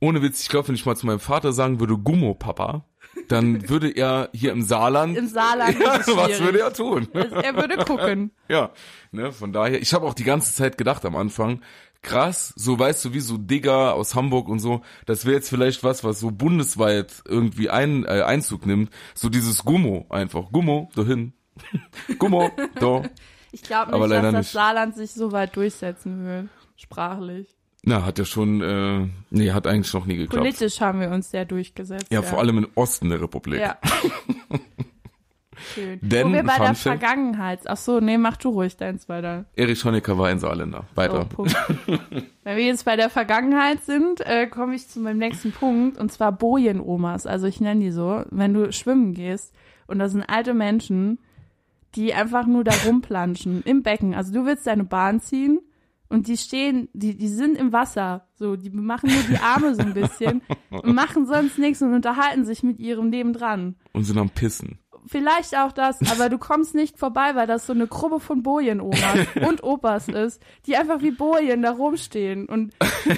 Ohne 0.00 0.22
Witz, 0.22 0.42
ich 0.42 0.48
glaube, 0.48 0.68
wenn 0.68 0.74
ich 0.74 0.86
mal 0.86 0.96
zu 0.96 1.06
meinem 1.06 1.20
Vater 1.20 1.52
sagen 1.52 1.80
würde, 1.80 1.98
Gummo, 1.98 2.34
Papa, 2.34 2.84
dann 3.28 3.68
würde 3.68 3.90
er 3.90 4.30
hier 4.32 4.52
im 4.52 4.62
Saarland, 4.62 5.16
Im 5.16 5.26
Saarland 5.26 5.78
ja, 5.80 5.98
was 6.06 6.40
würde 6.40 6.60
er 6.60 6.72
tun? 6.72 7.08
Er 7.12 7.56
würde 7.56 7.84
gucken. 7.84 8.30
Ja, 8.48 8.70
ne, 9.10 9.32
von 9.32 9.52
daher, 9.52 9.80
ich 9.80 9.94
habe 9.94 10.06
auch 10.06 10.14
die 10.14 10.24
ganze 10.24 10.54
Zeit 10.54 10.76
gedacht 10.76 11.04
am 11.04 11.16
Anfang, 11.16 11.62
krass, 12.04 12.52
so 12.56 12.78
weißt 12.78 13.04
du, 13.06 13.12
wie 13.14 13.20
so 13.20 13.36
Digger 13.36 13.94
aus 13.94 14.14
Hamburg 14.14 14.48
und 14.48 14.60
so, 14.60 14.82
das 15.06 15.24
wäre 15.24 15.34
jetzt 15.34 15.48
vielleicht 15.48 15.82
was, 15.82 16.04
was 16.04 16.20
so 16.20 16.30
bundesweit 16.30 17.22
irgendwie 17.26 17.70
ein, 17.70 18.04
äh, 18.04 18.22
Einzug 18.22 18.66
nimmt, 18.66 18.90
so 19.14 19.28
dieses 19.28 19.64
Gummo 19.64 20.06
einfach, 20.10 20.52
Gummo, 20.52 20.90
dahin, 20.94 21.32
Gummo, 22.18 22.50
da. 22.78 23.02
Ich 23.50 23.62
glaube 23.62 23.98
nicht, 23.98 24.10
dass 24.10 24.22
das 24.22 24.34
nicht. 24.34 24.52
Saarland 24.52 24.94
sich 24.94 25.12
so 25.12 25.32
weit 25.32 25.56
durchsetzen 25.56 26.24
will. 26.24 26.48
Sprachlich. 26.76 27.48
Na, 27.84 28.04
hat 28.04 28.18
ja 28.18 28.24
schon, 28.24 28.62
äh, 28.62 29.08
nee, 29.30 29.52
hat 29.52 29.66
eigentlich 29.66 29.92
noch 29.92 30.06
nie 30.06 30.16
geklappt. 30.16 30.42
Politisch 30.42 30.80
haben 30.80 31.00
wir 31.00 31.10
uns 31.10 31.30
sehr 31.30 31.44
durchgesetzt. 31.44 32.06
ja, 32.10 32.22
vor 32.22 32.38
allem 32.38 32.58
im 32.58 32.68
Osten 32.74 33.10
der 33.10 33.20
Republik. 33.20 33.60
Ja. 33.60 33.78
Schön. 35.74 35.98
Denn, 36.02 36.28
Wo 36.28 36.32
wir 36.32 36.42
bei 36.42 36.56
der 36.58 36.74
Fact- 36.74 36.78
Vergangenheit. 36.78 37.60
Ach 37.66 37.76
so, 37.76 38.00
nee, 38.00 38.18
mach 38.18 38.36
du 38.36 38.50
ruhig 38.50 38.76
deins 38.76 39.08
weiter. 39.08 39.44
Erich 39.56 39.84
Honecker 39.84 40.16
war 40.18 40.28
ein 40.28 40.38
Saarländer. 40.38 40.84
Weiter. 40.94 41.28
Oh. 41.36 41.46
Wenn 42.44 42.56
wir 42.56 42.64
jetzt 42.64 42.84
bei 42.84 42.96
der 42.96 43.10
Vergangenheit 43.10 43.82
sind, 43.84 44.20
äh, 44.26 44.46
komme 44.46 44.74
ich 44.74 44.88
zu 44.88 45.00
meinem 45.00 45.18
nächsten 45.18 45.52
Punkt 45.52 45.98
und 45.98 46.12
zwar 46.12 46.32
Bojenomas. 46.32 47.26
Also 47.26 47.46
ich 47.46 47.60
nenne 47.60 47.80
die 47.80 47.90
so. 47.90 48.24
Wenn 48.30 48.54
du 48.54 48.72
schwimmen 48.72 49.14
gehst 49.14 49.54
und 49.86 49.98
da 49.98 50.08
sind 50.08 50.22
alte 50.22 50.54
Menschen, 50.54 51.18
die 51.94 52.12
einfach 52.14 52.46
nur 52.46 52.64
da 52.64 52.72
rumplanschen 52.86 53.62
im 53.64 53.82
Becken. 53.82 54.14
Also 54.14 54.32
du 54.32 54.44
willst 54.46 54.66
deine 54.66 54.84
Bahn 54.84 55.20
ziehen 55.20 55.60
und 56.08 56.26
die 56.28 56.36
stehen, 56.36 56.88
die, 56.92 57.16
die 57.16 57.28
sind 57.28 57.56
im 57.56 57.72
Wasser. 57.72 58.26
So, 58.34 58.56
die 58.56 58.70
machen 58.70 59.10
nur 59.10 59.22
die 59.30 59.38
Arme 59.38 59.74
so 59.74 59.82
ein 59.82 59.94
bisschen 59.94 60.42
und 60.70 60.94
machen 60.94 61.26
sonst 61.26 61.56
nichts 61.58 61.80
und 61.82 61.94
unterhalten 61.94 62.44
sich 62.44 62.62
mit 62.62 62.78
ihrem 62.80 63.10
Leben 63.10 63.32
dran 63.32 63.76
Und 63.92 64.04
sind 64.04 64.18
am 64.18 64.28
Pissen. 64.30 64.78
Vielleicht 65.06 65.56
auch 65.56 65.72
das, 65.72 65.98
aber 66.10 66.28
du 66.28 66.38
kommst 66.38 66.74
nicht 66.74 66.98
vorbei, 66.98 67.34
weil 67.34 67.46
das 67.46 67.66
so 67.66 67.72
eine 67.72 67.86
Gruppe 67.86 68.20
von 68.20 68.42
Bojenomas 68.42 69.00
und 69.48 69.62
Opas 69.62 70.08
ist, 70.08 70.40
die 70.66 70.76
einfach 70.76 71.02
wie 71.02 71.10
Bojen 71.10 71.62
da 71.62 71.72
rumstehen 71.72 72.46
und 72.46 72.72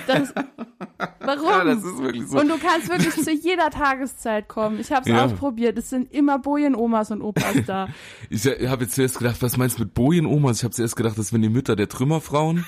das 0.06 0.32
warum? 1.20 1.48
Ja, 1.48 1.64
das 1.64 1.84
ist 1.84 1.98
wirklich 1.98 2.26
so. 2.26 2.38
und 2.40 2.48
du 2.48 2.58
kannst 2.58 2.88
wirklich 2.88 3.14
zu 3.14 3.30
jeder 3.32 3.70
Tageszeit 3.70 4.48
kommen. 4.48 4.80
Ich 4.80 4.90
habe 4.90 5.02
es 5.02 5.08
Ja. 5.08 5.24
ausprobiert. 5.24 5.78
Es 5.78 5.90
sind 5.90 6.12
immer 6.12 6.38
Bojenomas 6.38 7.10
und 7.10 7.22
Opas 7.22 7.54
da. 7.66 7.88
Ich 8.30 8.44
habe 8.46 8.84
jetzt 8.84 8.94
zuerst 8.94 9.18
gedacht, 9.18 9.36
was 9.40 9.56
meinst 9.56 9.78
du 9.78 9.82
mit 9.82 9.94
Bojenomas? 9.94 10.58
Ich 10.58 10.64
habe 10.64 10.74
zuerst 10.74 10.96
gedacht, 10.96 11.16
das 11.18 11.32
wären 11.32 11.42
die 11.42 11.48
Mütter 11.48 11.76
der 11.76 11.88
Trümmerfrauen. 11.88 12.64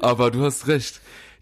Aber 0.00 0.30
du 0.30 0.42
hast 0.44 0.66
recht. 0.68 1.00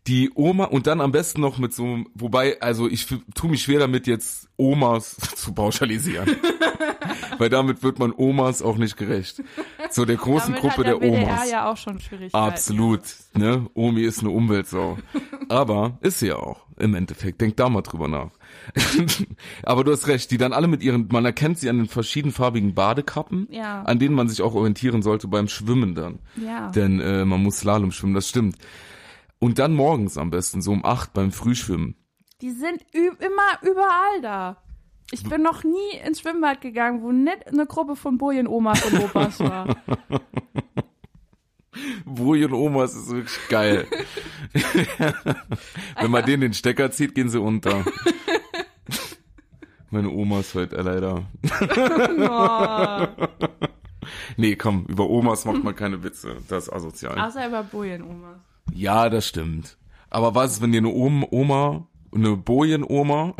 Die 0.08 0.30
Oma 0.34 0.64
und 0.64 0.86
dann 0.88 1.00
am 1.00 1.12
besten 1.12 1.40
noch 1.40 1.58
mit 1.58 1.72
so, 1.72 1.98
wobei, 2.14 2.60
also 2.60 2.88
ich 2.88 3.10
f- 3.10 3.20
tu 3.36 3.46
mich 3.46 3.62
schwer 3.62 3.78
damit 3.78 4.08
jetzt 4.08 4.48
Omas 4.56 5.16
zu 5.36 5.52
pauschalisieren. 5.54 6.28
Weil 7.38 7.48
damit 7.48 7.82
wird 7.82 7.98
man 7.98 8.12
Omas 8.16 8.62
auch 8.62 8.76
nicht 8.76 8.96
gerecht. 8.96 9.42
So 9.90 10.04
der 10.04 10.16
großen 10.16 10.54
Damit 10.54 10.60
Gruppe 10.60 10.84
der 10.84 10.98
der 10.98 11.08
Omas. 11.08 11.50
ja 11.50 11.70
auch 11.70 11.76
schon 11.76 11.98
Schwierigkeiten. 12.00 12.34
Absolut, 12.44 13.00
ne? 13.34 13.66
Omi 13.74 14.02
ist 14.02 14.20
eine 14.20 14.30
Umweltsau. 14.30 14.98
Aber 15.48 15.98
ist 16.00 16.18
sie 16.20 16.28
ja 16.28 16.36
auch 16.36 16.66
im 16.78 16.94
Endeffekt. 16.94 17.40
Denk 17.40 17.56
da 17.56 17.68
mal 17.68 17.82
drüber 17.82 18.08
nach. 18.08 18.30
Aber 19.62 19.84
du 19.84 19.92
hast 19.92 20.06
recht, 20.08 20.30
die 20.30 20.36
dann 20.38 20.52
alle 20.52 20.66
mit 20.68 20.82
ihren, 20.82 21.08
man 21.10 21.24
erkennt 21.24 21.58
sie 21.58 21.68
an 21.68 21.78
den 21.78 21.88
verschiedenfarbigen 21.88 22.74
Badekappen, 22.74 23.48
Ja. 23.50 23.82
an 23.82 23.98
denen 23.98 24.14
man 24.14 24.28
sich 24.28 24.42
auch 24.42 24.54
orientieren 24.54 25.02
sollte 25.02 25.28
beim 25.28 25.48
Schwimmen 25.48 25.94
dann. 25.94 26.18
Ja. 26.36 26.70
Denn 26.70 27.00
äh, 27.00 27.24
man 27.24 27.42
muss 27.42 27.58
Slalom 27.58 27.92
schwimmen, 27.92 28.14
das 28.14 28.28
stimmt. 28.28 28.56
Und 29.42 29.58
dann 29.58 29.74
morgens 29.74 30.18
am 30.18 30.30
besten, 30.30 30.62
so 30.62 30.70
um 30.70 30.84
acht 30.84 31.14
beim 31.14 31.32
Frühschwimmen. 31.32 31.96
Die 32.40 32.52
sind 32.52 32.80
immer 32.92 33.68
überall 33.68 34.20
da. 34.22 34.62
Ich 35.10 35.24
bin 35.24 35.42
noch 35.42 35.64
nie 35.64 35.96
ins 36.06 36.20
Schwimmbad 36.20 36.60
gegangen, 36.60 37.02
wo 37.02 37.10
nicht 37.10 37.48
eine 37.48 37.66
Gruppe 37.66 37.96
von 37.96 38.18
Bojenomas 38.18 38.84
und 38.84 39.00
Opas 39.00 39.40
war. 39.40 39.66
Bojen 42.04 42.52
Omas 42.52 42.94
ist 42.94 43.10
wirklich 43.10 43.48
geil. 43.48 43.88
Wenn 46.00 46.10
man 46.12 46.24
denen 46.24 46.42
den 46.42 46.54
Stecker 46.54 46.92
zieht, 46.92 47.16
gehen 47.16 47.28
sie 47.28 47.40
unter. 47.40 47.84
Meine 49.90 50.10
Oma 50.10 50.38
ist 50.38 50.54
heute 50.54 50.76
äh, 50.76 50.82
leider. 50.82 51.24
Nee, 54.36 54.54
komm, 54.54 54.86
über 54.86 55.10
Omas 55.10 55.44
macht 55.46 55.64
man 55.64 55.74
keine 55.74 56.04
Witze. 56.04 56.36
Das 56.48 56.68
ist 56.68 56.72
asozial. 56.72 57.18
Außer 57.18 57.48
über 57.48 57.64
Bojenomas. 57.64 58.51
Ja, 58.72 59.08
das 59.10 59.26
stimmt. 59.26 59.76
Aber 60.10 60.34
was 60.34 60.52
ist, 60.54 60.62
wenn 60.62 60.72
dir 60.72 60.78
eine 60.78 60.88
Oma, 60.90 61.86
eine 62.14 62.36
Bojenoma, 62.36 63.34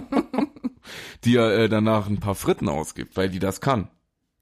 die 1.24 1.32
ja 1.32 1.50
äh, 1.50 1.68
danach 1.68 2.08
ein 2.08 2.20
paar 2.20 2.34
Fritten 2.34 2.68
ausgibt, 2.68 3.16
weil 3.16 3.28
die 3.28 3.38
das 3.38 3.60
kann? 3.60 3.88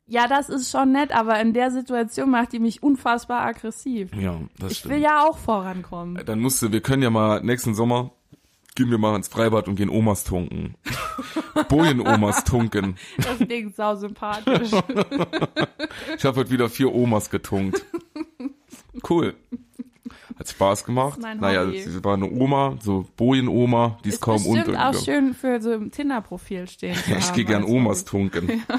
Ja, 0.07 0.27
das 0.27 0.49
ist 0.49 0.71
schon 0.71 0.93
nett, 0.93 1.13
aber 1.13 1.39
in 1.41 1.53
der 1.53 1.71
Situation 1.71 2.31
macht 2.31 2.53
die 2.53 2.59
mich 2.61 2.83
unfassbar 2.83 3.43
aggressiv. 3.43 4.11
Ja, 4.15 4.41
das 4.59 4.73
Ich 4.73 4.79
stimmt. 4.79 4.95
will 4.95 5.03
ja 5.03 5.27
auch 5.27 5.37
vorankommen. 5.37 6.25
Dann 6.25 6.41
musste, 6.41 6.73
wir 6.73 6.81
können 6.81 7.03
ja 7.03 7.11
mal 7.11 7.43
nächsten 7.43 7.75
Sommer 7.75 8.13
gehen 8.75 8.91
wir 8.93 8.99
mal 8.99 9.17
ins 9.17 9.27
Freibad 9.27 9.67
und 9.67 9.75
gehen 9.75 9.91
Omas 9.91 10.23
tunken. 10.23 10.77
Bojenomas 11.69 12.45
tunken. 12.45 12.97
Das 13.17 13.37
klingt 13.39 13.75
sau 13.75 13.97
sympathisch. 13.97 14.71
Ich 16.17 16.25
habe 16.25 16.41
heute 16.41 16.51
wieder 16.51 16.69
vier 16.69 16.95
Omas 16.95 17.29
getunkt. 17.29 17.85
Cool. 19.09 19.35
Hat 20.39 20.49
Spaß 20.49 20.85
gemacht. 20.85 21.19
Mein 21.21 21.39
naja, 21.41 21.63
Hobby. 21.67 21.81
sie 21.81 22.05
war 22.05 22.15
eine 22.15 22.31
Oma, 22.31 22.77
so 22.81 23.05
Bojenoma, 23.17 23.99
die 24.05 24.11
ist, 24.11 24.17
Ist 24.17 24.21
kaum 24.21 24.43
bestimmt 24.43 24.79
auch 24.79 24.95
schön 24.95 25.35
für 25.35 25.61
so 25.61 25.73
im 25.73 25.91
Tinder-Profil 25.91 26.69
stehen 26.69 26.97
Ich 27.19 27.33
gehe 27.33 27.45
gern 27.45 27.65
Omas 27.65 28.05
tunken. 28.05 28.63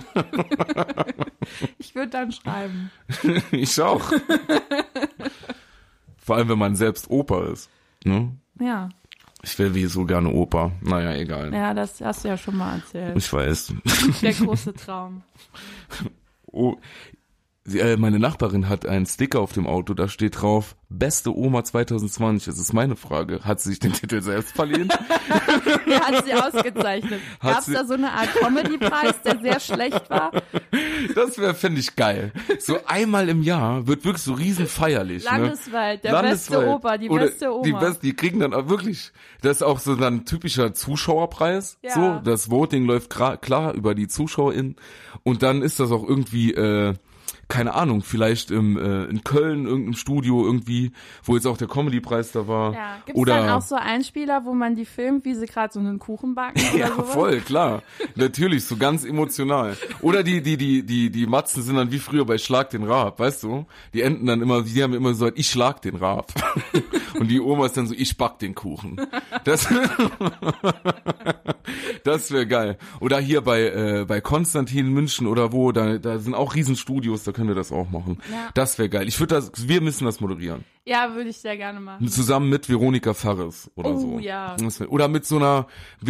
Ich 1.79 1.95
würde 1.95 2.09
dann 2.09 2.31
schreiben. 2.31 2.91
Ich 3.51 3.81
auch. 3.81 4.11
Vor 6.17 6.35
allem, 6.35 6.49
wenn 6.49 6.59
man 6.59 6.75
selbst 6.75 7.09
Opa 7.09 7.45
ist. 7.47 7.69
Ne? 8.03 8.31
Ja, 8.59 8.89
Ich 9.41 9.57
wäre 9.57 9.73
wie 9.73 9.85
so 9.87 10.05
gerne 10.05 10.29
Opa. 10.29 10.71
Naja, 10.81 11.13
egal. 11.15 11.51
ja, 11.53 11.73
das 11.73 12.01
hast 12.01 12.23
du 12.23 12.27
ja 12.27 12.37
schon 12.37 12.55
mal 12.57 12.75
erzählt. 12.75 13.17
Ich 13.17 13.31
weiß. 13.33 13.73
Der 14.21 14.33
große 14.33 14.73
Traum. 14.75 15.23
Oh, 16.45 16.75
sie, 17.69 17.79
äh, 17.79 17.97
meine 17.97 18.19
Nachbarin 18.19 18.69
hat 18.69 18.85
einen 18.85 19.05
Sticker 19.05 19.39
auf 19.39 19.53
dem 19.53 19.67
Auto, 19.67 19.93
da 19.93 20.07
steht 20.07 20.41
drauf, 20.41 20.75
beste 20.89 21.35
Oma 21.35 21.63
2020. 21.63 22.45
Das 22.45 22.59
ist 22.59 22.73
meine 22.73 22.95
Frage. 22.95 23.41
Hat 23.43 23.59
sie 23.59 23.69
sich 23.69 23.79
den 23.79 23.93
Titel 23.93 24.21
selbst 24.21 24.53
verliehen? 24.53 24.89
Wer 25.85 25.99
hat 26.07 26.25
sie 26.25 26.33
ausgezeichnet? 26.33 27.21
Gab 27.41 27.59
es 27.59 27.65
da 27.67 27.85
so 27.85 27.93
eine 27.93 28.11
Art 28.11 28.33
Comedy-Preis, 28.33 29.21
der 29.23 29.39
sehr 29.39 29.59
schlecht 29.59 30.09
war? 30.09 30.31
Das 31.15 31.37
wäre, 31.37 31.53
finde 31.53 31.79
ich, 31.79 31.95
geil. 31.95 32.33
So 32.59 32.79
einmal 32.85 33.29
im 33.29 33.43
Jahr 33.43 33.87
wird 33.87 34.03
wirklich 34.03 34.23
so 34.23 34.33
riesen 34.33 34.67
feierlich. 34.67 35.23
ne? 35.23 35.29
Landesweit, 35.31 36.03
der 36.03 36.11
Landesweit. 36.13 36.59
beste 36.59 36.73
Opa, 36.73 36.97
die 36.97 37.09
Oder 37.09 37.25
beste 37.25 37.53
Oma. 37.53 37.63
Die, 37.63 37.73
best, 37.73 38.03
die 38.03 38.15
kriegen 38.15 38.39
dann 38.39 38.53
auch 38.53 38.67
wirklich, 38.67 39.11
das 39.41 39.57
ist 39.57 39.63
auch 39.63 39.79
so 39.79 39.95
ein 39.95 40.25
typischer 40.25 40.73
Zuschauerpreis. 40.73 41.77
Ja. 41.83 41.93
So, 41.93 42.21
das 42.23 42.49
Voting 42.49 42.85
läuft 42.85 43.09
klar 43.09 43.73
über 43.73 43.93
die 43.93 44.07
ZuschauerInnen. 44.07 44.75
Und 45.23 45.43
dann 45.43 45.61
ist 45.61 45.79
das 45.79 45.91
auch 45.91 46.07
irgendwie, 46.07 46.53
äh, 46.53 46.95
keine 47.49 47.73
Ahnung, 47.73 48.03
vielleicht 48.03 48.51
im, 48.51 48.77
äh, 48.77 49.05
in 49.05 49.23
Köln, 49.23 49.65
irgendeinem 49.65 49.95
Studio 49.95 50.45
irgendwie, 50.45 50.91
wo 51.23 51.35
jetzt 51.35 51.47
auch 51.47 51.57
der 51.57 51.67
Comedy-Preis 51.67 52.31
da 52.31 52.47
war. 52.47 52.73
ja. 52.73 52.97
Gibt 53.05 53.17
es 53.17 53.21
Oder, 53.21 53.37
dann 53.37 53.49
auch 53.49 53.63
so 53.63 53.75
Einspieler, 53.75 54.45
wo 54.45 54.53
man 54.53 54.75
die 54.75 54.85
filmt, 54.85 55.25
wie 55.25 55.33
sie 55.33 55.47
gerade 55.47 55.73
so 55.73 55.79
einen 55.79 55.97
Kuchen 55.97 56.35
backen 56.35 56.61
ja, 56.77 56.89
sowas? 56.89 57.09
voll, 57.09 57.39
klar. 57.41 57.81
Natürlich, 58.15 58.65
so 58.65 58.77
ganz 58.77 59.03
emotional. 59.03 59.75
Oder 60.01 60.21
die, 60.21 60.43
die, 60.43 60.57
die, 60.57 60.85
die, 60.85 61.09
die 61.09 61.25
Matzen 61.25 61.63
sind 61.63 61.75
dann 61.75 61.91
wie 61.91 61.97
früher 61.97 62.23
bei 62.23 62.37
Schlag 62.37 62.69
den 62.69 62.83
Raab, 62.83 63.19
weißt 63.19 63.41
du? 63.41 63.65
Die 63.95 64.03
enden 64.03 64.27
dann 64.27 64.43
immer, 64.43 64.61
die 64.61 64.83
haben 64.83 64.93
immer 64.93 65.15
so, 65.15 65.31
ich 65.33 65.49
schlag 65.49 65.81
den 65.81 65.95
Raab. 65.95 66.31
Und 67.19 67.29
die 67.29 67.41
Oma 67.41 67.65
ist 67.65 67.75
dann 67.75 67.87
so, 67.87 67.95
ich 67.97 68.15
back 68.15 68.37
den 68.39 68.53
Kuchen. 68.53 69.01
Das, 69.43 69.67
das 72.03 72.31
wäre 72.31 72.47
geil. 72.47 72.77
Oder 72.99 73.19
hier 73.19 73.41
bei, 73.41 73.63
äh, 73.63 74.05
bei 74.07 74.21
Konstantin 74.21 74.87
in 74.87 74.93
München 74.93 75.27
oder 75.27 75.51
wo, 75.51 75.71
da, 75.71 75.97
da 75.97 76.19
sind 76.19 76.33
auch 76.33 76.55
Riesenstudios, 76.55 77.23
da 77.23 77.31
können 77.39 77.47
wir 77.49 77.55
das 77.55 77.71
auch 77.71 77.89
machen. 77.89 78.19
Ja. 78.31 78.49
Das 78.53 78.77
wäre 78.77 78.89
geil. 78.89 79.07
Ich 79.07 79.19
würde 79.19 79.35
das, 79.35 79.67
wir 79.67 79.79
müssen 79.81 80.03
das 80.05 80.19
moderieren. 80.19 80.65
Ja, 80.85 81.15
würde 81.15 81.29
ich 81.29 81.37
sehr 81.37 81.55
gerne 81.57 81.79
machen. 81.79 82.07
Zusammen 82.09 82.49
mit 82.49 82.67
Veronika 82.69 83.13
Fares 83.13 83.71
oder 83.75 83.91
Oh, 83.91 83.97
so. 83.97 84.19
ja. 84.19 84.55
Oder 84.89 85.07
mit 85.07 85.25
so 85.25 85.37
einer, 85.37 85.67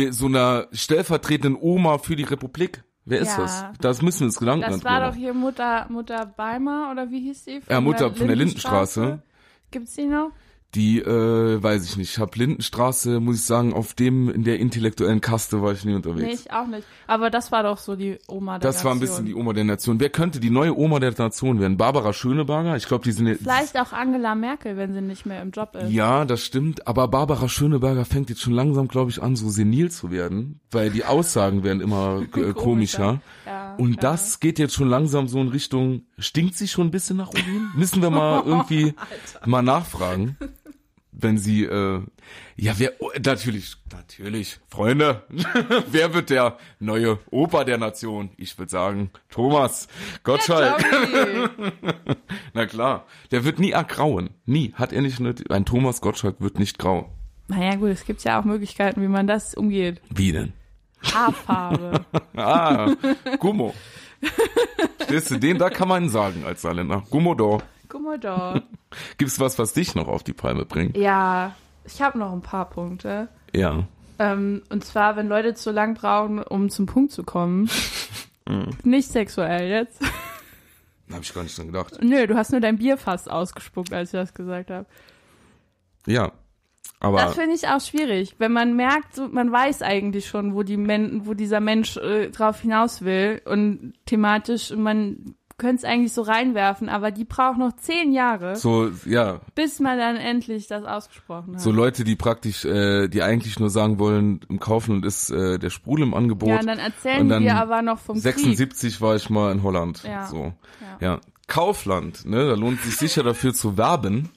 so 0.10 0.26
einer 0.26 0.68
stellvertretenden 0.72 1.56
Oma 1.62 2.00
für 2.00 2.16
die 2.16 2.24
Republik. 2.24 2.84
Wer 3.06 3.20
ist 3.20 3.38
Ja. 3.38 3.44
das? 3.44 3.64
Das 3.80 4.02
müssen 4.02 4.22
wir 4.22 4.26
uns 4.28 4.40
Gedanken 4.40 4.62
Das 4.68 4.78
drüber 4.78 4.90
war 4.90 5.00
machen. 5.02 5.12
doch 5.12 5.18
hier 5.18 5.34
Mutter, 5.34 5.86
Mutter 5.90 6.26
Beimer 6.26 6.90
oder 6.92 7.10
wie 7.12 7.22
hieß 7.22 7.46
die? 7.46 7.62
Von 7.62 7.72
Ja, 7.74 7.82
Mutter 7.82 8.14
von 8.14 8.28
der 8.28 8.36
Lindenstraße. 8.36 9.22
Gibt's 9.72 9.94
die 9.96 10.06
noch? 10.06 10.32
Die, 10.76 11.00
äh, 11.00 11.64
weiß 11.64 11.84
ich 11.86 11.98
nicht. 11.98 12.12
Ich 12.12 12.20
hab 12.20 12.36
Lindenstraße, 12.36 13.20
muss 13.20 13.38
ich 13.38 13.44
sagen, 13.44 13.74
auf 13.74 13.96
dem, 13.96 14.30
in 14.30 14.44
der 14.44 14.60
intellektuellen 14.60 15.20
Kaste 15.20 15.64
war 15.64 15.72
ich 15.72 15.84
nie 15.84 15.96
unterwegs. 15.96 16.28
Nee, 16.28 16.34
ich 16.34 16.52
auch 16.52 16.68
nicht. 16.68 16.86
Aber 17.08 17.32
das 17.32 17.52
war 17.52 17.64
doch 17.64 17.80
so 17.80 17.96
die 17.96 18.20
Oma 18.28 18.60
der 18.60 18.72
das 18.72 18.86
war 18.86 18.92
ein 18.92 19.00
bisschen 19.00 19.24
Nation. 19.24 19.26
die 19.26 19.34
Oma 19.36 19.54
der 19.54 19.64
Nation. 19.64 20.00
Wer 20.00 20.10
könnte 20.12 20.40
die 20.40 20.52
neue 20.52 20.78
Oma 20.78 21.00
der 21.00 21.12
Nation 21.18 21.60
werden? 21.60 21.78
Barbara 21.78 22.14
Schöneberger? 22.14 22.76
Ich 22.76 22.88
glaube, 22.88 23.04
die 23.04 23.12
sind 23.12 23.26
jetzt. 23.26 23.42
Vielleicht 23.42 23.80
auch 23.80 23.94
Angela 23.94 24.36
Merkel, 24.36 24.78
wenn 24.78 24.94
sie 24.94 25.02
nicht 25.02 25.26
mehr 25.26 25.42
im 25.42 25.50
Job 25.50 25.76
ist. 25.76 25.90
Ja, 25.90 26.24
das 26.26 26.42
stimmt. 26.42 26.88
Aber 26.88 27.08
Barbara 27.08 27.50
Schöneberger 27.50 28.06
fängt 28.06 28.30
jetzt 28.30 28.42
schon 28.42 28.54
langsam, 28.54 28.88
glaube 28.88 29.10
ich, 29.10 29.24
an, 29.24 29.36
so 29.36 29.50
senil 29.50 29.90
zu 29.90 30.12
werden, 30.12 30.60
weil 30.70 30.92
die 30.92 31.04
Aussagen 31.04 31.64
werden 31.64 31.82
immer 31.82 32.22
äh, 32.36 32.54
komischer. 32.54 33.22
Ja, 33.48 33.74
Und 33.78 33.96
ja. 33.96 34.02
das 34.02 34.40
geht 34.40 34.60
jetzt 34.60 34.76
schon 34.76 34.88
langsam 34.88 35.28
so 35.28 35.42
in 35.42 35.48
Richtung, 35.48 36.04
stinkt 36.20 36.56
sie 36.56 36.68
schon 36.68 36.88
ein 36.88 36.92
bisschen 36.92 37.18
nach 37.18 37.30
Urin? 37.30 37.70
Müssen 37.76 38.04
wir 38.04 38.12
mal 38.12 38.44
irgendwie 38.46 38.94
mal 39.48 39.64
nachfragen. 39.64 40.38
Wenn 41.22 41.38
sie, 41.38 41.64
äh, 41.66 42.02
ja, 42.56 42.74
wer, 42.78 42.94
oh, 43.00 43.10
natürlich, 43.24 43.76
natürlich, 43.92 44.60
Freunde, 44.70 45.24
wer 45.92 46.14
wird 46.14 46.30
der 46.30 46.58
neue 46.80 47.20
Opa 47.30 47.64
der 47.66 47.78
Nation? 47.78 48.30
Ich 48.38 48.58
würde 48.58 48.72
sagen, 48.72 49.10
Thomas 49.30 49.88
Gottschalk. 50.24 50.82
Na 52.54 52.66
klar, 52.66 53.06
der 53.32 53.44
wird 53.44 53.60
nie 53.60 53.72
ergrauen. 53.72 54.30
Nie. 54.46 54.74
Hat 54.76 54.94
er 54.94 55.02
nicht, 55.02 55.20
nötig- 55.20 55.52
ein 55.52 55.66
Thomas 55.66 56.00
Gottschalk 56.02 56.38
wird 56.40 56.58
nicht 56.60 56.78
grau. 56.80 57.10
naja, 57.48 57.76
gut, 57.76 57.90
es 57.90 58.06
gibt 58.06 58.24
ja 58.24 58.40
auch 58.40 58.46
Möglichkeiten, 58.46 59.02
wie 59.02 59.08
man 59.08 59.28
das 59.28 59.54
umgeht. 59.56 60.02
Wie 60.10 60.32
denn? 60.32 60.54
Haarfarbe. 61.04 62.06
Ah, 62.36 62.94
Gummo. 63.40 63.74
Stehst 65.04 65.32
du, 65.32 65.38
den 65.38 65.58
da 65.58 65.70
kann 65.70 65.88
man 65.90 66.08
sagen 66.10 66.46
als 66.46 66.62
Saarländer. 66.62 67.04
Gummodor. 67.10 67.62
Guck 67.90 68.04
mal 68.04 68.20
da. 68.20 68.62
Gibt's 69.18 69.40
was, 69.40 69.60
was 69.60 69.74
dich 69.74 69.96
noch 69.96 70.08
auf 70.08 70.24
die 70.24 70.34
Palme 70.34 70.66
bringt? 70.66 70.96
Ja, 70.96 71.56
ich 71.84 72.02
habe 72.02 72.18
noch 72.18 72.32
ein 72.32 72.42
paar 72.42 72.70
Punkte. 72.70 73.28
Ja. 73.54 73.84
Ähm, 74.20 74.62
und 74.70 74.86
zwar, 74.86 75.16
wenn 75.16 75.28
Leute 75.28 75.56
zu 75.56 75.72
lang 75.72 75.96
brauchen, 75.96 76.42
um 76.42 76.70
zum 76.70 76.86
Punkt 76.86 77.12
zu 77.12 77.24
kommen. 77.24 77.70
Mhm. 78.48 78.72
Nicht 78.84 79.12
sexuell 79.12 79.70
jetzt. 79.70 80.02
Da 81.08 81.16
hab 81.16 81.22
ich 81.22 81.32
gar 81.36 81.44
nicht 81.44 81.56
dran 81.56 81.68
gedacht. 81.68 82.00
Nö, 82.02 82.26
du 82.26 82.36
hast 82.36 82.52
nur 82.52 82.62
dein 82.62 82.80
Bier 82.80 82.98
fast 82.98 83.30
ausgespuckt, 83.30 83.94
als 83.94 84.12
ich 84.12 84.20
das 84.20 84.34
gesagt 84.34 84.72
habe. 84.72 84.88
Ja. 86.08 86.32
Aber 87.00 87.18
Das 87.22 87.36
finde 87.36 87.56
ich 87.56 87.68
auch 87.68 87.80
schwierig, 87.80 88.36
wenn 88.40 88.52
man 88.52 88.76
merkt, 88.76 89.16
so, 89.16 89.28
man 89.28 89.52
weiß 89.52 89.84
eigentlich 89.84 90.28
schon, 90.28 90.56
wo 90.56 90.64
die 90.64 90.78
Men 90.78 91.28
wo 91.28 91.34
dieser 91.34 91.60
Mensch 91.60 91.96
äh, 91.98 92.30
drauf 92.30 92.62
hinaus 92.62 93.04
will 93.04 93.42
und 93.46 93.94
thematisch 94.06 94.72
man 94.72 95.36
könnte 95.60 95.76
es 95.78 95.84
eigentlich 95.84 96.14
so 96.14 96.24
reinwerfen, 96.24 96.90
aber 96.90 97.12
die 97.12 97.26
braucht 97.26 97.60
noch 97.60 97.76
zehn 97.76 98.12
Jahre, 98.12 98.56
so, 98.56 98.90
ja, 99.06 99.42
bis 99.54 99.80
man 99.80 100.00
dann 100.00 100.16
endlich 100.16 100.66
das 100.66 100.84
ausgesprochen 100.84 101.54
hat. 101.54 101.62
so 101.62 101.72
Leute, 101.72 102.04
die 102.04 102.16
praktisch, 102.16 102.66
äh, 102.66 103.08
die 103.08 103.22
eigentlich 103.22 103.60
nur 103.60 103.70
sagen 103.70 104.00
wollen, 104.00 104.40
im 104.50 104.60
Kaufland 104.60 105.06
ist 105.06 105.30
äh, 105.30 105.60
der 105.60 105.70
Sprudel 105.70 106.08
im 106.08 106.16
Angebot. 106.16 106.50
ja, 106.50 106.60
und 106.60 106.66
dann 106.68 106.80
erzählen 106.80 107.22
und 107.22 107.30
dann 107.30 107.44
wir 107.44 107.56
aber 107.56 107.84
noch 107.84 108.00
vom 108.00 108.16
Krieg. 108.16 108.24
76 108.24 109.02
war 109.02 109.16
ich 109.16 109.30
mal 109.30 109.52
in 109.52 109.62
Holland. 109.62 110.04
Ja. 110.04 110.26
So. 110.26 110.54
Ja. 111.02 111.08
Ja. 111.08 111.20
Kaufland, 111.48 112.26
ne, 112.26 112.48
da 112.48 112.54
lohnt 112.54 112.80
sich 112.82 112.96
sicher 112.96 113.24
dafür 113.24 113.54
zu 113.54 113.76
werben. 113.76 114.30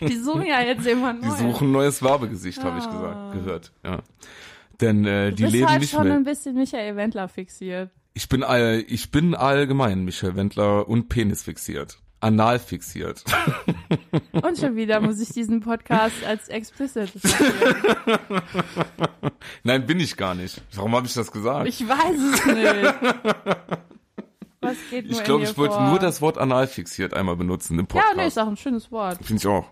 Die 0.00 0.16
suchen 0.16 0.46
ja 0.46 0.60
jetzt 0.60 0.86
jemanden 0.86 1.22
Die 1.24 1.30
suchen 1.30 1.68
ein 1.68 1.72
neues 1.72 2.02
Werbegesicht, 2.02 2.62
habe 2.62 2.78
ich 2.78 2.84
gesagt, 2.84 3.32
gehört. 3.32 3.72
Ja. 3.84 4.00
Denn 4.80 5.06
äh, 5.06 5.30
du 5.30 5.36
die 5.36 5.42
bist 5.44 5.54
leben 5.54 5.68
halt 5.68 5.80
nicht 5.80 5.90
schon 5.90 6.04
mehr. 6.04 6.14
ein 6.14 6.24
bisschen 6.24 6.54
Michael 6.54 6.96
Wendler 6.96 7.28
fixiert. 7.28 7.90
Ich 8.14 8.28
bin 8.28 8.42
all, 8.42 8.84
ich 8.88 9.10
bin 9.10 9.34
allgemein 9.34 10.04
Michael 10.04 10.36
Wendler 10.36 10.86
und 10.88 11.08
Penis 11.08 11.42
fixiert. 11.44 11.98
Anal 12.20 12.58
fixiert. 12.60 13.24
Und 14.32 14.56
schon 14.56 14.76
wieder 14.76 15.00
muss 15.00 15.18
ich 15.18 15.30
diesen 15.30 15.58
Podcast 15.60 16.22
als 16.24 16.46
explicit. 16.48 17.10
Nein, 19.64 19.86
bin 19.86 19.98
ich 19.98 20.16
gar 20.16 20.36
nicht. 20.36 20.62
Warum 20.74 20.94
habe 20.94 21.06
ich 21.08 21.14
das 21.14 21.32
gesagt? 21.32 21.66
Ich 21.66 21.80
weiß 21.86 22.16
es 22.32 22.46
nicht. 22.46 22.94
Was 24.60 24.76
geht 24.90 25.06
nur 25.10 25.18
Ich 25.18 25.24
glaube, 25.24 25.42
ich 25.42 25.58
wollte 25.58 25.74
vor? 25.74 25.88
nur 25.88 25.98
das 25.98 26.22
Wort 26.22 26.38
anal 26.38 26.68
fixiert 26.68 27.12
einmal 27.12 27.34
benutzen 27.34 27.76
im 27.80 27.86
Ja, 27.86 27.88
Podcast. 27.88 28.16
nee, 28.16 28.26
ist 28.28 28.38
auch 28.38 28.46
ein 28.46 28.56
schönes 28.56 28.92
Wort. 28.92 29.18
Finde 29.24 29.40
ich 29.40 29.46
auch. 29.48 29.68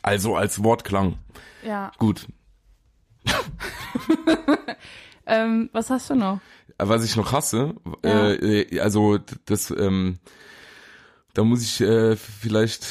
Also 0.00 0.36
als 0.36 0.64
Wortklang. 0.64 1.18
Ja. 1.62 1.92
Gut. 1.98 2.26
Ähm, 5.26 5.70
was 5.72 5.88
hast 5.88 6.10
du 6.10 6.16
noch? 6.16 6.38
Was 6.78 7.04
ich 7.04 7.16
noch 7.16 7.32
hasse, 7.32 7.74
Ja. 8.04 8.28
äh, 8.30 8.60
äh, 8.62 8.80
also 8.80 9.18
das, 9.46 9.70
ähm, 9.70 10.18
da 11.32 11.44
muss 11.44 11.62
ich 11.62 11.80
äh, 11.80 12.16
vielleicht, 12.16 12.86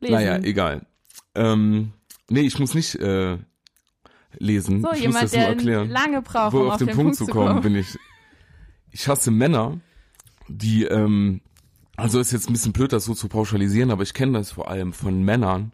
Lesen. 0.00 0.14
naja, 0.14 0.38
egal. 0.38 0.86
Ähm, 1.34 1.92
nee, 2.28 2.40
ich 2.40 2.58
muss 2.58 2.74
nicht 2.74 2.94
äh, 2.96 3.38
lesen. 4.38 4.82
so, 4.82 4.92
ich 4.92 4.98
muss 4.98 5.00
jemand, 5.00 5.22
das 5.24 5.32
nur 5.32 5.40
der 5.40 5.48
erklären. 5.48 5.90
lange 5.90 6.22
braucht, 6.22 6.52
Wo 6.52 6.60
um 6.60 6.66
auf, 6.66 6.72
auf 6.74 6.78
den, 6.78 6.88
Punkt, 6.90 7.16
zu 7.16 7.26
kommen, 7.26 7.60
bin 7.60 7.74
ich. 7.76 7.96
Ich 8.90 9.06
hasse 9.08 9.30
Männer, 9.30 9.78
die, 10.48 10.84
ähm, 10.84 11.40
also 11.96 12.20
ist 12.20 12.32
jetzt 12.32 12.48
ein 12.48 12.52
bisschen 12.52 12.72
blöd, 12.72 12.92
das 12.92 13.04
so 13.04 13.14
zu 13.14 13.28
pauschalisieren, 13.28 13.90
aber 13.90 14.02
ich 14.02 14.14
kenne 14.14 14.38
das 14.38 14.52
vor 14.52 14.70
allem 14.70 14.92
von 14.92 15.22
Männern, 15.24 15.72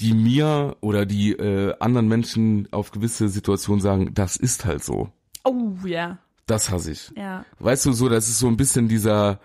die 0.00 0.14
mir 0.14 0.76
oder 0.80 1.04
die 1.06 1.32
äh, 1.32 1.74
anderen 1.80 2.08
Menschen 2.08 2.68
auf 2.70 2.90
gewisse 2.92 3.28
Situationen 3.28 3.80
sagen, 3.80 4.14
das 4.14 4.36
ist 4.36 4.64
halt 4.64 4.84
so. 4.84 5.10
Oh, 5.44 5.72
ja. 5.84 6.18
Das 6.48 6.70
hasse 6.70 6.90
ich. 6.90 7.12
Ja. 7.14 7.44
Weißt 7.58 7.86
du, 7.86 7.92
so, 7.92 8.08
das 8.08 8.28
ist 8.28 8.38
so 8.40 8.48
ein 8.48 8.56
bisschen 8.56 8.88
dieser, 8.88 9.38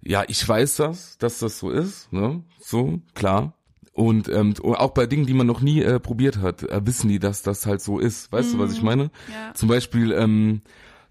ja, 0.00 0.24
ich 0.28 0.48
weiß 0.48 0.76
das, 0.76 1.18
dass 1.18 1.40
das 1.40 1.58
so 1.58 1.70
ist, 1.70 2.10
ne? 2.12 2.42
So, 2.60 3.00
klar. 3.14 3.52
Und 3.92 4.28
ähm, 4.28 4.54
auch 4.62 4.92
bei 4.92 5.06
Dingen, 5.06 5.26
die 5.26 5.34
man 5.34 5.48
noch 5.48 5.60
nie 5.60 5.82
äh, 5.82 5.98
probiert 5.98 6.38
hat, 6.38 6.62
äh, 6.62 6.86
wissen 6.86 7.08
die, 7.08 7.18
dass 7.18 7.42
das 7.42 7.66
halt 7.66 7.82
so 7.82 7.98
ist. 7.98 8.30
Weißt 8.30 8.54
du, 8.54 8.60
was 8.60 8.72
ich 8.72 8.82
meine? 8.82 9.10
Ja. 9.28 9.52
Zum 9.54 9.68
Beispiel, 9.68 10.12
ähm, 10.12 10.62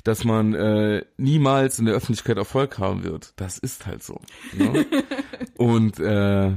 dass 0.05 0.23
man 0.23 0.53
äh, 0.53 1.03
niemals 1.17 1.79
in 1.79 1.85
der 1.85 1.95
Öffentlichkeit 1.95 2.37
Erfolg 2.37 2.79
haben 2.79 3.03
wird. 3.03 3.33
Das 3.35 3.57
ist 3.57 3.85
halt 3.85 4.03
so. 4.03 4.21
Ne? 4.53 4.85
Und 5.57 5.99
äh, 5.99 6.53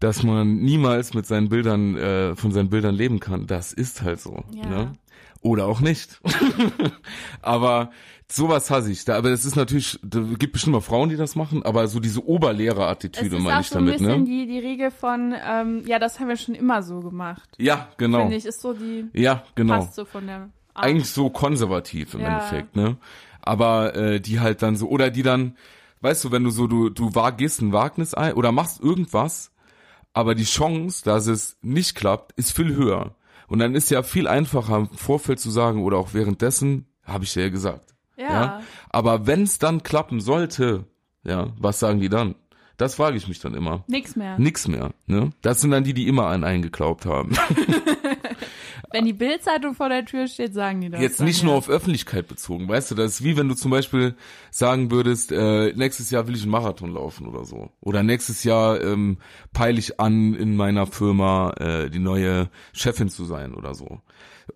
dass 0.00 0.24
man 0.24 0.56
niemals 0.56 1.14
mit 1.14 1.26
seinen 1.26 1.48
Bildern, 1.48 1.96
äh, 1.96 2.34
von 2.34 2.50
seinen 2.50 2.70
Bildern 2.70 2.96
leben 2.96 3.20
kann. 3.20 3.46
Das 3.46 3.72
ist 3.72 4.02
halt 4.02 4.20
so. 4.20 4.42
Ja. 4.52 4.66
Ne? 4.66 4.92
Oder 5.40 5.66
auch 5.66 5.80
nicht. 5.80 6.20
aber 7.42 7.90
sowas 8.30 8.70
hasse 8.70 8.90
ich. 8.90 9.04
Da, 9.04 9.16
aber 9.16 9.30
es 9.30 9.44
ist 9.44 9.56
natürlich, 9.56 9.98
da 10.02 10.20
gibt 10.38 10.52
bestimmt 10.52 10.74
mal 10.74 10.80
Frauen, 10.80 11.08
die 11.08 11.16
das 11.16 11.36
machen, 11.36 11.62
aber 11.62 11.86
so 11.88 12.00
diese 12.00 12.20
Es 12.20 12.26
Oberlehrerattitüde 12.26 13.36
ist 13.36 13.42
meine 13.42 13.60
ich 13.60 13.68
so 13.68 13.78
ein 13.78 13.86
damit, 13.86 14.00
bisschen 14.00 14.20
ne? 14.20 14.24
die, 14.24 14.46
die 14.46 14.58
Regel 14.58 14.90
von, 14.90 15.34
ähm, 15.48 15.82
ja, 15.86 15.98
das 15.98 16.18
haben 16.18 16.28
wir 16.28 16.36
schon 16.36 16.54
immer 16.54 16.82
so 16.82 17.00
gemacht. 17.00 17.48
Ja, 17.58 17.88
genau. 17.96 18.20
Finde 18.22 18.36
ich, 18.36 18.44
ist 18.46 18.60
so 18.60 18.72
die, 18.72 19.06
Ja, 19.12 19.44
genau. 19.54 19.76
passt 19.78 19.94
so 19.94 20.04
von 20.04 20.26
der 20.26 20.36
Art. 20.74 20.84
eigentlich 20.86 21.10
so 21.10 21.30
konservativ 21.30 22.14
im 22.14 22.20
Ja. 22.20 22.26
Endeffekt, 22.34 22.76
ne? 22.76 22.96
Aber 23.40 23.94
äh, 23.94 24.20
die 24.20 24.40
halt 24.40 24.60
dann 24.62 24.76
so, 24.76 24.88
oder 24.88 25.10
die 25.10 25.22
dann, 25.22 25.56
weißt 26.00 26.24
du, 26.24 26.32
wenn 26.32 26.44
du 26.44 26.50
so, 26.50 26.66
du, 26.66 26.90
du 26.90 27.14
wagst 27.14 27.62
ein 27.62 27.72
Wagnis 27.72 28.12
ein 28.12 28.34
oder 28.34 28.52
machst 28.52 28.80
irgendwas, 28.82 29.52
aber 30.12 30.34
die 30.34 30.44
Chance, 30.44 31.04
dass 31.04 31.28
es 31.28 31.56
nicht 31.62 31.94
klappt, 31.94 32.32
ist 32.32 32.52
viel 32.54 32.74
höher. 32.74 33.14
Und 33.48 33.58
dann 33.58 33.74
ist 33.74 33.90
ja 33.90 34.02
viel 34.02 34.28
einfacher 34.28 34.76
im 34.76 34.88
Vorfeld 34.88 35.40
zu 35.40 35.50
sagen 35.50 35.82
oder 35.82 35.96
auch 35.96 36.14
währenddessen, 36.14 36.86
habe 37.02 37.24
ich 37.24 37.32
dir 37.32 37.44
ja 37.44 37.48
gesagt. 37.48 37.94
ja. 38.32 38.60
Aber 38.90 39.26
wenn 39.26 39.42
es 39.42 39.58
dann 39.58 39.82
klappen 39.82 40.20
sollte, 40.20 40.84
ja, 41.24 41.48
was 41.58 41.78
sagen 41.78 42.00
die 42.00 42.08
dann? 42.08 42.34
Das 42.78 42.94
frage 42.94 43.16
ich 43.16 43.26
mich 43.26 43.40
dann 43.40 43.54
immer. 43.54 43.84
Nix 43.88 44.14
mehr. 44.14 44.38
Nix 44.38 44.68
mehr, 44.68 44.94
ne? 45.06 45.32
Das 45.42 45.60
sind 45.60 45.72
dann 45.72 45.82
die, 45.84 45.94
die 45.94 46.06
immer 46.06 46.28
an 46.28 46.44
einen 46.44 46.62
geglaubt 46.62 47.06
haben. 47.06 47.36
Wenn 48.92 49.04
die 49.04 49.12
Bildzeitung 49.12 49.74
vor 49.74 49.88
der 49.88 50.04
Tür 50.04 50.28
steht, 50.28 50.54
sagen 50.54 50.80
die 50.80 50.88
das. 50.88 51.00
Jetzt 51.00 51.20
nicht 51.20 51.42
nur 51.42 51.54
auf 51.54 51.68
Öffentlichkeit 51.68 52.28
bezogen, 52.28 52.68
weißt 52.68 52.90
du, 52.90 52.94
das 52.94 53.14
ist 53.14 53.24
wie 53.24 53.36
wenn 53.36 53.48
du 53.48 53.54
zum 53.54 53.70
Beispiel 53.70 54.14
sagen 54.50 54.90
würdest, 54.90 55.30
äh, 55.30 55.74
nächstes 55.74 56.10
Jahr 56.10 56.26
will 56.26 56.36
ich 56.36 56.42
einen 56.42 56.52
Marathon 56.52 56.94
laufen 56.94 57.26
oder 57.26 57.44
so. 57.44 57.70
Oder 57.80 58.02
nächstes 58.02 58.44
Jahr 58.44 58.80
ähm, 58.80 59.18
peile 59.52 59.78
ich 59.78 60.00
an, 60.00 60.34
in 60.34 60.56
meiner 60.56 60.86
Firma 60.86 61.52
äh, 61.58 61.90
die 61.90 61.98
neue 61.98 62.48
Chefin 62.72 63.10
zu 63.10 63.24
sein 63.24 63.54
oder 63.54 63.74
so. 63.74 64.00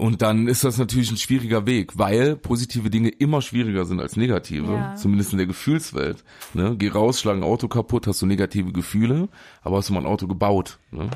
Und 0.03 0.21
dann 0.21 0.49
ist 0.49 0.65
das 0.65 0.79
natürlich 0.79 1.13
ein 1.13 1.17
schwieriger 1.17 1.65
Weg, 1.65 1.97
weil 1.97 2.35
positive 2.35 2.91
Dinge 2.91 3.09
immer 3.09 3.41
schwieriger 3.41 3.85
sind 3.85 4.01
als 4.01 4.17
negative, 4.17 4.73
Ja. 4.73 4.97
zumindest 4.97 5.31
in 5.31 5.39
der 5.39 5.47
Gefühlswelt. 5.47 6.25
Ne? 6.55 6.75
Geh 6.77 6.89
raus, 6.89 7.21
schlag 7.21 7.37
ein 7.37 7.45
Auto 7.45 7.69
kaputt, 7.69 8.09
hast 8.09 8.21
du 8.21 8.27
negative 8.27 8.73
Gefühle, 8.73 9.29
aber 9.63 9.77
hast 9.77 9.91
du 9.91 9.93
mal 9.93 10.01
ein 10.01 10.07
Auto 10.07 10.27
gebaut. 10.27 10.81
Ne? 10.91 11.09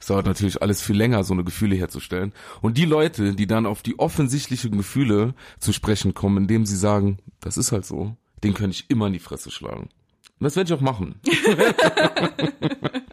Es 0.00 0.06
dauert 0.08 0.26
natürlich 0.26 0.60
alles 0.60 0.82
viel 0.82 0.96
länger, 0.96 1.22
so 1.22 1.34
eine 1.34 1.44
Gefühle 1.44 1.76
herzustellen. 1.76 2.32
Und 2.62 2.78
die 2.78 2.84
Leute, 2.84 3.36
die 3.36 3.46
dann 3.46 3.64
auf 3.64 3.80
die 3.82 4.00
offensichtlichen 4.00 4.76
Gefühle 4.76 5.34
zu 5.60 5.72
sprechen 5.72 6.12
kommen, 6.12 6.38
indem 6.38 6.66
sie 6.66 6.76
sagen, 6.76 7.18
das 7.38 7.56
ist 7.56 7.70
halt 7.70 7.86
so, 7.86 8.16
den 8.42 8.54
könnte 8.54 8.74
ich 8.74 8.90
immer 8.90 9.06
in 9.06 9.12
die 9.12 9.20
Fresse 9.20 9.52
schlagen. 9.52 9.82
Und 9.82 10.44
das 10.44 10.56
werde 10.56 10.74
ich 10.74 10.76
auch 10.76 10.82
machen. 10.82 11.14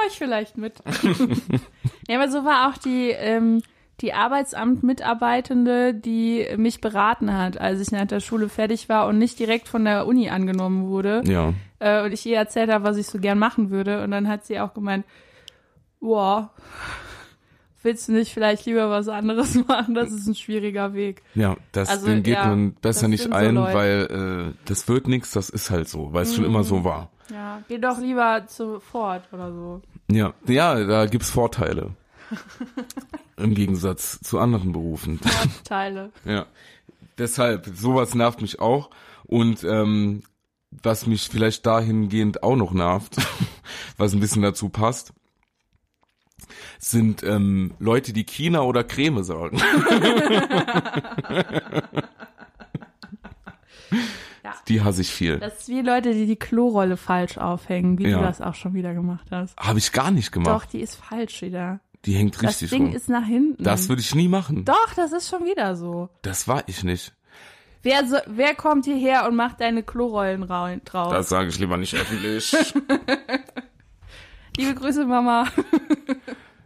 Wir 0.00 0.06
euch 0.06 0.18
vielleicht 0.18 0.56
mit. 0.58 0.74
ja, 2.08 2.20
aber 2.20 2.30
so 2.30 2.44
war 2.44 2.68
auch 2.68 2.78
die, 2.78 3.10
ähm, 3.10 3.62
die 4.00 4.12
Arbeitsamt-Mitarbeitende, 4.12 5.94
die 5.94 6.46
mich 6.56 6.80
beraten 6.80 7.36
hat, 7.36 7.60
als 7.60 7.80
ich 7.80 7.90
nach 7.92 8.06
der 8.06 8.20
Schule 8.20 8.48
fertig 8.48 8.88
war 8.88 9.06
und 9.06 9.18
nicht 9.18 9.38
direkt 9.38 9.68
von 9.68 9.84
der 9.84 10.06
Uni 10.06 10.30
angenommen 10.30 10.88
wurde. 10.88 11.22
Ja. 11.24 11.52
Äh, 11.78 12.04
und 12.04 12.12
ich 12.12 12.24
ihr 12.26 12.36
erzählt 12.36 12.70
habe, 12.70 12.84
was 12.84 12.96
ich 12.96 13.06
so 13.06 13.18
gern 13.18 13.38
machen 13.38 13.70
würde. 13.70 14.02
Und 14.02 14.10
dann 14.10 14.28
hat 14.28 14.46
sie 14.46 14.60
auch 14.60 14.74
gemeint, 14.74 15.04
boah, 16.00 16.50
willst 17.82 18.08
du 18.08 18.12
nicht 18.12 18.32
vielleicht 18.32 18.66
lieber 18.66 18.90
was 18.90 19.08
anderes 19.08 19.54
machen? 19.68 19.94
Das 19.94 20.10
ist 20.10 20.26
ein 20.26 20.34
schwieriger 20.34 20.94
Weg. 20.94 21.22
Ja, 21.34 21.56
das 21.72 21.88
Also, 21.88 22.06
den 22.06 22.22
geht 22.22 22.34
ja, 22.34 22.46
man 22.46 22.74
besser 22.74 23.08
nicht 23.08 23.24
so 23.24 23.30
ein, 23.30 23.54
Leute. 23.54 23.74
weil 23.74 24.52
äh, 24.54 24.58
das 24.66 24.88
wird 24.88 25.08
nix, 25.08 25.30
das 25.32 25.50
ist 25.50 25.70
halt 25.70 25.88
so, 25.88 26.12
weil 26.12 26.22
es 26.22 26.34
schon 26.34 26.44
immer 26.44 26.64
so 26.64 26.84
war. 26.84 27.10
Ja, 27.30 27.62
geh 27.68 27.78
doch 27.78 27.98
lieber 27.98 28.44
zu 28.46 28.80
Ford 28.80 29.22
oder 29.32 29.52
so. 29.52 29.82
Ja, 30.10 30.34
ja, 30.46 30.84
da 30.84 31.06
gibt's 31.06 31.30
Vorteile. 31.30 31.94
Im 33.36 33.54
Gegensatz 33.54 34.20
zu 34.20 34.38
anderen 34.38 34.72
Berufen. 34.72 35.20
Teile. 35.64 36.10
Ja. 36.24 36.46
Deshalb, 37.18 37.70
sowas 37.74 38.14
nervt 38.14 38.40
mich 38.40 38.60
auch. 38.60 38.90
Und 39.24 39.62
ähm, 39.64 40.22
was 40.70 41.06
mich 41.06 41.28
vielleicht 41.28 41.66
dahingehend 41.66 42.42
auch 42.42 42.56
noch 42.56 42.72
nervt, 42.72 43.16
was 43.98 44.14
ein 44.14 44.20
bisschen 44.20 44.42
dazu 44.42 44.68
passt, 44.68 45.12
sind 46.78 47.22
ähm, 47.22 47.74
Leute, 47.78 48.12
die 48.12 48.24
China 48.24 48.62
oder 48.62 48.84
Creme 48.84 49.22
sagen. 49.22 49.60
Ja. 54.44 54.54
Die 54.68 54.82
hasse 54.82 55.02
ich 55.02 55.10
viel. 55.10 55.38
Das 55.38 55.60
ist 55.60 55.68
wie 55.68 55.80
Leute, 55.82 56.12
die 56.14 56.26
die 56.26 56.36
Klorolle 56.36 56.96
falsch 56.96 57.36
aufhängen, 57.38 57.98
wie 57.98 58.08
Ja. 58.08 58.18
du 58.18 58.24
das 58.24 58.40
auch 58.40 58.54
schon 58.54 58.72
wieder 58.74 58.94
gemacht 58.94 59.26
hast. 59.30 59.56
Habe 59.58 59.78
ich 59.78 59.92
gar 59.92 60.10
nicht 60.10 60.28
Doch, 60.28 60.32
gemacht. 60.42 60.68
die 60.72 60.80
ist 60.80 60.96
falsch 60.96 61.42
wieder. 61.42 61.80
Die 62.06 62.14
hängt 62.14 62.36
Das 62.36 62.42
richtig 62.44 62.70
Ding 62.70 62.86
rum. 62.86 62.94
ist 62.94 63.08
nach 63.10 63.26
hinten. 63.26 63.62
Das 63.62 63.88
würde 63.90 64.00
ich 64.00 64.14
nie 64.14 64.28
machen. 64.28 64.64
Doch, 64.64 64.94
das 64.96 65.12
ist 65.12 65.28
schon 65.28 65.44
wieder 65.44 65.76
so. 65.76 66.08
Das 66.22 66.48
war 66.48 66.62
ich 66.66 66.82
nicht. 66.84 67.12
Wer, 67.82 68.06
so, 68.06 68.16
wer 68.26 68.54
kommt 68.54 68.86
hierher 68.86 69.26
und 69.28 69.36
macht 69.36 69.60
deine 69.60 69.82
Klorollen 69.82 70.42
rau- 70.42 70.74
drauf? 70.84 71.12
Das 71.12 71.28
sage 71.28 71.48
ich 71.50 71.58
lieber 71.58 71.76
nicht 71.76 71.94
öffentlich. 71.94 72.52
Liebe 74.56 74.74
Grüße, 74.74 75.04
Mama. 75.06 75.46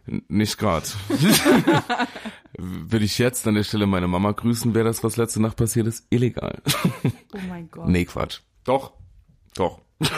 Nicht 0.05 0.57
grad. 0.57 0.95
Würde 2.57 3.05
ich 3.05 3.17
jetzt 3.17 3.47
an 3.47 3.55
der 3.55 3.63
Stelle 3.63 3.85
meine 3.87 4.07
Mama 4.07 4.31
grüßen, 4.31 4.73
wäre 4.73 4.85
das, 4.85 5.03
was 5.03 5.17
letzte 5.17 5.41
Nacht 5.41 5.57
passiert 5.57 5.87
ist, 5.87 6.05
illegal. 6.09 6.61
Oh 7.33 7.39
mein 7.49 7.69
Gott. 7.69 7.87
Nee, 7.87 8.05
Quatsch. 8.05 8.39
Doch. 8.63 8.93
Doch. 9.55 9.81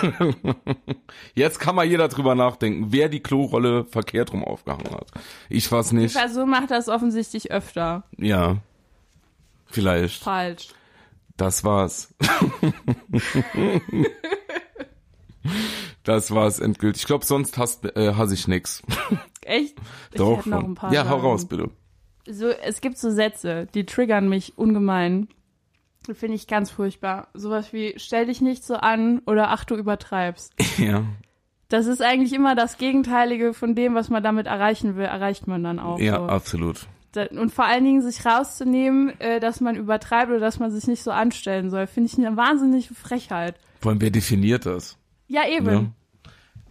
Jetzt 1.35 1.59
kann 1.59 1.75
mal 1.75 1.85
jeder 1.85 2.07
drüber 2.07 2.35
nachdenken, 2.35 2.87
wer 2.91 3.09
die 3.09 3.21
Klorolle 3.21 3.85
verkehrt 3.85 4.33
rum 4.33 4.43
aufgehangen 4.43 4.91
hat. 4.91 5.11
Ich 5.49 5.69
Die 5.69 5.95
nicht. 5.95 6.15
Person 6.15 6.49
macht 6.49 6.71
das 6.71 6.89
offensichtlich 6.89 7.51
öfter. 7.51 8.03
Ja. 8.17 8.57
Vielleicht. 9.67 10.23
Falsch. 10.23 10.69
Das 11.37 11.63
war's. 11.63 12.13
das 16.03 16.31
war's 16.31 16.59
endgültig. 16.59 17.03
Ich 17.03 17.07
glaube, 17.07 17.25
sonst 17.25 17.57
hasst, 17.57 17.85
äh, 17.95 18.13
hasse 18.13 18.33
ich 18.33 18.47
nix. 18.47 18.81
Echt? 19.41 19.77
Ich 20.11 20.17
Doch 20.17 20.45
noch 20.45 20.63
ein 20.63 20.75
paar 20.75 20.93
Ja, 20.93 21.07
hau 21.07 21.17
raus, 21.17 21.45
bitte. 21.45 21.69
So, 22.29 22.47
es 22.49 22.81
gibt 22.81 22.97
so 22.97 23.09
Sätze, 23.09 23.67
die 23.73 23.85
triggern 23.85 24.27
mich 24.27 24.57
ungemein. 24.57 25.29
Finde 26.13 26.35
ich 26.35 26.47
ganz 26.47 26.71
furchtbar. 26.71 27.27
Sowas 27.33 27.73
wie, 27.73 27.93
stell 27.97 28.27
dich 28.27 28.41
nicht 28.41 28.63
so 28.63 28.75
an 28.75 29.21
oder 29.25 29.49
ach, 29.49 29.65
du 29.65 29.75
übertreibst. 29.75 30.53
Ja. 30.77 31.03
Das 31.69 31.85
ist 31.85 32.01
eigentlich 32.01 32.31
immer 32.31 32.55
das 32.55 32.77
Gegenteilige 32.77 33.53
von 33.53 33.75
dem, 33.75 33.93
was 33.93 34.09
man 34.09 34.23
damit 34.23 34.47
erreichen 34.47 34.95
will, 34.95 35.03
erreicht 35.03 35.47
man 35.47 35.63
dann 35.63 35.79
auch. 35.79 35.99
Ja, 35.99 36.15
so. 36.15 36.25
absolut. 36.27 36.87
Und 37.31 37.51
vor 37.51 37.65
allen 37.65 37.83
Dingen 37.83 38.01
sich 38.01 38.25
rauszunehmen, 38.25 39.19
äh, 39.19 39.39
dass 39.39 39.59
man 39.59 39.75
übertreibt 39.75 40.29
oder 40.29 40.39
dass 40.39 40.59
man 40.59 40.71
sich 40.71 40.87
nicht 40.87 41.03
so 41.03 41.11
anstellen 41.11 41.69
soll, 41.69 41.87
finde 41.87 42.09
ich 42.11 42.17
eine 42.17 42.37
wahnsinnige 42.37 42.93
Frechheit. 42.93 43.55
Vor 43.81 43.91
allem, 43.91 44.01
wer 44.01 44.11
definiert 44.11 44.65
das? 44.65 44.97
Ja, 45.27 45.47
eben. 45.47 45.69
Ja. 45.69 45.83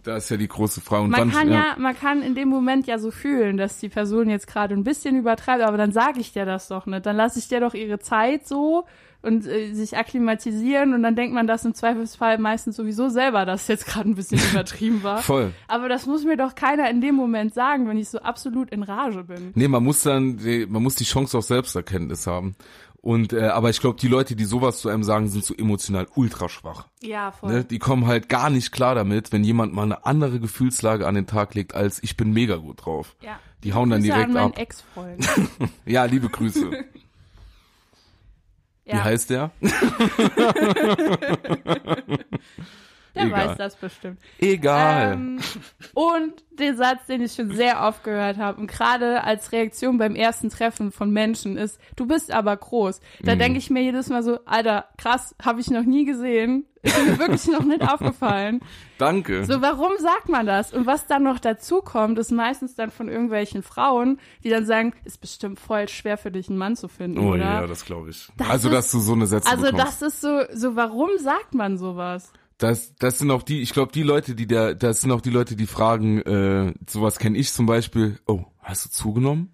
Da 0.03 0.17
ist 0.17 0.29
ja 0.29 0.37
die 0.37 0.47
große 0.47 0.79
Frage. 0.79 1.03
Und 1.03 1.09
Man 1.09 1.19
wann, 1.19 1.31
kann 1.31 1.51
ja, 1.51 1.75
man 1.77 1.93
kann 1.97 2.21
in 2.21 2.33
dem 2.33 2.47
Moment 2.47 2.87
ja 2.87 2.97
so 2.97 3.11
fühlen, 3.11 3.57
dass 3.57 3.79
die 3.79 3.89
Person 3.89 4.29
jetzt 4.29 4.47
gerade 4.47 4.73
ein 4.73 4.83
bisschen 4.85 5.17
übertreibt, 5.17 5.61
aber 5.63 5.75
dann 5.77 5.91
sage 5.91 6.21
ich 6.21 6.31
dir 6.31 6.45
das 6.45 6.69
doch 6.69 6.85
nicht. 6.85 7.05
Dann 7.05 7.17
lasse 7.17 7.39
ich 7.39 7.49
dir 7.49 7.59
doch 7.59 7.73
ihre 7.73 7.99
Zeit 7.99 8.47
so 8.47 8.85
und 9.21 9.45
äh, 9.45 9.73
sich 9.73 9.97
akklimatisieren 9.97 10.93
und 10.93 11.03
dann 11.03 11.15
denkt 11.17 11.33
man 11.33 11.45
das 11.47 11.65
im 11.65 11.73
Zweifelsfall 11.73 12.37
meistens 12.37 12.77
sowieso 12.77 13.09
selber, 13.09 13.45
dass 13.45 13.67
jetzt 13.67 13.85
gerade 13.85 14.07
ein 14.09 14.15
bisschen 14.15 14.39
übertrieben 14.51 15.03
war. 15.03 15.17
Voll. 15.17 15.51
Aber 15.67 15.89
das 15.89 16.05
muss 16.05 16.23
mir 16.23 16.37
doch 16.37 16.55
keiner 16.55 16.89
in 16.89 17.01
dem 17.01 17.15
Moment 17.15 17.53
sagen, 17.53 17.89
wenn 17.89 17.97
ich 17.97 18.07
so 18.07 18.19
absolut 18.19 18.69
in 18.69 18.83
Rage 18.83 19.23
bin. 19.25 19.51
Nee, 19.55 19.67
man 19.67 19.83
muss 19.83 20.03
dann, 20.03 20.37
die- 20.37 20.67
man 20.67 20.83
muss 20.83 20.95
die 20.95 21.03
Chance 21.03 21.37
auf 21.37 21.43
Selbsterkenntnis 21.43 22.27
haben. 22.27 22.55
Und 23.01 23.31
äh, 23.31 23.47
aber 23.47 23.69
ich 23.69 23.79
glaube, 23.79 23.97
die 23.99 24.07
Leute, 24.07 24.35
die 24.35 24.43
sowas 24.45 24.79
zu 24.79 24.89
einem 24.89 25.03
sagen, 25.03 25.29
sind 25.29 25.45
so 25.45 25.53
emotional 25.55 26.07
ultra 26.15 26.49
schwach. 26.49 26.87
Ja, 27.01 27.31
voll. 27.31 27.51
Ne? 27.53 27.63
Die 27.63 27.79
kommen 27.79 28.05
halt 28.07 28.27
gar 28.27 28.49
nicht 28.49 28.71
klar 28.71 28.95
damit, 28.95 29.31
wenn 29.31 29.43
jemand 29.43 29.73
mal 29.73 29.83
eine 29.83 30.05
andere 30.05 30.39
Gefühlslage 30.39 31.07
an 31.07 31.15
den 31.15 31.27
Tag 31.27 31.53
legt, 31.55 31.73
als 31.75 32.01
ich 32.03 32.17
bin 32.17 32.33
mega 32.33 32.57
gut 32.57 32.85
drauf. 32.85 33.15
Ja. 33.21 33.39
Die 33.63 33.73
hauen 33.73 33.89
dann 33.89 34.01
Grüße 34.01 34.13
direkt 34.13 34.29
an 34.29 34.33
meinen 34.33 34.51
ab. 34.53 34.59
Ex-Freund. 34.59 35.27
Ja, 35.85 36.05
liebe 36.05 36.27
Grüße. 36.29 36.69
Wie 38.85 38.91
Ja, 38.91 39.03
heißt 39.03 39.29
der? 39.29 39.51
der 43.17 43.25
egal. 43.27 43.47
weiß 43.49 43.57
das 43.57 43.75
bestimmt. 43.75 44.19
Egal. 44.39 45.13
Ähm, 45.13 45.39
und 45.93 46.33
den 46.59 46.75
Satz, 46.75 47.05
den 47.07 47.21
ich 47.21 47.33
schon 47.33 47.51
sehr 47.51 47.81
oft 47.83 48.03
gehört 48.03 48.37
habe 48.37 48.59
und 48.59 48.67
gerade 48.67 49.23
als 49.23 49.51
Reaktion 49.51 49.97
beim 49.97 50.15
ersten 50.15 50.49
Treffen 50.49 50.91
von 50.91 51.11
Menschen 51.11 51.57
ist, 51.57 51.79
du 51.95 52.05
bist 52.07 52.31
aber 52.31 52.55
groß. 52.57 52.99
Da 53.21 53.35
Mhm. 53.35 53.39
denke 53.39 53.59
ich 53.59 53.69
mir 53.69 53.83
jedes 53.83 54.09
Mal 54.09 54.23
so, 54.23 54.39
Alter, 54.45 54.85
krass, 54.97 55.35
habe 55.43 55.59
ich 55.59 55.69
noch 55.69 55.83
nie 55.83 56.05
gesehen. 56.05 56.65
Ist 56.81 56.97
mir 57.05 57.19
wirklich 57.19 57.47
noch 57.47 57.63
nicht 57.65 57.81
aufgefallen. 57.81 58.61
Danke. 58.97 59.45
So, 59.45 59.61
warum 59.61 59.91
sagt 59.99 60.29
man 60.29 60.45
das? 60.45 60.73
Und 60.73 60.85
was 60.85 61.05
dann 61.05 61.23
noch 61.23 61.37
dazu 61.39 61.81
kommt, 61.81 62.17
ist 62.17 62.31
meistens 62.31 62.75
dann 62.75 62.89
von 62.91 63.09
irgendwelchen 63.09 63.61
Frauen, 63.61 64.19
die 64.43 64.49
dann 64.49 64.65
sagen, 64.65 64.93
ist 65.03 65.19
bestimmt 65.21 65.59
voll 65.59 65.87
schwer 65.89 66.17
für 66.17 66.31
dich, 66.31 66.49
einen 66.49 66.57
Mann 66.57 66.75
zu 66.75 66.87
finden, 66.87 67.19
oh 67.19 67.33
oder? 67.33 67.37
ja, 67.43 67.67
das 67.67 67.83
glaube 67.85 68.09
ich. 68.11 68.29
Das 68.37 68.49
also, 68.49 68.69
ist- 68.69 68.73
dass 68.75 68.91
du 68.91 68.99
so 68.99 69.13
eine 69.13 69.27
Sätze 69.27 69.49
also 69.51 69.63
bekommst. 69.65 70.01
das 70.01 70.13
ist 70.13 70.21
so, 70.21 70.39
so, 70.53 70.75
warum 70.75 71.09
sagt 71.19 71.53
man 71.53 71.77
sowas? 71.77 72.31
Das, 72.57 72.95
das 72.95 73.19
sind 73.19 73.29
auch 73.29 73.43
die, 73.43 73.61
ich 73.61 73.71
glaube, 73.71 73.91
die 73.91 74.03
Leute, 74.03 74.33
die 74.33 74.47
da, 74.47 74.73
das 74.73 75.01
sind 75.01 75.11
auch 75.11 75.21
die 75.21 75.29
Leute, 75.29 75.55
die 75.55 75.67
fragen, 75.67 76.21
äh, 76.21 76.73
sowas 76.89 77.19
kenne 77.19 77.37
ich 77.37 77.53
zum 77.53 77.65
Beispiel, 77.67 78.19
oh, 78.27 78.45
hast 78.61 78.85
du 78.85 78.89
zugenommen? 78.89 79.51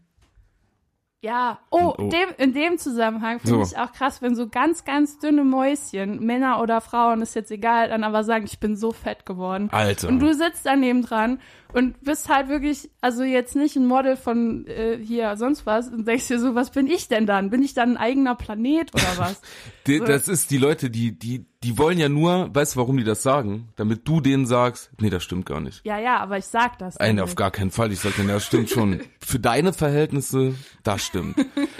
Ja, 1.21 1.59
oh, 1.69 1.93
Oh. 1.97 2.09
Dem, 2.09 2.29
in 2.37 2.53
dem 2.53 2.77
Zusammenhang 2.77 3.39
finde 3.39 3.63
So. 3.63 3.71
ich 3.71 3.77
auch 3.77 3.93
krass, 3.93 4.21
wenn 4.21 4.35
so 4.35 4.49
ganz, 4.49 4.83
ganz 4.83 5.19
dünne 5.19 5.45
Mäuschen, 5.45 6.19
Männer 6.19 6.59
oder 6.61 6.81
Frauen, 6.81 7.21
ist 7.21 7.33
jetzt 7.33 7.49
egal, 7.49 7.87
dann 7.89 8.03
aber 8.03 8.25
sagen, 8.25 8.43
ich 8.45 8.59
bin 8.59 8.75
so 8.75 8.91
fett 8.91 9.25
geworden. 9.25 9.69
Alter. 9.71 10.09
Und 10.09 10.19
du 10.19 10.33
sitzt 10.33 10.65
daneben 10.65 11.01
dran 11.01 11.39
und 11.73 12.01
bist 12.01 12.29
halt 12.29 12.49
wirklich, 12.49 12.89
also 13.01 13.23
jetzt 13.23 13.55
nicht 13.55 13.75
ein 13.75 13.85
Model 13.85 14.15
von 14.15 14.65
äh, 14.67 14.97
hier 14.97 15.35
sonst 15.37 15.65
was 15.65 15.89
und 15.89 16.07
denkst 16.07 16.27
dir 16.27 16.39
so, 16.39 16.55
was 16.55 16.71
bin 16.71 16.87
ich 16.87 17.07
denn 17.07 17.25
dann? 17.25 17.49
Bin 17.49 17.63
ich 17.63 17.73
dann 17.73 17.91
ein 17.91 17.97
eigener 17.97 18.35
Planet 18.35 18.93
oder 18.93 19.03
was? 19.17 19.41
Die, 19.87 19.97
So. 19.97 20.05
Das 20.05 20.27
ist 20.27 20.51
die 20.51 20.57
Leute, 20.57 20.89
die, 20.89 21.17
die, 21.17 21.45
die 21.63 21.77
wollen 21.77 21.97
ja 21.97 22.09
nur, 22.09 22.53
weißt 22.53 22.75
du, 22.75 22.79
warum 22.79 22.97
die 22.97 23.03
das 23.03 23.23
sagen? 23.23 23.69
Damit 23.75 24.07
du 24.07 24.21
denen 24.21 24.45
sagst, 24.45 24.91
nee, 24.99 25.09
das 25.09 25.23
stimmt 25.23 25.45
gar 25.45 25.59
nicht. 25.61 25.81
ja, 25.85 25.99
ja, 25.99 26.17
aber 26.17 26.37
ich 26.37 26.45
sag 26.45 26.77
das. 26.79 26.97
Nein, 26.99 27.19
auf 27.19 27.35
gar 27.35 27.51
keinen 27.51 27.71
Fall. 27.71 27.91
Ich 27.91 27.99
sag 27.99 28.15
denen, 28.15 28.27
das 28.29 28.45
stimmt 28.45 28.69
schon. 28.69 29.01
Für 29.19 29.39
deine 29.39 29.73
Verhältnisse, 29.73 30.55
das 30.83 31.03
stimmt. 31.05 31.35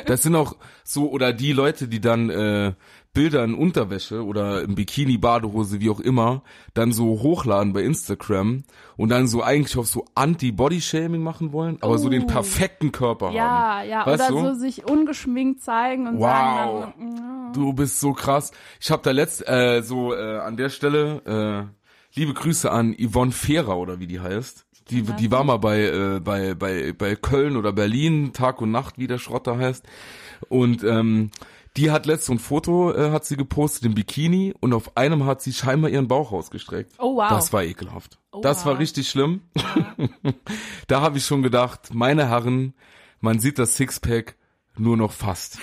Das 0.06 0.24
sind 0.24 0.36
auch 0.36 0.56
so, 0.84 1.10
oder 1.12 1.34
die 1.34 1.54
Leute, 1.54 1.88
die 1.88 2.02
dann 2.02 2.30
äh, 2.30 2.74
Bilder 3.14 3.44
in 3.44 3.54
Unterwäsche 3.54 4.26
oder 4.26 4.64
im 4.64 4.74
Bikini, 4.76 5.18
Badehose, 5.20 5.80
wie 5.80 5.90
auch 5.92 6.00
immer, 6.00 6.42
dann 6.74 6.92
so 6.92 7.22
hochladen 7.22 7.72
bei 7.74 7.84
Instagram 7.84 8.64
und 8.98 9.10
dann 9.10 9.28
so 9.28 9.44
eigentlich 9.44 9.78
auf 9.78 9.86
so 9.88 10.06
Anti-Body-Shaming 10.16 11.22
machen 11.22 11.52
wollen, 11.54 11.78
aber 11.82 11.98
so 12.00 12.10
den 12.10 12.24
Oh. 12.24 12.28
perfekten 12.28 12.92
Körper 12.92 13.28
haben. 13.28 13.36
Ja, 13.36 13.84
ja, 13.84 14.08
oder 14.08 14.28
du? 14.30 14.40
so 14.40 14.54
sich 14.56 14.90
ungeschminkt 14.90 15.62
zeigen 15.62 16.08
und 16.08 16.18
Wow. 16.18 16.26
sagen 16.28 16.94
dann, 16.98 17.18
ja. 17.18 17.52
Du 17.54 17.74
bist 17.74 18.00
so 18.00 18.14
krass. 18.14 18.52
Ich 18.82 18.90
habe 18.90 19.04
da 19.04 19.12
letzt 19.12 19.48
äh, 19.48 19.82
so 19.84 20.14
äh, 20.16 20.40
an 20.40 20.58
der 20.58 20.70
Stelle 20.70 21.70
äh, 21.70 22.20
liebe 22.20 22.34
Grüße 22.34 22.72
an 22.72 22.96
Yvonne 23.00 23.32
Fehrer 23.32 23.78
oder 23.78 24.00
wie 24.00 24.08
die 24.08 24.20
heißt. 24.22 24.66
Die, 24.90 25.04
die 25.04 25.32
war 25.32 25.44
mal 25.44 25.58
bei, 25.58 25.82
äh, 25.84 26.20
bei, 26.20 26.56
bei, 26.56 26.92
bei 26.94 27.16
Köln 27.16 27.56
oder 27.58 27.72
Berlin, 27.72 28.34
Tag 28.34 28.60
und 28.62 28.72
Nacht, 28.72 28.98
wie 28.98 29.08
der 29.08 29.18
Schrotter 29.18 29.58
heißt. 29.58 29.86
Und 30.50 30.84
ähm, 30.84 31.32
die 31.78 31.92
hat 31.92 32.06
letzt 32.06 32.26
so 32.26 32.34
ein 32.34 32.40
Foto, 32.40 32.94
äh, 32.94 33.12
hat 33.12 33.26
sie 33.26 33.36
gepostet 33.36 33.86
im 33.86 33.96
Bikini 33.96 34.54
und 34.60 34.74
auf 34.74 34.96
einem 34.96 35.26
hat 35.26 35.42
sie 35.42 35.54
scheinbar 35.54 35.90
ihren 35.90 36.08
Bauch 36.08 36.32
ausgestreckt. 36.32 36.94
Oh, 37.00 37.16
wow. 37.16 37.30
Das 37.30 37.52
war 37.52 37.64
ekelhaft. 37.64 38.20
Das 38.42 38.62
Oha. 38.62 38.72
war 38.72 38.80
richtig 38.80 39.10
schlimm. 39.10 39.42
da 40.88 41.02
habe 41.02 41.18
ich 41.18 41.26
schon 41.26 41.42
gedacht, 41.42 41.94
meine 41.94 42.30
Herren, 42.30 42.74
man 43.22 43.40
sieht 43.40 43.58
das 43.58 43.76
Sixpack 43.76 44.36
nur 44.78 44.98
noch 44.98 45.12
fast. 45.12 45.60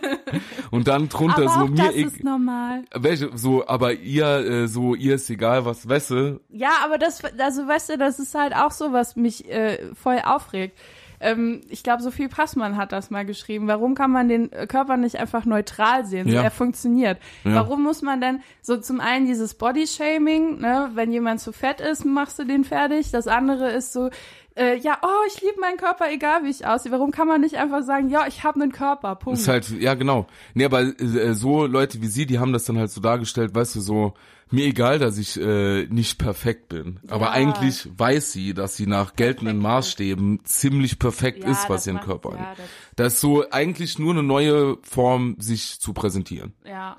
und 0.70 0.88
dann 0.88 1.08
drunter 1.08 1.48
aber 1.48 1.66
so 1.66 1.66
mir 1.66 1.76
das 1.76 1.94
egal. 1.94 2.06
ist 2.06 2.24
normal. 2.24 2.84
Welche, 2.94 3.36
so, 3.36 3.66
aber 3.66 3.94
ihr, 3.94 4.26
äh, 4.26 4.68
so, 4.68 4.94
ihr 4.94 5.14
ist 5.14 5.30
egal, 5.30 5.64
was, 5.64 5.88
weißt 5.88 6.10
du? 6.10 6.40
Ja, 6.48 6.70
aber 6.84 6.98
das, 6.98 7.22
also 7.38 7.66
weißt 7.66 7.90
du, 7.90 7.98
das 7.98 8.18
ist 8.18 8.34
halt 8.34 8.54
auch 8.54 8.72
so, 8.72 8.92
was 8.92 9.16
mich 9.16 9.48
äh, 9.48 9.94
voll 9.94 10.20
aufregt. 10.24 10.78
Ähm, 11.22 11.60
ich 11.68 11.82
glaube, 11.82 12.02
Sophie 12.02 12.28
Passmann 12.28 12.76
hat 12.76 12.92
das 12.92 13.10
mal 13.10 13.24
geschrieben. 13.24 13.68
Warum 13.68 13.94
kann 13.94 14.10
man 14.10 14.28
den 14.28 14.50
Körper 14.68 14.96
nicht 14.96 15.16
einfach 15.16 15.44
neutral 15.44 16.04
sehen? 16.04 16.28
So, 16.28 16.34
Ja. 16.34 16.42
er 16.42 16.50
funktioniert. 16.50 17.18
Ja. 17.44 17.54
Warum 17.54 17.82
muss 17.82 18.02
man 18.02 18.20
denn 18.20 18.40
so 18.60 18.76
zum 18.76 19.00
einen 19.00 19.26
dieses 19.26 19.54
Bodyshaming, 19.54 20.58
ne, 20.60 20.90
wenn 20.94 21.12
jemand 21.12 21.40
zu 21.40 21.52
fett 21.52 21.80
ist, 21.80 22.04
machst 22.04 22.38
du 22.38 22.44
den 22.44 22.64
fertig. 22.64 23.10
Das 23.10 23.26
andere 23.28 23.70
ist 23.70 23.92
so, 23.92 24.10
äh, 24.56 24.76
ja, 24.78 24.98
oh, 25.02 25.26
ich 25.28 25.40
liebe 25.40 25.60
meinen 25.60 25.76
Körper, 25.76 26.10
egal 26.10 26.44
wie 26.44 26.50
ich 26.50 26.66
aussehe. 26.66 26.92
Warum 26.92 27.10
kann 27.10 27.26
man 27.28 27.40
nicht 27.40 27.56
einfach 27.56 27.82
sagen, 27.82 28.08
ja, 28.08 28.26
ich 28.26 28.44
habe 28.44 28.60
einen 28.62 28.72
Körper, 28.72 29.14
Punkt. 29.16 29.38
Ist 29.40 29.48
halt, 29.48 29.68
ja, 29.70 29.94
genau. 29.94 30.26
Nee, 30.54 30.64
aber 30.66 30.80
äh, 30.82 31.34
so 31.34 31.66
Leute 31.66 32.00
wie 32.02 32.06
sie, 32.08 32.26
die 32.26 32.38
haben 32.38 32.52
das 32.52 32.64
dann 32.64 32.78
halt 32.78 32.90
so 32.90 33.00
dargestellt, 33.00 33.54
weißt 33.54 33.76
du, 33.76 33.80
so, 33.80 34.14
mir 34.50 34.66
egal, 34.66 34.98
dass 34.98 35.16
ich 35.16 35.40
äh, 35.40 35.86
nicht 35.86 36.18
perfekt 36.18 36.68
bin. 36.68 37.00
Aber 37.08 37.26
Ja. 37.26 37.30
eigentlich 37.32 37.88
weiß 37.96 38.32
sie, 38.32 38.52
dass 38.52 38.76
sie 38.76 38.86
nach 38.86 39.16
geltenden. 39.16 39.58
Maßstäben 39.58 40.40
ziemlich 40.44 40.98
perfekt 40.98 41.42
Ja, 41.44 41.50
ist, 41.50 41.70
was 41.70 41.86
ihren 41.86 42.00
Körper 42.00 42.32
ja, 42.32 42.36
angeht. 42.50 42.58
das- 42.58 42.68
Das 42.96 43.12
ist 43.14 43.20
so 43.22 43.44
eigentlich 43.50 43.98
nur 43.98 44.12
eine 44.12 44.22
neue 44.22 44.76
Form, 44.82 45.36
sich 45.38 45.80
zu 45.80 45.92
präsentieren. 45.94 46.52
ja. 46.64 46.96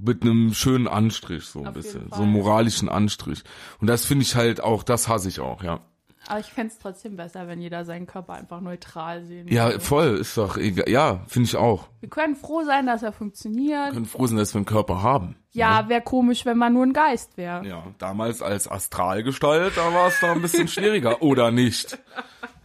Mit 0.00 0.22
einem 0.22 0.54
schönen 0.54 0.86
Anstrich, 0.86 1.44
so 1.46 1.58
ein 1.58 1.66
Auf 1.66 1.74
bisschen. 1.74 2.08
So 2.14 2.22
einen 2.22 2.30
moralischen 2.30 2.88
Anstrich. 2.88 3.42
Und 3.80 3.88
das 3.88 4.04
finde 4.04 4.22
ich 4.22 4.36
halt 4.36 4.60
auch, 4.60 4.84
das 4.84 5.08
hasse 5.08 5.28
ich 5.28 5.40
auch, 5.40 5.64
ja. 5.64 5.80
Aber 6.28 6.40
ich 6.40 6.52
fänd's 6.52 6.78
trotzdem 6.78 7.16
besser, 7.16 7.48
wenn 7.48 7.58
jeder 7.60 7.86
seinen 7.86 8.06
Körper 8.06 8.34
einfach 8.34 8.60
neutral 8.60 9.24
sehen 9.24 9.48
Ja, 9.48 9.68
würde. 9.68 9.80
voll, 9.80 10.18
ist 10.18 10.36
doch 10.36 10.58
egal. 10.58 10.86
Ja, 10.88 11.20
finde 11.26 11.48
ich 11.48 11.56
auch. 11.56 11.88
Wir 12.00 12.10
können 12.10 12.36
froh 12.36 12.62
sein, 12.64 12.86
dass 12.86 13.02
er 13.02 13.12
funktioniert. 13.12 13.86
Wir 13.86 13.92
können 13.94 14.04
froh 14.04 14.26
sein, 14.26 14.36
dass 14.36 14.52
wir 14.54 14.58
einen 14.58 14.66
Körper 14.66 15.02
haben. 15.02 15.36
Ja, 15.52 15.88
wäre 15.88 16.02
komisch, 16.02 16.44
wenn 16.44 16.58
man 16.58 16.74
nur 16.74 16.84
ein 16.84 16.92
Geist 16.92 17.38
wäre. 17.38 17.66
Ja, 17.66 17.82
damals 17.98 18.42
als 18.42 18.70
Astralgestalt, 18.70 19.76
da 19.78 19.92
war 19.94 20.08
es 20.08 20.20
da 20.20 20.32
ein 20.32 20.42
bisschen 20.42 20.68
schwieriger. 20.68 21.22
Oder 21.28 21.50
nicht? 21.50 21.98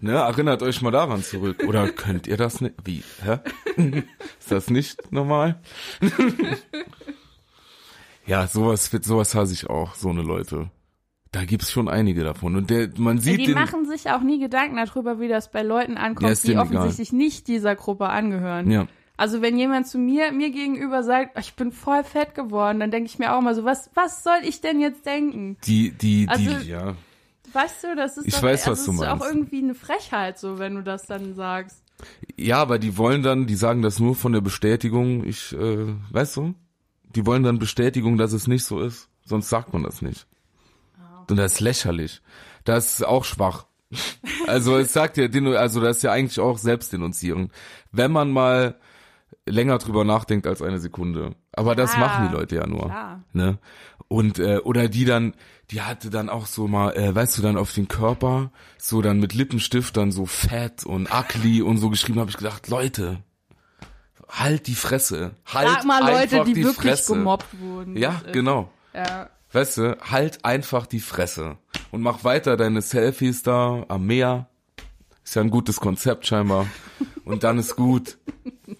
Ne, 0.01 0.11
erinnert 0.11 0.61
euch 0.61 0.81
mal 0.81 0.91
daran 0.91 1.23
zurück. 1.23 1.63
Oder 1.65 1.87
könnt 1.89 2.27
ihr 2.27 2.35
das 2.35 2.59
nicht? 2.59 2.75
Wie? 2.83 3.01
Hä? 3.23 3.39
Ist 4.39 4.51
das 4.51 4.69
nicht 4.69 5.09
normal? 5.13 5.61
ja, 8.25 8.45
sowas, 8.47 8.91
sowas 9.01 9.33
hasse 9.33 9.53
ich 9.53 9.69
auch, 9.69 9.95
so 9.95 10.09
eine 10.09 10.21
Leute. 10.21 10.69
Da 11.33 11.43
gibt's 11.45 11.71
schon 11.71 11.89
einige 11.89 12.23
davon. 12.23 12.55
Und 12.55 12.69
der, 12.69 12.89
man 12.97 13.17
sieht 13.17 13.39
die 13.39 13.45
den, 13.47 13.55
machen 13.55 13.85
sich 13.87 14.09
auch 14.11 14.21
nie 14.21 14.39
Gedanken 14.39 14.77
darüber, 14.77 15.19
wie 15.19 15.27
das 15.27 15.51
bei 15.51 15.63
Leuten 15.63 15.97
ankommt, 15.97 16.29
die 16.43 16.47
denen 16.47 16.61
egal. 16.61 16.77
offensichtlich 16.77 17.11
nicht 17.11 17.47
dieser 17.47 17.75
Gruppe 17.75 18.07
angehören. 18.07 18.69
ja, 18.69 18.87
Also 19.17 19.41
wenn 19.41 19.57
jemand 19.57 19.87
zu 19.87 19.97
mir, 19.97 20.31
mir 20.31 20.51
gegenüber 20.51 21.01
sagt, 21.03 21.37
ich 21.39 21.55
bin 21.55 21.71
voll 21.71 22.03
fett 22.03 22.35
geworden, 22.35 22.79
dann 22.79 22.91
denke 22.91 23.07
ich 23.07 23.17
mir 23.19 23.35
auch 23.35 23.41
mal 23.41 23.55
so, 23.55 23.65
was, 23.65 23.89
was 23.95 24.23
soll 24.23 24.37
ich 24.43 24.61
denn 24.61 24.79
jetzt 24.79 25.05
denken? 25.05 25.57
die, 25.65 25.89
die, 25.91 26.27
Also- 26.29 26.43
die, 26.59 26.69
ja. 26.69 26.95
Weißt 27.51 27.83
du, 27.83 27.95
das 27.95 28.17
ist 28.17 28.27
Ich 28.27 28.33
doch, 28.35 28.43
weiß, 28.43 28.67
was 28.67 28.79
also 28.79 28.91
du 28.93 29.01
ist 29.03 29.07
auch 29.07 29.19
meinst. 29.19 29.33
irgendwie 29.35 29.57
eine 29.59 29.75
Frechheit, 29.75 30.39
so 30.39 30.57
wenn 30.59 30.73
du 30.75 30.81
das 30.81 31.05
dann 31.07 31.35
sagst. 31.35 31.83
Ja, 32.35 32.57
aber 32.57 32.79
die 32.79 32.97
wollen 32.97 33.21
dann, 33.23 33.45
die 33.47 33.55
sagen 33.55 33.81
das 33.83 33.99
nur 33.99 34.15
von 34.15 34.33
der 34.33 34.41
Bestätigung, 34.41 35.23
ich, 35.23 35.53
äh, 35.53 35.85
weißt 36.11 36.37
du? 36.37 36.53
Die 37.15 37.25
wollen 37.27 37.43
dann 37.43 37.59
Bestätigung, 37.59 38.17
dass 38.17 38.33
es 38.33 38.47
nicht 38.47 38.65
so 38.65 38.79
ist. 38.81 39.07
Sonst 39.23 39.49
sagt 39.49 39.71
man 39.73 39.83
das 39.83 40.01
nicht. 40.01 40.25
Und 41.29 41.37
das 41.37 41.53
ist 41.53 41.59
lächerlich. 41.59 42.21
Das 42.63 42.93
ist 42.99 43.05
auch 43.05 43.25
schwach. 43.25 43.65
Also 44.47 44.77
es 44.77 44.91
sagt 44.93 45.17
ja, 45.17 45.27
also 45.57 45.79
das 45.81 45.97
ist 45.97 46.03
ja 46.03 46.11
eigentlich 46.11 46.39
auch 46.39 46.57
Selbstdenunzieren. 46.57 47.51
Wenn 47.91 48.11
man 48.11 48.31
mal 48.31 48.75
länger 49.45 49.77
drüber 49.77 50.03
nachdenkt 50.03 50.47
als 50.47 50.61
eine 50.61 50.79
Sekunde. 50.79 51.35
Aber 51.51 51.75
das 51.75 51.93
Ja, 51.93 51.99
machen 51.99 52.27
die 52.27 52.33
Leute 52.33 52.55
ja 52.55 52.65
nur. 52.67 52.85
klar. 52.85 53.23
Ne? 53.33 53.57
Und 54.07 54.39
äh, 54.39 54.57
oder 54.59 54.87
die 54.89 55.05
dann, 55.05 55.33
die 55.71 55.81
hatte 55.81 56.09
dann 56.09 56.29
auch 56.29 56.45
so 56.45 56.67
mal, 56.67 56.95
äh, 56.95 57.13
weißt 57.13 57.37
du, 57.37 57.41
dann 57.41 57.57
auf 57.57 57.73
den 57.73 57.87
Körper 57.87 58.51
so 58.77 59.01
dann 59.01 59.19
mit 59.19 59.33
Lippenstift 59.33 59.97
dann 59.97 60.11
so 60.11 60.25
fett 60.25 60.85
und 60.85 61.09
ugly 61.13 61.61
und 61.61 61.77
so 61.77 61.89
geschrieben, 61.89 62.19
habe 62.19 62.29
ich 62.29 62.37
gedacht, 62.37 62.67
Leute, 62.69 63.19
halt 64.29 64.67
die 64.67 64.75
Fresse, 64.75 65.31
halt 65.45 65.69
Sag 65.69 65.85
mal 65.85 66.01
Leute, 66.11 66.43
die, 66.45 66.53
die 66.53 66.63
wirklich 66.63 66.91
Fresse. 66.91 67.13
gemobbt 67.13 67.59
wurden. 67.59 67.97
Ja, 67.97 68.21
genau. 68.31 68.71
Ja. 68.93 69.29
Weißt 69.53 69.77
du, 69.77 69.97
halt 70.01 70.43
einfach 70.43 70.87
die 70.87 70.99
Fresse 70.99 71.57
und 71.91 72.01
mach 72.01 72.23
weiter 72.23 72.57
deine 72.57 72.81
Selfies 72.81 73.43
da 73.43 73.85
am 73.87 74.07
Meer. 74.07 74.49
Ist 75.23 75.35
ja 75.35 75.43
ein 75.43 75.51
gutes 75.51 75.79
Konzept 75.79 76.25
scheinbar. 76.25 76.65
Und 77.23 77.43
dann 77.43 77.59
ist 77.59 77.75
gut. 77.75 78.17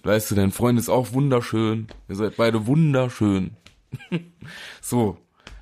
Weißt 0.02 0.30
du, 0.30 0.34
dein 0.34 0.50
Freund 0.50 0.78
ist 0.78 0.88
auch 0.88 1.12
wunderschön. 1.12 1.86
Ihr 2.08 2.16
seid 2.16 2.36
beide 2.36 2.66
wunderschön. 2.66 3.56
so. 4.80 5.16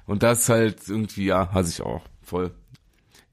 Und 0.07 0.23
das 0.23 0.49
halt 0.49 0.89
irgendwie, 0.89 1.27
ja, 1.27 1.53
hasse 1.53 1.71
ich 1.71 1.83
auch. 1.83 2.03
Voll. 2.23 2.51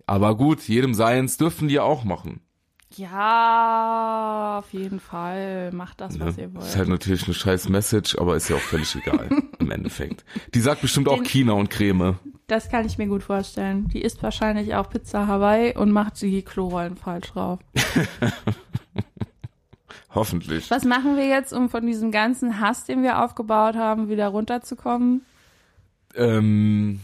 Aber 0.06 0.36
gut, 0.36 0.68
jedem 0.68 0.94
seins 0.94 1.38
dürfen 1.38 1.70
die 1.70 1.80
auch 1.80 2.04
machen. 2.04 2.42
Ja, 2.96 4.58
auf 4.60 4.72
jeden 4.74 5.00
Fall. 5.00 5.72
Macht 5.72 6.02
das, 6.02 6.18
Ne? 6.18 6.26
was 6.26 6.38
ihr 6.38 6.54
wollt. 6.54 6.66
Ist 6.66 6.76
halt 6.78 6.90
natürlich 6.90 7.26
eine 7.26 7.34
scheiß 7.34 7.70
Message, 7.70 8.18
aber 8.18 8.36
ist 8.36 8.50
ja 8.50 8.56
auch 8.56 8.62
völlig 8.62 8.94
egal 8.96 9.30
im 9.60 9.72
Endeffekt. 9.72 10.26
Die 10.54 10.60
sagt 10.60 10.82
bestimmt 10.82 11.08
auch 11.08 11.18
Den- 11.18 11.26
China 11.26 11.54
und 11.54 11.70
Creme. 11.70 12.18
Das 12.48 12.70
kann 12.70 12.86
ich 12.86 12.98
mir 12.98 13.08
gut 13.08 13.22
vorstellen. 13.22 13.88
Die 13.90 14.02
isst 14.02 14.24
wahrscheinlich 14.24 14.74
auch 14.74 14.90
Pizza 14.90 15.28
Hawaii 15.28 15.78
und 15.78 15.92
macht 15.92 16.20
die 16.22 16.42
Klorollen 16.42 16.98
falsch 16.98 17.28
drauf. 17.32 17.60
Hoffentlich. 20.14 20.72
Was 20.72 20.84
machen 20.86 21.16
wir 21.16 21.28
jetzt, 21.28 21.54
um 21.54 21.70
von 21.70 21.86
diesem 21.86 22.12
ganzen 22.12 22.60
Hass, 22.60 22.86
den 22.86 23.04
wir 23.04 23.24
aufgebaut 23.24 23.76
haben, 23.76 24.10
wieder 24.10 24.28
runterzukommen? 24.30 25.22
Ähm, 26.16 27.00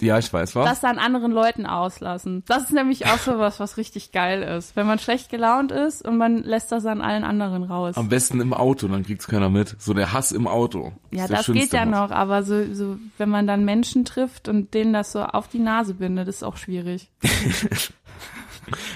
Ja, 0.00 0.18
ich 0.18 0.32
weiß 0.32 0.54
was. 0.54 0.64
das 0.64 0.84
an 0.84 0.98
anderen 0.98 1.32
Leuten 1.32 1.66
auslassen. 1.66 2.44
Das 2.46 2.64
ist 2.64 2.72
nämlich 2.72 3.06
auch 3.06 3.18
so 3.18 3.38
was, 3.38 3.58
was 3.58 3.76
richtig 3.76 4.12
geil 4.12 4.42
ist. 4.42 4.76
Wenn 4.76 4.86
man 4.86 4.98
schlecht 4.98 5.28
gelaunt 5.28 5.72
ist 5.72 6.06
und 6.06 6.16
man 6.16 6.42
lässt 6.44 6.70
das 6.70 6.86
an 6.86 7.00
allen 7.00 7.24
anderen 7.24 7.64
raus. 7.64 7.96
Am 7.96 8.08
besten 8.08 8.40
im 8.40 8.52
Auto, 8.52 8.86
dann 8.86 9.04
kriegt's 9.04 9.26
keiner 9.26 9.50
mit. 9.50 9.74
So 9.78 9.94
der 9.94 10.12
Hass 10.12 10.30
im 10.30 10.46
Auto. 10.46 10.92
ja, 11.10 11.26
das 11.26 11.46
geht 11.46 11.72
ja 11.72 11.84
noch, 11.84 12.10
aber 12.10 12.44
so, 12.44 12.72
so, 12.72 12.98
wenn 13.18 13.28
man 13.28 13.46
dann 13.46 13.64
Menschen 13.64 14.04
trifft 14.04 14.48
und 14.48 14.72
denen 14.74 14.92
das 14.92 15.12
so 15.12 15.22
auf 15.22 15.48
die 15.48 15.58
Nase 15.58 15.94
bindet, 15.94 16.28
ist 16.28 16.44
auch 16.44 16.56
schwierig. 16.56 17.10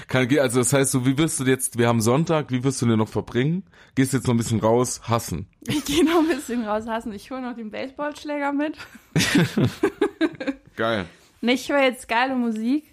Kann, 0.07 0.27
also 0.39 0.59
das 0.59 0.73
heißt, 0.73 0.91
so 0.91 1.05
wie 1.05 1.17
wirst 1.17 1.39
du 1.39 1.45
jetzt, 1.45 1.77
wir 1.77 1.87
haben 1.87 2.01
Sonntag, 2.01 2.51
wie 2.51 2.63
wirst 2.63 2.81
du 2.81 2.85
den 2.85 2.97
noch 2.97 3.07
verbringen? 3.07 3.63
Gehst 3.95 4.13
jetzt 4.13 4.27
noch 4.27 4.33
ein 4.33 4.37
bisschen 4.37 4.59
raus, 4.59 5.01
hassen. 5.03 5.47
Ich 5.67 5.85
gehe 5.85 6.03
noch 6.03 6.19
ein 6.19 6.27
bisschen 6.27 6.63
raushassen. 6.65 7.13
Ich 7.13 7.29
hole 7.31 7.41
noch 7.41 7.55
den 7.55 7.71
Baseballschläger 7.71 8.51
mit. 8.53 8.77
Geil. 10.75 11.05
Nee, 11.41 11.53
ich 11.53 11.69
höre 11.69 11.83
jetzt 11.83 12.07
geile 12.07 12.35
Musik. 12.35 12.85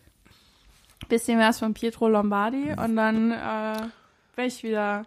Bisschen 1.08 1.38
was 1.38 1.58
von 1.58 1.72
Pietro 1.72 2.08
Lombardi 2.08 2.72
und 2.76 2.96
dann 2.96 3.32
äh, 3.32 3.88
bin 4.36 4.44
ich 4.44 4.62
wieder. 4.62 5.06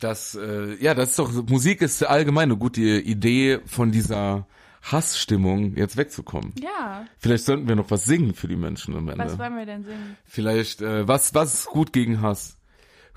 Das, 0.00 0.34
äh, 0.34 0.74
ja, 0.82 0.94
das 0.94 1.10
ist 1.10 1.18
doch, 1.18 1.30
Musik 1.48 1.82
ist 1.82 2.02
allgemein 2.04 2.44
eine 2.44 2.56
gute 2.56 2.80
Idee, 2.80 3.60
von 3.66 3.92
dieser 3.92 4.46
Hassstimmung 4.82 5.76
jetzt 5.76 5.96
wegzukommen. 5.96 6.52
Ja, 6.62 7.04
Vielleicht 7.18 7.44
sollten 7.44 7.68
wir 7.68 7.76
noch 7.76 7.90
was 7.90 8.04
singen 8.04 8.34
für 8.34 8.48
die 8.48 8.56
Menschen 8.56 8.96
am 8.96 9.08
Ende. 9.08 9.24
was 9.24 9.38
wollen 9.38 9.56
wir 9.56 9.66
denn 9.66 9.84
singen? 9.84 10.16
Vielleicht, 10.24 10.80
äh, 10.82 11.06
was, 11.06 11.34
was 11.34 11.54
ist 11.54 11.66
gut 11.66 11.92
gegen 11.92 12.22
Hass? 12.22 12.56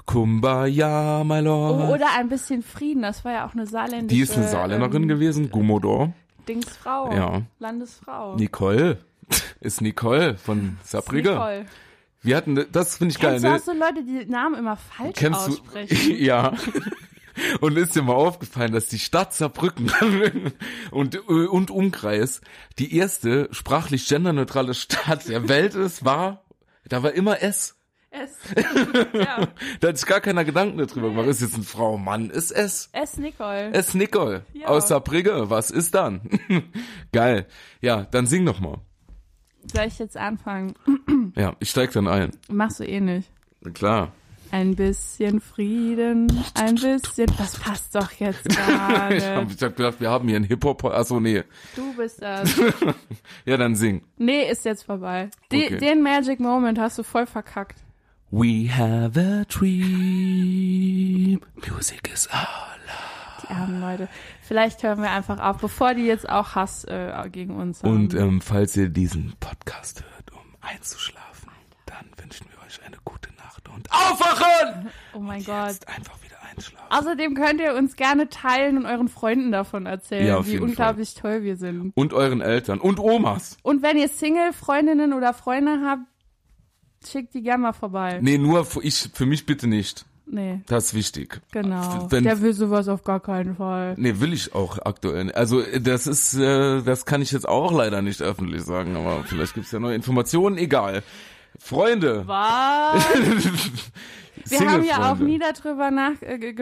Kumbaya, 0.05 1.23
my 1.23 1.39
Oh, 1.39 1.43
lord. 1.43 1.89
oder 1.91 2.07
ein 2.17 2.27
bisschen 2.29 2.63
Frieden, 2.63 3.01
das 3.03 3.23
war 3.23 3.31
ja 3.33 3.47
auch 3.47 3.53
eine 3.53 3.65
saarländische 3.67 4.15
Die 4.15 4.21
ist 4.21 4.35
eine 4.37 4.47
Saarländerin 4.47 5.03
ähm, 5.03 5.07
gewesen, 5.09 5.49
Gumodor. 5.51 6.13
Dingsfrau. 6.49 7.13
Ja. 7.13 7.41
Landesfrau. 7.59 8.35
Nicole. 8.35 8.97
Ist 9.61 9.79
Nicole 9.81 10.35
von 10.37 10.77
Saarbrücken. 10.83 11.31
Nicole. 11.33 11.65
Wir 12.23 12.35
hatten, 12.35 12.65
das 12.71 12.97
finde 12.97 13.13
ich 13.13 13.19
geil. 13.19 13.39
Kennst 13.39 13.67
du 13.67 13.73
Ne? 13.73 13.79
auch 13.85 13.93
so 13.93 13.95
Leute, 14.01 14.03
die 14.03 14.29
Namen 14.29 14.55
immer 14.55 14.75
falsch 14.75 15.13
Kennst 15.15 15.47
du? 15.47 15.51
aussprechen? 15.53 16.15
ja. 16.19 16.51
Und 17.61 17.77
ist 17.77 17.95
dir 17.95 18.01
mal 18.01 18.13
aufgefallen, 18.13 18.73
dass 18.73 18.87
die 18.87 18.99
Stadt 18.99 19.33
Saarbrücken 19.33 19.91
und, 20.91 21.15
und 21.27 21.71
Umkreis 21.71 22.41
die 22.79 22.95
erste 22.95 23.47
sprachlich 23.51 24.07
genderneutrale 24.07 24.73
Stadt 24.73 25.27
der 25.27 25.47
Welt 25.49 25.75
ist, 25.75 26.03
war, 26.05 26.43
da 26.87 27.03
war 27.03 27.13
immer 27.13 27.41
S. 27.41 27.77
S. 28.09 28.37
ja. 29.13 29.47
Da 29.79 29.87
hat 29.87 29.97
sich 29.97 30.05
gar 30.05 30.19
keiner 30.19 30.43
Gedanken 30.43 30.77
darüber 30.77 31.09
gemacht. 31.09 31.27
Ist 31.27 31.41
jetzt 31.41 31.55
eine 31.55 31.63
Frau, 31.63 31.97
Mann, 31.97 32.29
ist 32.29 32.51
S. 32.51 32.89
S. 32.91 33.17
Nicole. 33.17 33.71
S. 33.73 33.93
Nicole 33.93 34.43
Ja. 34.53 34.67
aus 34.67 34.89
Saarbrücken. 34.89 35.49
Was 35.49 35.71
ist 35.71 35.95
dann? 35.95 36.21
Geil. 37.13 37.47
Ja, 37.79 38.03
dann 38.03 38.27
sing 38.27 38.45
doch 38.45 38.59
mal. 38.59 38.79
Soll 39.73 39.85
ich 39.85 39.99
jetzt 39.99 40.17
anfangen? 40.17 40.73
Ja, 41.37 41.55
ich 41.59 41.69
steig 41.69 41.91
dann 41.93 42.07
ein. 42.07 42.31
Machst 42.49 42.79
du 42.81 42.83
eh 42.85 42.99
nicht. 42.99 43.29
Na 43.61 43.71
klar. 43.71 44.11
Ein 44.51 44.75
bisschen 44.75 45.39
Frieden, 45.39 46.27
ein 46.55 46.75
bisschen. 46.75 47.27
Das 47.37 47.57
passt 47.57 47.95
doch 47.95 48.11
jetzt 48.13 48.45
ich 48.49 48.55
gerade. 48.55 49.35
habe 49.35 49.49
hab 49.49 49.75
gedacht, 49.77 50.01
wir 50.01 50.09
haben 50.09 50.27
hier 50.27 50.35
einen 50.35 50.45
Hip-Hop. 50.45 50.83
Achso, 50.85 51.19
nee. 51.21 51.43
Du 51.75 51.93
bist 51.95 52.21
das. 52.21 52.53
Ja, 53.45 53.57
dann 53.57 53.75
sing. 53.75 54.03
Nee, 54.17 54.49
ist 54.49 54.65
jetzt 54.65 54.83
vorbei. 54.83 55.29
Die, 55.51 55.65
Okay. 55.65 55.77
Den 55.77 56.01
Magic 56.01 56.39
Moment 56.39 56.77
hast 56.79 56.97
du 56.97 57.03
voll 57.03 57.25
verkackt. 57.25 57.79
We 58.29 58.67
have 58.75 59.19
a 59.19 59.43
dream. 59.45 61.39
Music 61.69 62.09
is 62.13 62.27
all. 62.31 62.47
Die 63.43 63.47
armen 63.53 63.81
Leute. 63.81 64.07
Vielleicht 64.41 64.83
hören 64.83 65.01
wir 65.01 65.11
einfach 65.11 65.39
auf, 65.39 65.57
bevor 65.57 65.93
die 65.93 66.05
jetzt 66.05 66.29
auch 66.29 66.55
Hass 66.55 66.83
äh, 66.85 67.11
gegen 67.31 67.55
uns 67.55 67.83
haben. 67.83 67.91
Und 67.91 68.13
ähm, 68.13 68.41
falls 68.41 68.75
ihr 68.77 68.89
diesen 68.89 69.33
Podcast 69.39 70.03
hört, 70.03 70.31
um 70.33 70.39
einzuschlafen, 70.61 71.49
dann 71.85 72.05
wünschen 72.17 72.47
wir 72.51 72.65
euch 72.65 72.81
eine 72.85 72.97
gute 73.03 73.29
Und 73.89 73.91
aufwachen! 73.91 74.89
oh 75.13 75.19
mein 75.19 75.43
Gott. 75.43 75.75
Einfach 75.87 76.21
wieder 76.23 76.37
einschlafen. 76.49 76.85
Außerdem 76.89 77.33
könnt 77.35 77.59
ihr 77.61 77.73
uns 77.75 77.95
gerne 77.95 78.29
teilen 78.29 78.77
und 78.77 78.85
euren 78.85 79.07
Freunden 79.07 79.51
davon 79.51 79.85
erzählen, 79.85 80.27
Ja, 80.27 80.37
auf 80.37 80.47
wie 80.47 80.51
jeden 80.51 80.63
unglaublich 80.65 81.13
toll 81.15 81.43
wir 81.43 81.55
sind. 81.57 81.91
Und 81.95 82.13
euren 82.13 82.41
Eltern 82.41 82.79
und 82.79 82.99
Omas. 82.99 83.57
Und 83.63 83.81
wenn 83.83 83.97
ihr 83.97 84.07
Single-Freundinnen 84.09 85.13
oder 85.13 85.33
Freunde 85.33 85.79
habt, 85.85 86.01
schickt 87.09 87.33
die 87.33 87.41
gerne 87.41 87.63
mal 87.63 87.73
vorbei. 87.73 88.19
Nee, 88.21 88.37
nur 88.37 88.65
für, 88.65 88.83
ich, 88.83 89.09
für 89.13 89.25
mich 89.25 89.45
bitte 89.45 89.67
nicht. 89.67 90.05
Nee, 90.33 90.61
Das 90.67 90.85
ist 90.85 90.93
wichtig. 90.93 91.41
genau. 91.51 92.07
Wenn, 92.09 92.23
Der 92.23 92.39
will 92.41 92.53
sowas 92.53 92.87
auf 92.87 93.03
gar 93.03 93.19
keinen 93.19 93.55
Fall. 93.57 93.95
nee, 93.97 94.13
will 94.19 94.31
ich 94.31 94.55
auch 94.55 94.77
aktuell. 94.85 95.25
nicht. 95.25 95.35
Also 95.35 95.61
das 95.81 96.07
ist, 96.07 96.35
äh, 96.35 96.81
das 96.83 97.05
kann 97.05 97.21
ich 97.21 97.31
jetzt 97.31 97.49
auch 97.49 97.73
leider 97.73 98.01
nicht 98.01 98.21
öffentlich 98.21 98.61
sagen, 98.61 98.95
aber 98.95 99.23
vielleicht 99.25 99.55
gibt's 99.55 99.71
ja 99.71 99.79
neue 99.79 99.95
Informationen. 99.95 100.57
Egal. 100.57 101.03
Freunde. 101.61 102.27
Was? 102.27 103.05
Wir 104.45 104.69
haben 104.69 104.83
ja 104.83 105.11
auch 105.11 105.17
nie 105.17 105.39
darüber 105.39 105.91
nach 105.91 106.21
äh, 106.21 106.53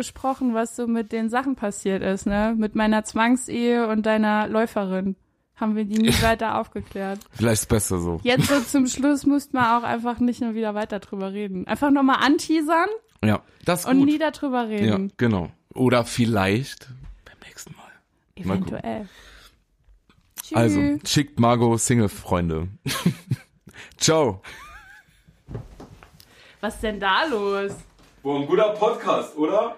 was 0.54 0.76
so 0.76 0.88
mit 0.88 1.12
den 1.12 1.30
Sachen 1.30 1.56
passiert 1.56 2.04
ist, 2.04 2.26
ne? 2.26 2.54
Mit 2.58 2.76
meiner 2.76 3.04
Zwangsehe 3.04 3.88
und 3.88 4.06
deiner 4.06 4.48
Läuferin. 4.48 5.16
Haben 5.56 5.76
wir 5.76 5.84
die 5.86 5.98
nie 5.98 6.22
weiter 6.22 6.58
aufgeklärt. 6.60 7.20
Vielleicht 7.32 7.64
ist 7.64 7.70
besser 7.70 8.00
so. 8.00 8.20
Jetzt 8.24 8.48
so 8.48 8.62
zum 8.62 8.88
Schluss 8.88 9.26
mussten 9.26 9.58
wir 9.58 9.78
auch 9.78 9.84
einfach 9.84 10.20
nicht 10.20 10.42
nur 10.42 10.54
wieder 10.54 10.74
weiter 10.74 11.00
drüber 11.00 11.34
reden. 11.34 11.68
Einfach 11.68 11.92
nochmal 11.92 12.18
anteasern 12.22 12.88
Ja, 13.24 13.42
das 13.66 13.86
und 13.86 13.98
gut. 13.98 14.06
nie 14.06 14.18
darüber 14.20 14.64
ja, 14.64 14.68
reden. 14.70 15.12
genau. 15.18 15.50
Oder 15.74 16.06
vielleicht 16.06 16.90
beim 17.26 17.36
nächsten 17.46 17.76
Mal. 17.76 18.46
mal. 18.46 18.58
Eventuell. 18.58 19.10
Tschüss. 20.44 20.58
Also, 20.58 20.82
schickt 21.06 21.40
Margot 21.40 21.80
Single-Freunde. 21.80 22.70
Ciao. 23.98 24.42
Was 26.62 26.76
ist 26.76 26.84
denn 26.84 27.00
da 27.00 27.24
los? 27.24 27.72
Boah, 28.22 28.36
ein 28.36 28.46
guter 28.46 28.70
Podcast, 28.72 29.38
oder? 29.38 29.78